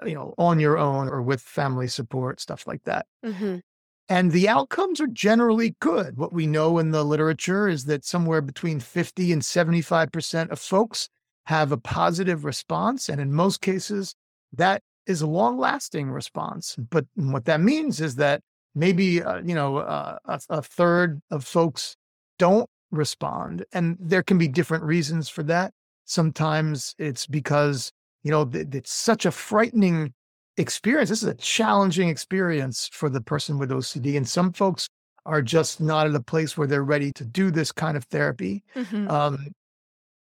you 0.05 0.13
know, 0.13 0.34
on 0.38 0.59
your 0.59 0.77
own 0.77 1.07
or 1.09 1.21
with 1.21 1.41
family 1.41 1.88
support, 1.88 2.39
stuff 2.39 2.67
like 2.67 2.84
that. 2.84 3.07
Mhm. 3.25 3.61
And 4.10 4.32
the 4.32 4.49
outcomes 4.49 4.99
are 4.99 5.07
generally 5.07 5.76
good. 5.80 6.18
What 6.18 6.34
we 6.34 6.47
know 6.47 6.80
in 6.80 6.89
the 6.89 7.05
literature 7.05 7.68
is 7.68 7.86
that 7.86 8.03
somewhere 8.03 8.41
between 8.41 8.80
50 8.80 9.32
and 9.32 9.41
75% 9.43 10.49
of 10.49 10.60
folks 10.60 11.10
have 11.45 11.72
a 11.72 11.78
positive 11.78 12.43
response. 12.43 13.07
And 13.07 13.22
in 13.22 13.32
most 13.32 13.62
cases, 13.62 14.16
that 14.53 14.82
is 15.05 15.22
a 15.22 15.28
long 15.28 15.60
lasting 15.60 16.10
response. 16.10 16.76
But 16.89 17.05
what 17.14 17.45
that 17.45 17.62
means 17.62 18.01
is 18.01 18.16
that 18.16 18.41
maybe, 18.74 19.22
uh, 19.22 19.41
you 19.45 19.53
know, 19.53 19.78
uh, 19.78 20.18
a, 20.26 20.41
a 20.49 20.62
third 20.64 21.22
of 21.30 21.45
folks 21.45 21.95
don't 22.39 22.70
respond. 22.89 23.64
And 23.74 23.95
there 23.99 24.24
can 24.24 24.39
be 24.39 24.47
different 24.47 24.84
reasons 24.84 25.30
for 25.30 25.43
that. 25.43 25.72
Sometimes 26.05 26.95
it's 26.97 27.28
because, 27.28 27.91
you 28.24 28.32
know, 28.32 28.45
th- 28.45 28.68
it's 28.72 28.91
such 28.91 29.28
a 29.28 29.32
frightening 29.32 30.14
experience. 30.58 31.10
This 31.10 31.24
is 31.24 31.30
a 31.30 31.36
challenging 31.36 32.10
experience 32.10 32.89
for 32.91 33.10
the 33.10 33.22
person 33.22 33.58
with 33.58 33.70
OCD. 33.70 34.18
And 34.18 34.28
some 34.28 34.52
folks 34.54 34.88
are 35.26 35.41
just 35.41 35.80
not 35.80 36.08
at 36.08 36.16
a 36.16 36.22
place 36.22 36.58
where 36.58 36.68
they're 36.68 36.84
ready 36.84 37.12
to 37.14 37.26
do 37.26 37.52
this 37.52 37.72
kind 37.72 37.95
of 37.95 38.04
therapy. 38.06 38.64
Mm-hmm. 38.76 39.10
Um, 39.10 39.47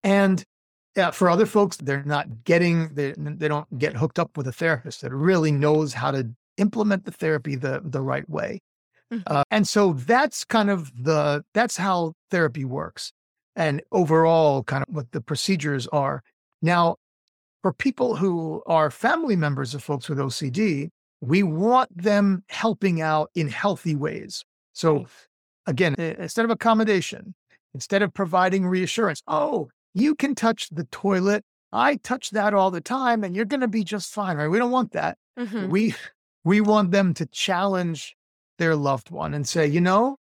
and 0.03 0.45
yeah, 0.97 1.11
for 1.11 1.31
other 1.31 1.47
folks, 1.47 1.76
they're 1.76 2.05
not 2.05 2.45
getting, 2.45 2.95
they, 2.95 3.14
they 3.16 3.49
don't 3.49 3.79
get 3.79 3.97
hooked 3.97 4.18
up 4.18 4.37
with 4.37 4.47
a 4.49 4.53
therapist 4.53 5.03
that 5.03 5.12
really 5.12 5.53
knows 5.53 5.93
how 5.93 6.11
to 6.11 6.29
implement 6.57 7.05
the 7.05 7.12
therapy 7.12 7.55
the, 7.55 7.81
the 7.85 8.03
right 8.03 8.29
way. 8.29 8.61
Mm-hmm. 9.12 9.22
Uh, 9.26 9.45
and 9.51 9.66
so 9.66 9.93
that's 9.93 10.45
kind 10.45 10.70
of 10.70 10.93
the, 11.03 11.45
that's 11.55 11.76
how 11.76 12.14
therapy 12.31 12.64
works. 12.64 13.12
And 13.57 13.83
overall, 13.91 14.62
kind 14.62 14.85
of 14.87 14.95
what 14.95 15.11
the 15.12 15.20
procedures 15.20 15.87
are. 15.89 16.22
Now, 16.62 16.97
for 17.62 17.72
people 17.72 18.16
who 18.16 18.62
are 18.66 18.90
family 18.90 19.36
members 19.36 19.74
of 19.74 19.82
folks 19.82 20.09
with 20.09 20.18
OCD, 20.18 20.90
we 21.20 21.42
want 21.42 21.96
them 21.96 22.44
helping 22.48 23.00
out 23.00 23.30
in 23.34 23.48
healthy 23.48 23.96
ways. 23.96 24.44
So, 24.72 25.06
again, 25.66 25.94
instead 25.98 26.44
of 26.44 26.50
accommodation, 26.50 27.34
instead 27.74 28.02
of 28.02 28.14
providing 28.14 28.66
reassurance, 28.66 29.22
oh, 29.26 29.68
you 29.94 30.14
can 30.14 30.34
touch 30.34 30.68
the 30.70 30.84
toilet. 30.84 31.44
I 31.72 31.96
touch 31.96 32.30
that 32.30 32.54
all 32.54 32.70
the 32.70 32.80
time 32.80 33.24
and 33.24 33.34
you're 33.34 33.44
going 33.44 33.61
to 33.61 33.68
be 33.68 33.84
just 33.84 34.12
fine, 34.12 34.36
right? 34.36 34.48
We 34.48 34.59
don't 34.59 34.70
want 34.70 34.92
that. 34.92 35.18
Mm-hmm. 35.38 35.68
We 35.68 35.94
we 36.44 36.61
want 36.61 36.92
them 36.92 37.12
to 37.14 37.26
challenge 37.26 38.16
their 38.59 38.74
loved 38.74 39.11
one 39.11 39.34
and 39.34 39.46
say, 39.46 39.66
"You 39.66 39.80
know, 39.80 40.16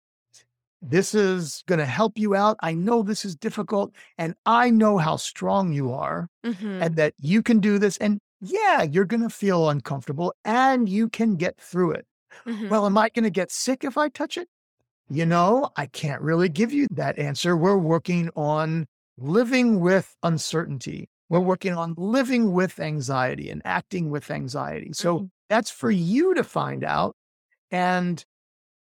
this 0.82 1.15
is 1.15 1.63
going 1.67 1.80
to 1.80 1.86
help 1.86 2.17
you 2.17 2.36
out. 2.36 2.57
I 2.61 2.73
know 2.73 3.01
this 3.01 3.25
is 3.25 3.36
difficult 3.36 3.93
and 4.17 4.36
I 4.45 4.69
know 4.69 4.97
how 4.97 5.15
strong 5.15 5.73
you 5.73 5.91
are 5.91 6.30
mm-hmm. 6.45 6.82
and 6.82 6.95
that 6.95 7.13
you 7.19 7.41
can 7.41 7.59
do 7.59 7.80
this 7.80 7.97
and 7.97 8.19
yeah, 8.41 8.84
you're 8.84 9.05
going 9.05 9.23
to 9.23 9.30
feel 9.30 9.69
uncomfortable 9.69 10.34
and 10.45 10.88
you 10.88 11.09
can 11.09 11.36
get 11.36 11.59
through 11.59 11.91
it. 11.91 12.05
Mm-hmm. 12.45 12.69
Well, 12.69 12.86
am 12.86 12.97
I 12.97 13.09
going 13.09 13.23
to 13.23 13.32
get 13.32 13.51
sick 13.51 13.84
if 13.84 13.97
I 13.97 14.09
touch 14.09 14.38
it? 14.38 14.47
You 15.09 15.25
know, 15.25 15.69
I 15.75 15.88
can't 15.88 16.21
really 16.21 16.49
give 16.49 16.71
you 16.71 16.88
that 16.91 17.17
answer. 17.17 17.55
We're 17.55 17.78
working 17.78 18.30
on 18.36 18.86
living 19.17 19.80
with 19.80 20.15
uncertainty. 20.21 21.09
We're 21.30 21.39
working 21.39 21.73
on 21.73 21.95
living 21.97 22.51
with 22.51 22.80
anxiety 22.80 23.49
and 23.49 23.61
acting 23.65 24.09
with 24.09 24.30
anxiety. 24.30 24.91
So 24.93 25.15
mm-hmm. 25.15 25.25
that's 25.49 25.71
for 25.71 25.89
you 25.89 26.36
to 26.36 26.43
find 26.43 26.84
out. 26.84 27.15
And 27.71 28.23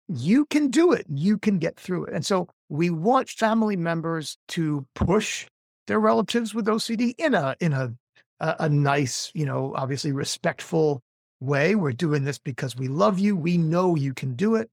you 0.08 0.46
can 0.46 0.68
do 0.68 0.92
it. 0.92 1.06
You 1.08 1.38
can 1.38 1.58
get 1.58 1.76
through 1.76 2.06
it. 2.06 2.14
And 2.14 2.24
so 2.24 2.48
we 2.68 2.90
want 2.90 3.28
family 3.28 3.76
members 3.76 4.38
to 4.48 4.86
push 4.94 5.46
their 5.86 6.00
relatives 6.00 6.54
with 6.54 6.66
OCD 6.66 7.14
in 7.18 7.34
a 7.34 7.56
in 7.60 7.72
a 7.72 7.94
a, 8.40 8.56
a 8.60 8.68
nice, 8.68 9.30
you 9.34 9.46
know, 9.46 9.72
obviously 9.76 10.12
respectful 10.12 11.02
way. 11.40 11.74
We're 11.74 11.92
doing 11.92 12.24
this 12.24 12.38
because 12.38 12.76
we 12.76 12.88
love 12.88 13.18
you. 13.18 13.36
We 13.36 13.56
know 13.56 13.94
you 13.94 14.14
can 14.14 14.34
do 14.34 14.54
it. 14.56 14.70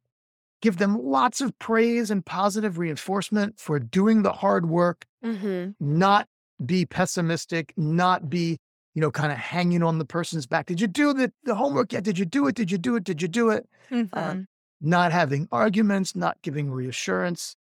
Give 0.61 0.77
them 0.77 1.01
lots 1.03 1.41
of 1.41 1.57
praise 1.59 2.09
and 2.09 2.25
positive 2.25 2.77
reinforcement 2.77 3.59
for 3.59 3.79
doing 3.79 4.23
the 4.23 4.31
hard 4.31 4.69
work 4.69 5.05
mm-hmm. 5.23 5.71
not 5.79 6.27
be 6.63 6.85
pessimistic, 6.85 7.73
not 7.75 8.29
be, 8.29 8.57
you 8.93 9.01
know, 9.01 9.11
kind 9.11 9.31
of 9.31 9.37
hanging 9.37 9.83
on 9.83 9.97
the 9.97 10.05
person's 10.05 10.45
back. 10.45 10.67
Did 10.67 10.79
you 10.79 10.87
do 10.87 11.13
the, 11.13 11.31
the 11.43 11.55
homework 11.55 11.93
yet? 11.93 12.03
Did 12.03 12.17
you 12.17 12.25
do 12.25 12.47
it? 12.47 12.55
Did 12.55 12.71
you 12.71 12.77
do 12.77 12.95
it? 12.95 13.03
Did 13.03 13.21
you 13.21 13.27
do 13.27 13.49
it? 13.49 13.67
Mm-hmm. 13.91 14.17
Uh, 14.17 14.35
not 14.83 15.11
having 15.11 15.47
arguments, 15.51 16.15
not 16.15 16.37
giving 16.43 16.69
reassurance. 16.69 17.55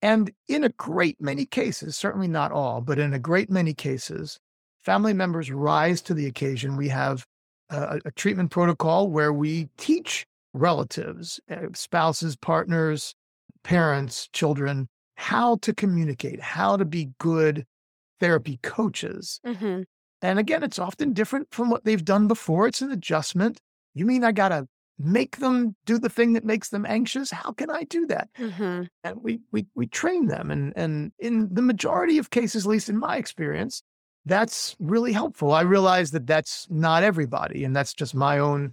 And 0.00 0.30
in 0.48 0.64
a 0.64 0.68
great 0.70 1.20
many 1.20 1.44
cases, 1.44 1.96
certainly 1.96 2.28
not 2.28 2.52
all, 2.52 2.80
but 2.80 2.98
in 2.98 3.12
a 3.12 3.18
great 3.18 3.50
many 3.50 3.74
cases, 3.74 4.38
family 4.82 5.12
members 5.12 5.50
rise 5.50 6.00
to 6.02 6.14
the 6.14 6.26
occasion. 6.26 6.76
We 6.76 6.88
have 6.88 7.26
a, 7.70 8.00
a 8.04 8.10
treatment 8.12 8.50
protocol 8.50 9.10
where 9.10 9.32
we 9.32 9.68
teach 9.76 10.26
relatives, 10.52 11.40
uh, 11.50 11.66
spouses, 11.74 12.36
partners, 12.36 13.14
parents, 13.64 14.28
children 14.32 14.88
how 15.16 15.56
to 15.56 15.72
communicate, 15.72 16.40
how 16.40 16.76
to 16.76 16.84
be 16.84 17.10
good 17.18 17.64
therapy 18.20 18.58
coaches. 18.62 19.40
Mm-hmm. 19.46 19.82
And 20.22 20.38
again, 20.38 20.62
it's 20.62 20.78
often 20.78 21.12
different 21.12 21.48
from 21.50 21.70
what 21.70 21.84
they've 21.84 22.04
done 22.04 22.28
before. 22.28 22.66
It's 22.66 22.82
an 22.82 22.90
adjustment. 22.90 23.60
You 23.94 24.06
mean 24.06 24.24
I 24.24 24.32
got 24.32 24.48
to 24.48 24.66
make 24.98 25.38
them 25.38 25.74
do 25.86 25.98
the 25.98 26.08
thing 26.08 26.34
that 26.34 26.44
makes 26.44 26.68
them 26.68 26.86
anxious? 26.86 27.30
How 27.30 27.52
can 27.52 27.70
I 27.70 27.84
do 27.84 28.06
that? 28.06 28.28
Mm-hmm. 28.38 28.84
And 29.02 29.22
we, 29.22 29.40
we, 29.52 29.66
we 29.74 29.86
train 29.86 30.26
them. 30.26 30.50
And, 30.50 30.72
and 30.76 31.12
in 31.18 31.52
the 31.52 31.62
majority 31.62 32.18
of 32.18 32.30
cases, 32.30 32.64
at 32.64 32.70
least 32.70 32.88
in 32.88 32.98
my 32.98 33.16
experience, 33.16 33.82
that's 34.26 34.76
really 34.78 35.12
helpful. 35.12 35.52
I 35.52 35.62
realize 35.62 36.12
that 36.12 36.26
that's 36.26 36.66
not 36.70 37.02
everybody, 37.02 37.64
and 37.64 37.74
that's 37.76 37.92
just 37.92 38.14
my 38.14 38.38
own 38.38 38.72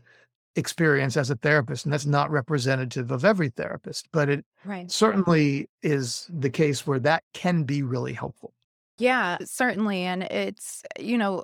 experience 0.55 1.15
as 1.15 1.29
a 1.29 1.35
therapist 1.35 1.85
and 1.85 1.93
that's 1.93 2.05
not 2.05 2.29
representative 2.29 3.09
of 3.09 3.23
every 3.23 3.47
therapist 3.47 4.09
but 4.11 4.27
it 4.27 4.45
right. 4.65 4.91
certainly 4.91 5.69
is 5.81 6.29
the 6.29 6.49
case 6.49 6.85
where 6.85 6.99
that 6.99 7.23
can 7.33 7.63
be 7.63 7.81
really 7.81 8.11
helpful 8.11 8.53
yeah 8.97 9.37
certainly 9.45 10.01
and 10.01 10.23
it's 10.23 10.83
you 10.99 11.17
know 11.17 11.41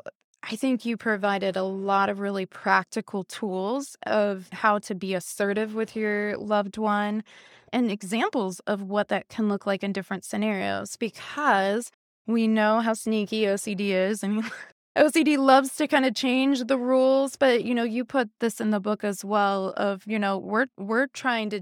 I 0.49 0.55
think 0.55 0.85
you 0.85 0.95
provided 0.95 1.57
a 1.57 1.63
lot 1.63 2.09
of 2.09 2.19
really 2.19 2.45
practical 2.45 3.25
tools 3.25 3.97
of 4.05 4.47
how 4.53 4.79
to 4.79 4.95
be 4.95 5.13
assertive 5.13 5.75
with 5.75 5.93
your 5.93 6.37
loved 6.37 6.77
one 6.77 7.25
and 7.73 7.91
examples 7.91 8.61
of 8.61 8.81
what 8.81 9.09
that 9.09 9.27
can 9.27 9.49
look 9.49 9.65
like 9.65 9.83
in 9.83 9.91
different 9.91 10.23
scenarios 10.23 10.95
because 10.95 11.91
we 12.27 12.47
know 12.47 12.79
how 12.79 12.93
sneaky 12.93 13.41
OCD 13.41 13.89
is 13.89 14.23
and 14.23 14.41
OCD 14.97 15.37
loves 15.37 15.75
to 15.75 15.87
kind 15.87 16.05
of 16.05 16.15
change 16.15 16.63
the 16.63 16.77
rules, 16.77 17.35
but 17.35 17.65
you 17.65 17.75
know, 17.75 17.83
you 17.83 18.05
put 18.05 18.29
this 18.39 18.61
in 18.61 18.71
the 18.71 18.79
book 18.79 19.03
as 19.03 19.25
well 19.25 19.73
of, 19.75 20.03
you 20.07 20.17
know, 20.17 20.37
we're 20.37 20.67
we're 20.77 21.07
trying 21.07 21.49
to 21.49 21.61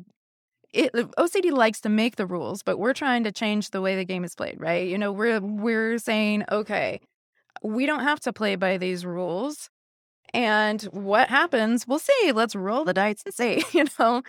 it, 0.73 0.93
OCD 0.93 1.51
likes 1.51 1.81
to 1.81 1.89
make 1.89 2.17
the 2.17 2.27
rules, 2.27 2.61
but 2.61 2.77
we're 2.77 2.93
trying 2.93 3.23
to 3.23 3.31
change 3.31 3.71
the 3.71 3.81
way 3.81 3.95
the 3.95 4.05
game 4.05 4.23
is 4.23 4.36
played, 4.36 4.57
right? 4.59 4.88
You 4.88 4.99
know, 4.99 5.11
we're 5.11 5.39
we're 5.39 5.97
saying, 5.97 6.43
okay, 6.51 6.99
we 7.66 7.86
don't 7.86 8.03
have 8.03 8.20
to 8.22 8.34
play 8.34 8.55
by 8.55 8.78
these 8.78 9.05
rules. 9.05 9.70
And 10.34 10.82
what 10.84 11.30
happens, 11.30 11.88
we'll 11.88 11.99
see. 11.99 12.32
Let's 12.34 12.55
roll 12.55 12.84
the 12.84 12.93
dice 12.93 13.24
and 13.26 13.34
see, 13.34 13.63
you 13.72 13.86
know, 13.99 14.22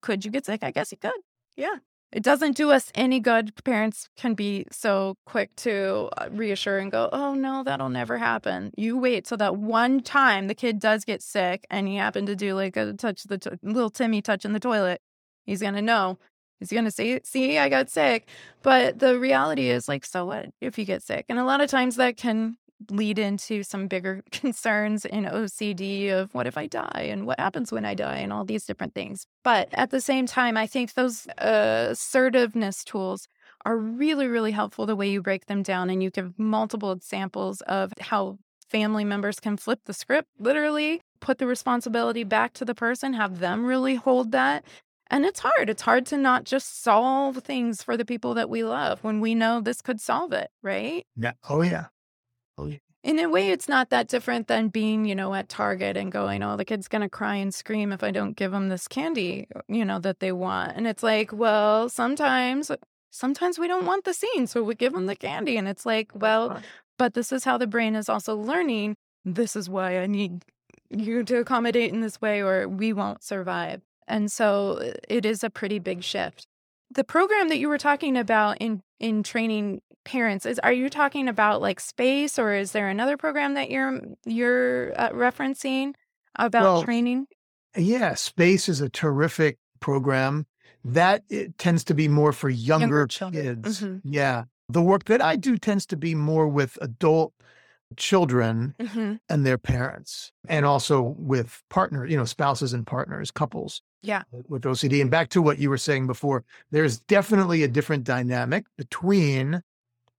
could, 0.00 0.24
you 0.24 0.30
get 0.30 0.46
sick? 0.46 0.62
I 0.62 0.70
guess 0.70 0.92
you 0.92 0.98
could. 0.98 1.12
Yeah. 1.56 1.76
It 2.12 2.22
doesn't 2.22 2.56
do 2.56 2.70
us 2.70 2.92
any 2.94 3.20
good. 3.20 3.52
Parents 3.64 4.10
can 4.18 4.34
be 4.34 4.66
so 4.70 5.16
quick 5.24 5.56
to 5.56 6.10
uh, 6.18 6.28
reassure 6.30 6.78
and 6.78 6.92
go, 6.92 7.08
oh, 7.10 7.32
no, 7.32 7.64
that'll 7.64 7.88
never 7.88 8.18
happen. 8.18 8.70
You 8.76 8.98
wait 8.98 9.24
till 9.24 9.38
that 9.38 9.56
one 9.56 10.00
time 10.00 10.46
the 10.46 10.54
kid 10.54 10.78
does 10.78 11.06
get 11.06 11.22
sick 11.22 11.66
and 11.70 11.88
he 11.88 11.96
happened 11.96 12.26
to 12.26 12.36
do 12.36 12.54
like 12.54 12.76
a 12.76 12.92
touch 12.92 13.24
the 13.24 13.38
to- 13.38 13.58
little 13.62 13.88
Timmy 13.88 14.20
touch 14.20 14.44
in 14.44 14.52
the 14.52 14.60
toilet. 14.60 15.00
He's 15.46 15.62
going 15.62 15.74
to 15.74 15.82
know. 15.82 16.18
He's 16.62 16.76
going 16.76 16.84
to 16.84 16.90
say, 16.90 17.20
see, 17.24 17.58
I 17.58 17.68
got 17.68 17.90
sick. 17.90 18.28
But 18.62 18.98
the 18.98 19.18
reality 19.18 19.68
is, 19.68 19.88
like, 19.88 20.04
so 20.04 20.26
what 20.26 20.50
if 20.60 20.78
you 20.78 20.84
get 20.84 21.02
sick? 21.02 21.26
And 21.28 21.38
a 21.38 21.44
lot 21.44 21.60
of 21.60 21.68
times 21.68 21.96
that 21.96 22.16
can 22.16 22.56
lead 22.90 23.18
into 23.18 23.62
some 23.62 23.86
bigger 23.86 24.22
concerns 24.30 25.04
in 25.04 25.24
OCD 25.24 26.12
of 26.12 26.34
what 26.34 26.46
if 26.46 26.56
I 26.56 26.66
die 26.66 27.08
and 27.10 27.26
what 27.26 27.38
happens 27.38 27.72
when 27.72 27.84
I 27.84 27.94
die 27.94 28.18
and 28.18 28.32
all 28.32 28.44
these 28.44 28.64
different 28.64 28.94
things. 28.94 29.26
But 29.44 29.68
at 29.72 29.90
the 29.90 30.00
same 30.00 30.26
time, 30.26 30.56
I 30.56 30.66
think 30.66 30.94
those 30.94 31.26
uh, 31.38 31.88
assertiveness 31.90 32.84
tools 32.84 33.28
are 33.64 33.76
really, 33.76 34.26
really 34.26 34.52
helpful 34.52 34.86
the 34.86 34.96
way 34.96 35.08
you 35.08 35.22
break 35.22 35.46
them 35.46 35.62
down 35.62 35.90
and 35.90 36.02
you 36.02 36.10
give 36.10 36.38
multiple 36.38 36.92
examples 36.92 37.60
of 37.62 37.92
how 38.00 38.38
family 38.68 39.04
members 39.04 39.38
can 39.38 39.56
flip 39.56 39.80
the 39.84 39.92
script, 39.92 40.28
literally 40.38 41.02
put 41.20 41.38
the 41.38 41.46
responsibility 41.46 42.24
back 42.24 42.52
to 42.54 42.64
the 42.64 42.74
person, 42.74 43.12
have 43.12 43.38
them 43.38 43.64
really 43.64 43.94
hold 43.94 44.32
that. 44.32 44.64
And 45.12 45.26
it's 45.26 45.40
hard. 45.40 45.68
It's 45.68 45.82
hard 45.82 46.06
to 46.06 46.16
not 46.16 46.44
just 46.44 46.82
solve 46.82 47.36
things 47.38 47.82
for 47.82 47.98
the 47.98 48.04
people 48.04 48.32
that 48.32 48.48
we 48.48 48.64
love 48.64 49.04
when 49.04 49.20
we 49.20 49.34
know 49.34 49.60
this 49.60 49.82
could 49.82 50.00
solve 50.00 50.32
it, 50.32 50.50
right? 50.62 51.06
Yeah. 51.14 51.32
Oh, 51.50 51.60
yeah. 51.60 51.88
Oh, 52.56 52.64
yeah. 52.64 52.78
In 53.04 53.18
a 53.18 53.28
way, 53.28 53.50
it's 53.50 53.68
not 53.68 53.90
that 53.90 54.08
different 54.08 54.46
than 54.48 54.68
being, 54.68 55.04
you 55.04 55.14
know, 55.14 55.34
at 55.34 55.50
Target 55.50 55.98
and 55.98 56.10
going, 56.10 56.42
oh, 56.42 56.56
the 56.56 56.64
kid's 56.64 56.88
going 56.88 57.02
to 57.02 57.10
cry 57.10 57.34
and 57.34 57.52
scream 57.52 57.92
if 57.92 58.02
I 58.02 58.10
don't 58.10 58.36
give 58.36 58.52
them 58.52 58.70
this 58.70 58.88
candy, 58.88 59.48
uh, 59.54 59.60
you 59.68 59.84
know, 59.84 59.98
that 59.98 60.20
they 60.20 60.32
want. 60.32 60.72
And 60.76 60.86
it's 60.86 61.02
like, 61.02 61.30
well, 61.30 61.90
sometimes, 61.90 62.70
uh, 62.70 62.76
sometimes 63.10 63.58
we 63.58 63.68
don't 63.68 63.84
want 63.84 64.04
the 64.04 64.14
scene. 64.14 64.46
So 64.46 64.62
we 64.62 64.74
give 64.74 64.94
them 64.94 65.06
the 65.06 65.16
candy. 65.16 65.58
And 65.58 65.68
it's 65.68 65.84
like, 65.84 66.12
well, 66.14 66.62
but 66.96 67.12
this 67.12 67.32
is 67.32 67.44
how 67.44 67.58
the 67.58 67.66
brain 67.66 67.96
is 67.96 68.08
also 68.08 68.34
learning. 68.34 68.94
This 69.26 69.56
is 69.56 69.68
why 69.68 69.98
I 69.98 70.06
need 70.06 70.44
you 70.88 71.22
to 71.24 71.36
accommodate 71.38 71.92
in 71.92 72.00
this 72.00 72.20
way 72.20 72.40
or 72.40 72.66
we 72.66 72.94
won't 72.94 73.22
survive. 73.22 73.82
And 74.08 74.30
so 74.30 74.92
it 75.08 75.24
is 75.24 75.42
a 75.44 75.50
pretty 75.50 75.78
big 75.78 76.02
shift. 76.02 76.46
The 76.90 77.04
program 77.04 77.48
that 77.48 77.58
you 77.58 77.68
were 77.68 77.78
talking 77.78 78.16
about 78.16 78.58
in 78.60 78.82
in 79.00 79.22
training 79.22 79.80
parents 80.04 80.44
is 80.46 80.58
are 80.60 80.72
you 80.72 80.90
talking 80.90 81.28
about 81.28 81.60
like 81.62 81.78
space 81.80 82.38
or 82.38 82.54
is 82.54 82.72
there 82.72 82.88
another 82.88 83.16
program 83.16 83.54
that 83.54 83.70
you're 83.70 84.00
you're 84.26 84.92
uh, 85.00 85.10
referencing 85.10 85.94
about 86.36 86.62
Well, 86.62 86.82
training 86.82 87.26
yeah, 87.76 88.14
Space 88.14 88.68
is 88.68 88.80
a 88.80 88.88
terrific 88.90 89.58
program 89.80 90.46
that 90.84 91.22
it 91.30 91.56
tends 91.56 91.84
to 91.84 91.94
be 91.94 92.08
more 92.08 92.32
for 92.32 92.50
younger 92.50 93.06
children. 93.06 93.62
kids. 93.62 93.80
Mhm. 93.80 94.00
Yeah. 94.04 94.44
The 94.68 94.82
work 94.82 95.04
that 95.04 95.22
I 95.22 95.36
do 95.36 95.56
tends 95.56 95.86
to 95.86 95.96
be 95.96 96.14
more 96.14 96.48
with 96.48 96.76
adult 96.82 97.32
children 97.96 98.74
hmm 98.80 99.14
and 99.28 99.46
their 99.46 99.58
parents 99.58 100.32
and 100.48 100.64
also 100.66 101.14
with 101.18 101.62
partners, 101.70 102.10
you 102.10 102.16
know, 102.16 102.24
spouses 102.24 102.72
and 102.72 102.86
partners, 102.86 103.30
couples. 103.30 103.82
Yeah. 104.02 104.22
With 104.48 104.62
OCD. 104.62 105.00
And 105.00 105.10
back 105.10 105.28
to 105.30 105.42
what 105.42 105.58
you 105.58 105.70
were 105.70 105.78
saying 105.78 106.06
before, 106.06 106.44
there's 106.70 106.98
definitely 106.98 107.62
a 107.62 107.68
different 107.68 108.04
dynamic 108.04 108.64
between 108.76 109.62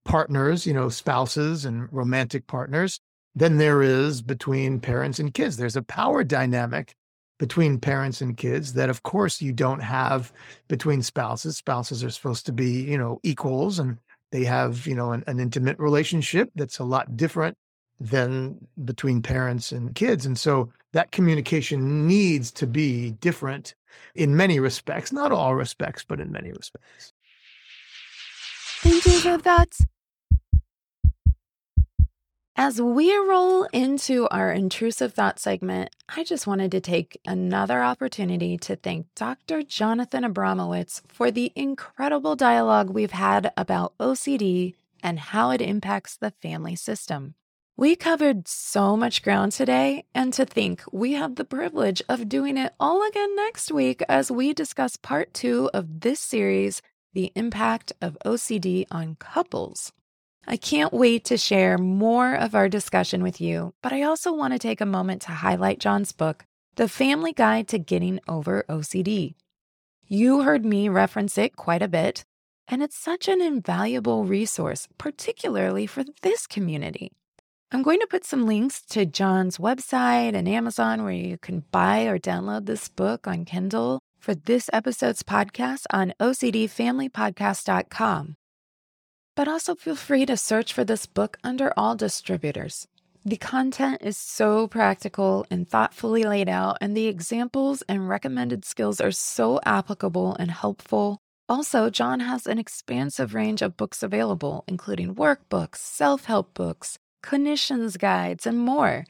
partners, 0.04 0.66
you 0.66 0.72
know, 0.72 0.88
spouses 0.88 1.64
and 1.64 1.92
romantic 1.92 2.46
partners 2.46 3.00
than 3.34 3.58
there 3.58 3.82
is 3.82 4.22
between 4.22 4.80
parents 4.80 5.18
and 5.18 5.34
kids. 5.34 5.56
There's 5.56 5.76
a 5.76 5.82
power 5.82 6.24
dynamic 6.24 6.94
between 7.38 7.80
parents 7.80 8.20
and 8.20 8.36
kids 8.36 8.72
that 8.74 8.88
of 8.88 9.02
course 9.02 9.42
you 9.42 9.52
don't 9.52 9.80
have 9.80 10.32
between 10.68 11.02
spouses. 11.02 11.56
Spouses 11.56 12.04
are 12.04 12.10
supposed 12.10 12.46
to 12.46 12.52
be, 12.52 12.82
you 12.82 12.96
know, 12.96 13.18
equals 13.22 13.80
and 13.80 13.98
they 14.30 14.44
have, 14.44 14.86
you 14.86 14.94
know, 14.94 15.12
an, 15.12 15.24
an 15.26 15.40
intimate 15.40 15.78
relationship 15.78 16.50
that's 16.54 16.78
a 16.78 16.84
lot 16.84 17.16
different 17.16 17.56
than 18.04 18.66
between 18.84 19.22
parents 19.22 19.72
and 19.72 19.94
kids. 19.94 20.26
And 20.26 20.38
so 20.38 20.70
that 20.92 21.10
communication 21.10 22.06
needs 22.06 22.50
to 22.52 22.66
be 22.66 23.12
different 23.12 23.74
in 24.14 24.36
many 24.36 24.60
respects, 24.60 25.12
not 25.12 25.32
all 25.32 25.54
respects, 25.54 26.04
but 26.06 26.20
in 26.20 26.30
many 26.30 26.52
respects. 26.52 27.12
Thank 28.82 29.06
you 29.06 29.18
for 29.20 29.38
that. 29.38 29.74
as 32.56 32.80
we 32.80 33.14
roll 33.16 33.64
into 33.72 34.28
our 34.28 34.52
intrusive 34.52 35.12
thought 35.12 35.40
segment, 35.40 35.90
I 36.08 36.22
just 36.22 36.46
wanted 36.46 36.70
to 36.72 36.80
take 36.80 37.20
another 37.26 37.82
opportunity 37.82 38.56
to 38.58 38.76
thank 38.76 39.06
Dr. 39.16 39.62
Jonathan 39.62 40.22
Abramowitz 40.22 41.02
for 41.08 41.32
the 41.32 41.52
incredible 41.56 42.36
dialogue 42.36 42.90
we've 42.90 43.10
had 43.10 43.52
about 43.56 43.98
OCD 43.98 44.74
and 45.02 45.18
how 45.18 45.50
it 45.50 45.60
impacts 45.60 46.16
the 46.16 46.30
family 46.30 46.76
system. 46.76 47.34
We 47.76 47.96
covered 47.96 48.46
so 48.46 48.96
much 48.96 49.24
ground 49.24 49.50
today, 49.50 50.04
and 50.14 50.32
to 50.34 50.44
think 50.44 50.84
we 50.92 51.14
have 51.14 51.34
the 51.34 51.44
privilege 51.44 52.00
of 52.08 52.28
doing 52.28 52.56
it 52.56 52.72
all 52.78 53.04
again 53.04 53.34
next 53.34 53.72
week 53.72 54.00
as 54.08 54.30
we 54.30 54.54
discuss 54.54 54.94
part 54.94 55.34
two 55.34 55.70
of 55.74 55.98
this 56.02 56.20
series 56.20 56.82
The 57.14 57.32
Impact 57.34 57.92
of 58.00 58.16
OCD 58.24 58.86
on 58.92 59.16
Couples. 59.16 59.90
I 60.46 60.56
can't 60.56 60.92
wait 60.92 61.24
to 61.24 61.36
share 61.36 61.76
more 61.76 62.36
of 62.36 62.54
our 62.54 62.68
discussion 62.68 63.24
with 63.24 63.40
you, 63.40 63.74
but 63.82 63.92
I 63.92 64.02
also 64.02 64.32
want 64.32 64.52
to 64.52 64.58
take 64.60 64.80
a 64.80 64.86
moment 64.86 65.22
to 65.22 65.32
highlight 65.32 65.80
Jon's 65.80 66.12
book, 66.12 66.44
The 66.76 66.86
Family 66.86 67.32
Guide 67.32 67.66
to 67.68 67.80
Getting 67.80 68.20
Over 68.28 68.64
OCD. 68.68 69.34
You 70.06 70.42
heard 70.42 70.64
me 70.64 70.88
reference 70.88 71.36
it 71.36 71.56
quite 71.56 71.82
a 71.82 71.88
bit, 71.88 72.24
and 72.68 72.84
it's 72.84 72.96
such 72.96 73.26
an 73.26 73.40
invaluable 73.40 74.24
resource, 74.24 74.86
particularly 74.96 75.88
for 75.88 76.04
this 76.22 76.46
community. 76.46 77.10
I'm 77.74 77.82
going 77.82 77.98
to 77.98 78.06
put 78.06 78.24
some 78.24 78.46
links 78.46 78.82
to 78.90 79.04
Jon's 79.04 79.58
website 79.58 80.36
and 80.36 80.48
Amazon 80.48 81.02
where 81.02 81.10
you 81.10 81.36
can 81.36 81.64
buy 81.72 82.04
or 82.04 82.20
download 82.20 82.66
this 82.66 82.88
book 82.88 83.26
on 83.26 83.44
Kindle 83.44 83.98
for 84.20 84.32
this 84.32 84.70
episode's 84.72 85.24
podcast 85.24 85.86
on 85.92 86.14
OCDFamilyPodcast.com. 86.20 88.36
But 89.34 89.48
also 89.48 89.74
feel 89.74 89.96
free 89.96 90.24
to 90.24 90.36
search 90.36 90.72
for 90.72 90.84
this 90.84 91.06
book 91.06 91.36
under 91.42 91.72
all 91.76 91.96
distributors. 91.96 92.86
The 93.24 93.38
content 93.38 94.02
is 94.02 94.16
so 94.16 94.68
practical 94.68 95.44
and 95.50 95.68
thoughtfully 95.68 96.22
laid 96.22 96.48
out, 96.48 96.78
and 96.80 96.96
the 96.96 97.08
examples 97.08 97.82
and 97.88 98.08
recommended 98.08 98.64
skills 98.64 99.00
are 99.00 99.10
so 99.10 99.58
applicable 99.66 100.36
and 100.38 100.52
helpful. 100.52 101.18
Also, 101.48 101.90
Jon 101.90 102.20
has 102.20 102.46
an 102.46 102.60
expansive 102.60 103.34
range 103.34 103.62
of 103.62 103.76
books 103.76 104.04
available, 104.04 104.62
including 104.68 105.16
workbooks, 105.16 105.78
self 105.78 106.26
help 106.26 106.54
books, 106.54 106.98
clinicians' 107.24 107.98
guides, 107.98 108.46
and 108.46 108.58
more. 108.58 109.06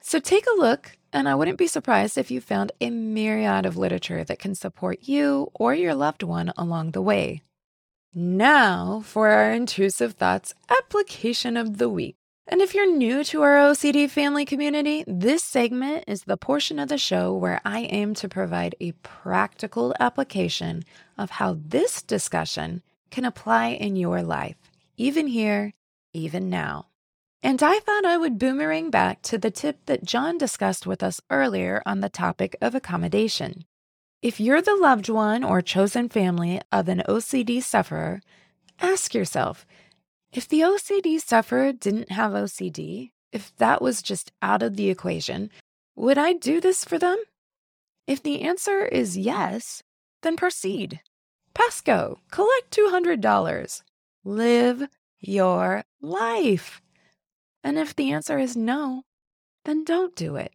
So 0.00 0.18
take 0.18 0.46
a 0.46 0.60
look, 0.60 0.96
and 1.12 1.28
I 1.28 1.34
wouldn't 1.34 1.58
be 1.58 1.66
surprised 1.66 2.16
if 2.16 2.30
you 2.30 2.40
found 2.40 2.72
a 2.80 2.90
myriad 2.90 3.66
of 3.66 3.76
literature 3.76 4.24
that 4.24 4.38
can 4.38 4.54
support 4.54 5.00
you 5.02 5.50
or 5.54 5.74
your 5.74 5.94
loved 5.94 6.22
one 6.22 6.52
along 6.56 6.92
the 6.92 7.02
way. 7.02 7.42
Now 8.14 9.02
for 9.04 9.28
our 9.28 9.52
intrusive 9.52 10.14
thoughts 10.14 10.52
application 10.68 11.56
of 11.56 11.78
the 11.78 11.88
week. 11.88 12.16
And 12.48 12.60
if 12.60 12.74
you're 12.74 12.90
new 12.90 13.22
to 13.24 13.42
our 13.42 13.54
OCD 13.54 14.10
family 14.10 14.44
community, 14.44 15.04
this 15.06 15.44
segment 15.44 16.04
is 16.08 16.24
the 16.24 16.36
portion 16.36 16.80
of 16.80 16.88
the 16.88 16.98
show 16.98 17.32
where 17.32 17.60
I 17.64 17.82
aim 17.82 18.14
to 18.14 18.28
provide 18.28 18.74
a 18.80 18.90
practical 19.02 19.94
application 20.00 20.82
of 21.16 21.30
how 21.30 21.58
this 21.64 22.02
discussion 22.02 22.82
can 23.12 23.24
apply 23.24 23.68
in 23.68 23.94
your 23.94 24.22
life, 24.22 24.56
even 24.96 25.28
here, 25.28 25.72
even 26.12 26.50
now. 26.50 26.89
And 27.42 27.62
I 27.62 27.78
thought 27.80 28.04
I 28.04 28.18
would 28.18 28.38
boomerang 28.38 28.90
back 28.90 29.22
to 29.22 29.38
the 29.38 29.50
tip 29.50 29.86
that 29.86 30.04
Jon 30.04 30.36
discussed 30.36 30.86
with 30.86 31.02
us 31.02 31.20
earlier 31.30 31.82
on 31.86 32.00
the 32.00 32.10
topic 32.10 32.54
of 32.60 32.74
accommodation. 32.74 33.64
If 34.20 34.38
you're 34.38 34.60
the 34.60 34.76
loved 34.76 35.08
one 35.08 35.42
or 35.42 35.62
chosen 35.62 36.10
family 36.10 36.60
of 36.70 36.88
an 36.88 37.02
OCD 37.08 37.62
sufferer, 37.62 38.20
ask 38.78 39.14
yourself 39.14 39.66
if 40.32 40.46
the 40.46 40.60
OCD 40.60 41.18
sufferer 41.18 41.72
didn't 41.72 42.12
have 42.12 42.32
OCD, 42.32 43.10
if 43.32 43.56
that 43.56 43.80
was 43.80 44.02
just 44.02 44.30
out 44.42 44.62
of 44.62 44.76
the 44.76 44.90
equation, 44.90 45.50
would 45.96 46.18
I 46.18 46.34
do 46.34 46.60
this 46.60 46.84
for 46.84 46.98
them? 46.98 47.16
If 48.06 48.22
the 48.22 48.42
answer 48.42 48.84
is 48.84 49.16
yes, 49.16 49.82
then 50.22 50.36
proceed. 50.36 51.00
pass 51.54 51.80
Go, 51.80 52.18
collect 52.30 52.70
$200. 52.70 53.82
Live 54.24 54.88
your 55.20 55.84
life. 56.02 56.80
And 57.62 57.78
if 57.78 57.94
the 57.94 58.12
answer 58.12 58.38
is 58.38 58.56
no, 58.56 59.02
then 59.64 59.84
don't 59.84 60.16
do 60.16 60.36
it. 60.36 60.52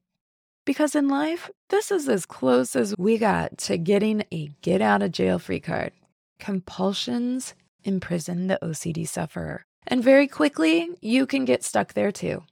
Because 0.66 0.96
in 0.96 1.08
life, 1.08 1.52
this 1.70 1.92
is 1.92 2.10
as 2.10 2.26
close 2.26 2.76
as 2.76 2.96
we 2.98 3.18
got 3.18 3.58
to 3.60 3.78
getting 3.78 4.24
a 4.32 4.50
get 4.62 4.82
out 4.82 5.04
of 5.04 5.12
jail 5.12 5.38
free 5.38 5.60
card. 5.60 5.92
Compulsions 6.40 7.54
imprison 7.84 8.48
the 8.48 8.58
OCD 8.64 9.08
sufferer. 9.08 9.64
And 9.86 10.04
very 10.04 10.28
quickly, 10.28 10.90
you 11.02 11.28
can 11.28 11.46
get 11.46 11.64
stuck 11.64 11.94
there 11.94 12.12
too. 12.12 12.44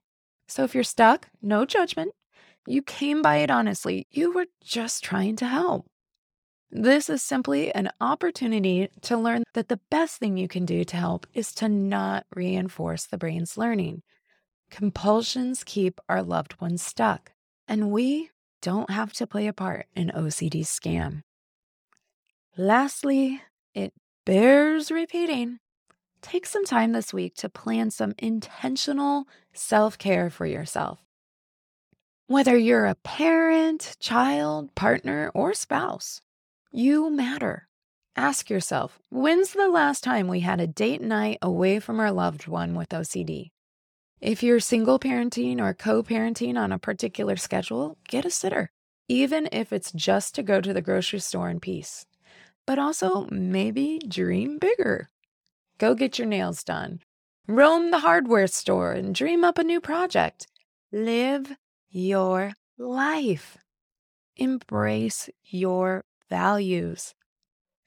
So 0.48 0.64
if 0.64 0.76
you're 0.76 0.84
stuck, 0.84 1.30
no 1.42 1.66
judgment. 1.66 2.12
You 2.68 2.84
came 2.84 3.22
by 3.22 3.38
it 3.38 3.50
honestly. 3.50 4.08
You 4.12 4.32
were 4.32 4.46
just 4.64 5.04
trying 5.04 5.36
to 5.38 5.48
help. 5.48 5.88
This 6.70 7.10
is 7.10 7.22
simply 7.22 7.74
an 7.74 7.90
opportunity 8.02 8.90
to 9.02 9.18
learn 9.18 9.44
that 9.54 9.70
the 9.70 9.80
best 9.90 10.18
thing 10.18 10.38
you 10.38 10.48
can 10.48 10.66
do 10.66 10.84
to 10.84 10.98
help 10.98 11.28
is 11.34 11.52
to 11.56 11.70
not 11.70 12.26
reinforce 12.36 13.06
the 13.06 13.18
brain's 13.18 13.58
learning. 13.58 14.02
Compulsions 14.74 15.64
keep 15.64 16.02
our 16.10 16.24
loved 16.24 16.60
ones 16.60 16.82
stuck, 16.82 17.32
and 17.68 17.92
we 17.92 18.32
don't 18.60 18.90
have 18.90 19.14
to 19.14 19.28
play 19.28 19.46
a 19.46 19.54
part 19.54 19.86
in 19.96 20.10
OCD's 20.10 20.68
scam. 20.68 21.22
Lastly, 22.58 23.40
it 23.76 23.94
bears 24.26 24.90
repeating. 24.90 25.60
Take 26.24 26.48
some 26.48 26.66
time 26.66 26.92
this 26.92 27.14
week 27.14 27.36
to 27.36 27.50
plan 27.50 27.92
some 27.92 28.16
intentional 28.18 29.28
self 29.54 30.00
care 30.00 30.32
for 30.32 30.48
yourself. 30.48 31.04
Whether 32.26 32.58
you're 32.58 32.88
a 32.88 32.96
parent, 32.96 33.96
child, 34.00 34.74
partner, 34.74 35.30
or 35.36 35.54
spouse, 35.54 36.20
you 36.72 37.12
matter. 37.12 37.68
Ask 38.16 38.50
yourself 38.50 38.98
when's 39.12 39.54
the 39.54 39.70
last 39.70 40.04
time 40.04 40.28
we 40.28 40.40
had 40.40 40.60
a 40.60 40.66
date 40.66 41.02
night 41.02 41.38
away 41.44 41.80
from 41.80 42.00
our 42.00 42.12
loved 42.12 42.48
one 42.48 42.74
with 42.74 42.90
OCD? 42.90 43.53
If 44.24 44.42
you're 44.42 44.62
single 44.62 45.00
parenting 45.00 45.60
or 45.60 45.74
co 45.74 46.02
parenting 46.02 46.56
on 46.56 46.72
a 46.72 46.80
particular 46.80 47.36
schedule, 47.36 47.98
get 48.08 48.24
a 48.24 48.30
sitter, 48.30 48.70
even 49.10 49.50
if 49.52 49.74
it's 49.74 49.92
just 49.92 50.34
to 50.36 50.44
go 50.44 50.62
to 50.62 50.72
the 50.72 50.82
grocery 50.82 51.20
store 51.20 51.50
in 51.50 51.60
peace. 51.60 52.06
But 52.66 52.80
also, 52.80 53.28
maybe 53.30 54.00
dream 54.08 54.60
bigger. 54.60 55.10
Go 55.78 55.94
get 55.94 56.18
your 56.18 56.28
nails 56.30 56.64
done. 56.64 57.02
Roam 57.50 57.92
the 57.92 58.00
hardware 58.00 58.48
store 58.48 58.94
and 58.94 59.14
dream 59.14 59.44
up 59.44 59.58
a 59.58 59.64
new 59.66 59.82
project. 59.82 60.48
Live 60.94 61.58
your 61.90 62.54
life. 62.78 63.58
Embrace 64.38 65.30
your 65.44 66.06
values. 66.30 67.14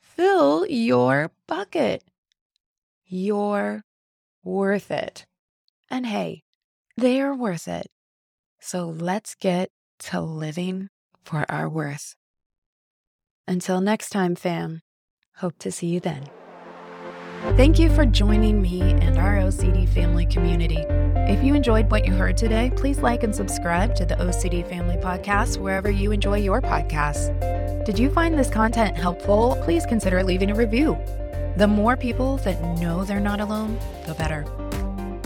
Fill 0.02 0.66
your 0.66 1.30
bucket. 1.46 2.04
You're 3.06 3.84
worth 4.44 4.90
it. 4.90 5.24
And 5.90 6.06
hey, 6.06 6.42
they're 6.96 7.34
worth 7.34 7.68
it. 7.68 7.88
So 8.60 8.86
let's 8.86 9.34
get 9.34 9.70
to 10.00 10.20
living 10.20 10.88
for 11.24 11.44
our 11.48 11.68
worth. 11.68 12.14
Until 13.46 13.80
next 13.80 14.10
time, 14.10 14.34
fam. 14.34 14.82
Hope 15.36 15.58
to 15.58 15.70
see 15.70 15.86
you 15.86 16.00
then. 16.00 16.28
Thank 17.56 17.78
you 17.78 17.88
for 17.90 18.04
joining 18.04 18.60
me 18.60 18.80
and 18.80 19.18
our 19.18 19.36
OCD 19.36 19.88
family 19.88 20.26
community. 20.26 20.84
If 21.28 21.44
you 21.44 21.54
enjoyed 21.54 21.90
what 21.90 22.06
you 22.06 22.12
heard 22.12 22.36
today, 22.36 22.72
please 22.76 22.98
like 22.98 23.22
and 23.22 23.34
subscribe 23.34 23.94
to 23.96 24.04
the 24.04 24.16
OCD 24.16 24.68
Family 24.68 24.96
Podcast 24.96 25.58
wherever 25.58 25.90
you 25.90 26.12
enjoy 26.12 26.38
your 26.38 26.60
podcasts. 26.60 27.84
Did 27.84 27.98
you 27.98 28.10
find 28.10 28.36
this 28.36 28.50
content 28.50 28.96
helpful? 28.96 29.58
Please 29.62 29.86
consider 29.86 30.24
leaving 30.24 30.50
a 30.50 30.54
review. 30.54 30.98
The 31.56 31.68
more 31.68 31.96
people 31.96 32.38
that 32.38 32.60
know 32.80 33.04
they're 33.04 33.20
not 33.20 33.40
alone, 33.40 33.78
the 34.06 34.14
better. 34.14 34.44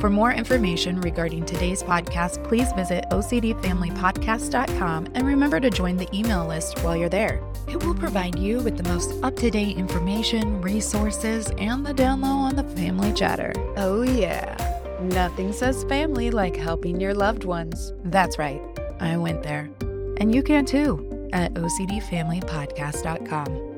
For 0.01 0.09
more 0.09 0.33
information 0.33 1.03
regarding 1.03 1.45
today's 1.45 1.83
podcast, 1.83 2.43
please 2.43 2.73
visit 2.73 3.05
OCDFamilyPodcast.com 3.11 5.09
and 5.13 5.27
remember 5.27 5.61
to 5.61 5.69
join 5.69 5.99
the 5.99 6.09
email 6.17 6.47
list 6.47 6.79
while 6.79 6.97
you're 6.97 7.11
there. 7.11 7.43
It 7.69 7.85
will 7.85 7.95
provide 7.95 8.39
you 8.39 8.61
with 8.61 8.79
the 8.79 8.89
most 8.89 9.23
up 9.23 9.37
to 9.37 9.51
date 9.51 9.77
information, 9.77 10.63
resources, 10.63 11.51
and 11.59 11.85
the 11.85 11.93
down 11.93 12.23
low 12.23 12.31
on 12.31 12.57
the 12.57 12.65
family 12.65 13.13
chatter. 13.13 13.53
Oh, 13.77 14.01
yeah. 14.01 14.57
Nothing 15.03 15.53
says 15.53 15.85
family 15.85 16.31
like 16.31 16.57
helping 16.57 16.99
your 16.99 17.13
loved 17.13 17.45
ones. 17.45 17.93
That's 18.05 18.39
right. 18.39 18.63
I 19.01 19.19
went 19.19 19.43
there. 19.43 19.69
And 20.17 20.35
you 20.35 20.43
can 20.43 20.65
too 20.65 21.29
at 21.35 21.53
OCDFamilyPodcast.com. 21.53 23.70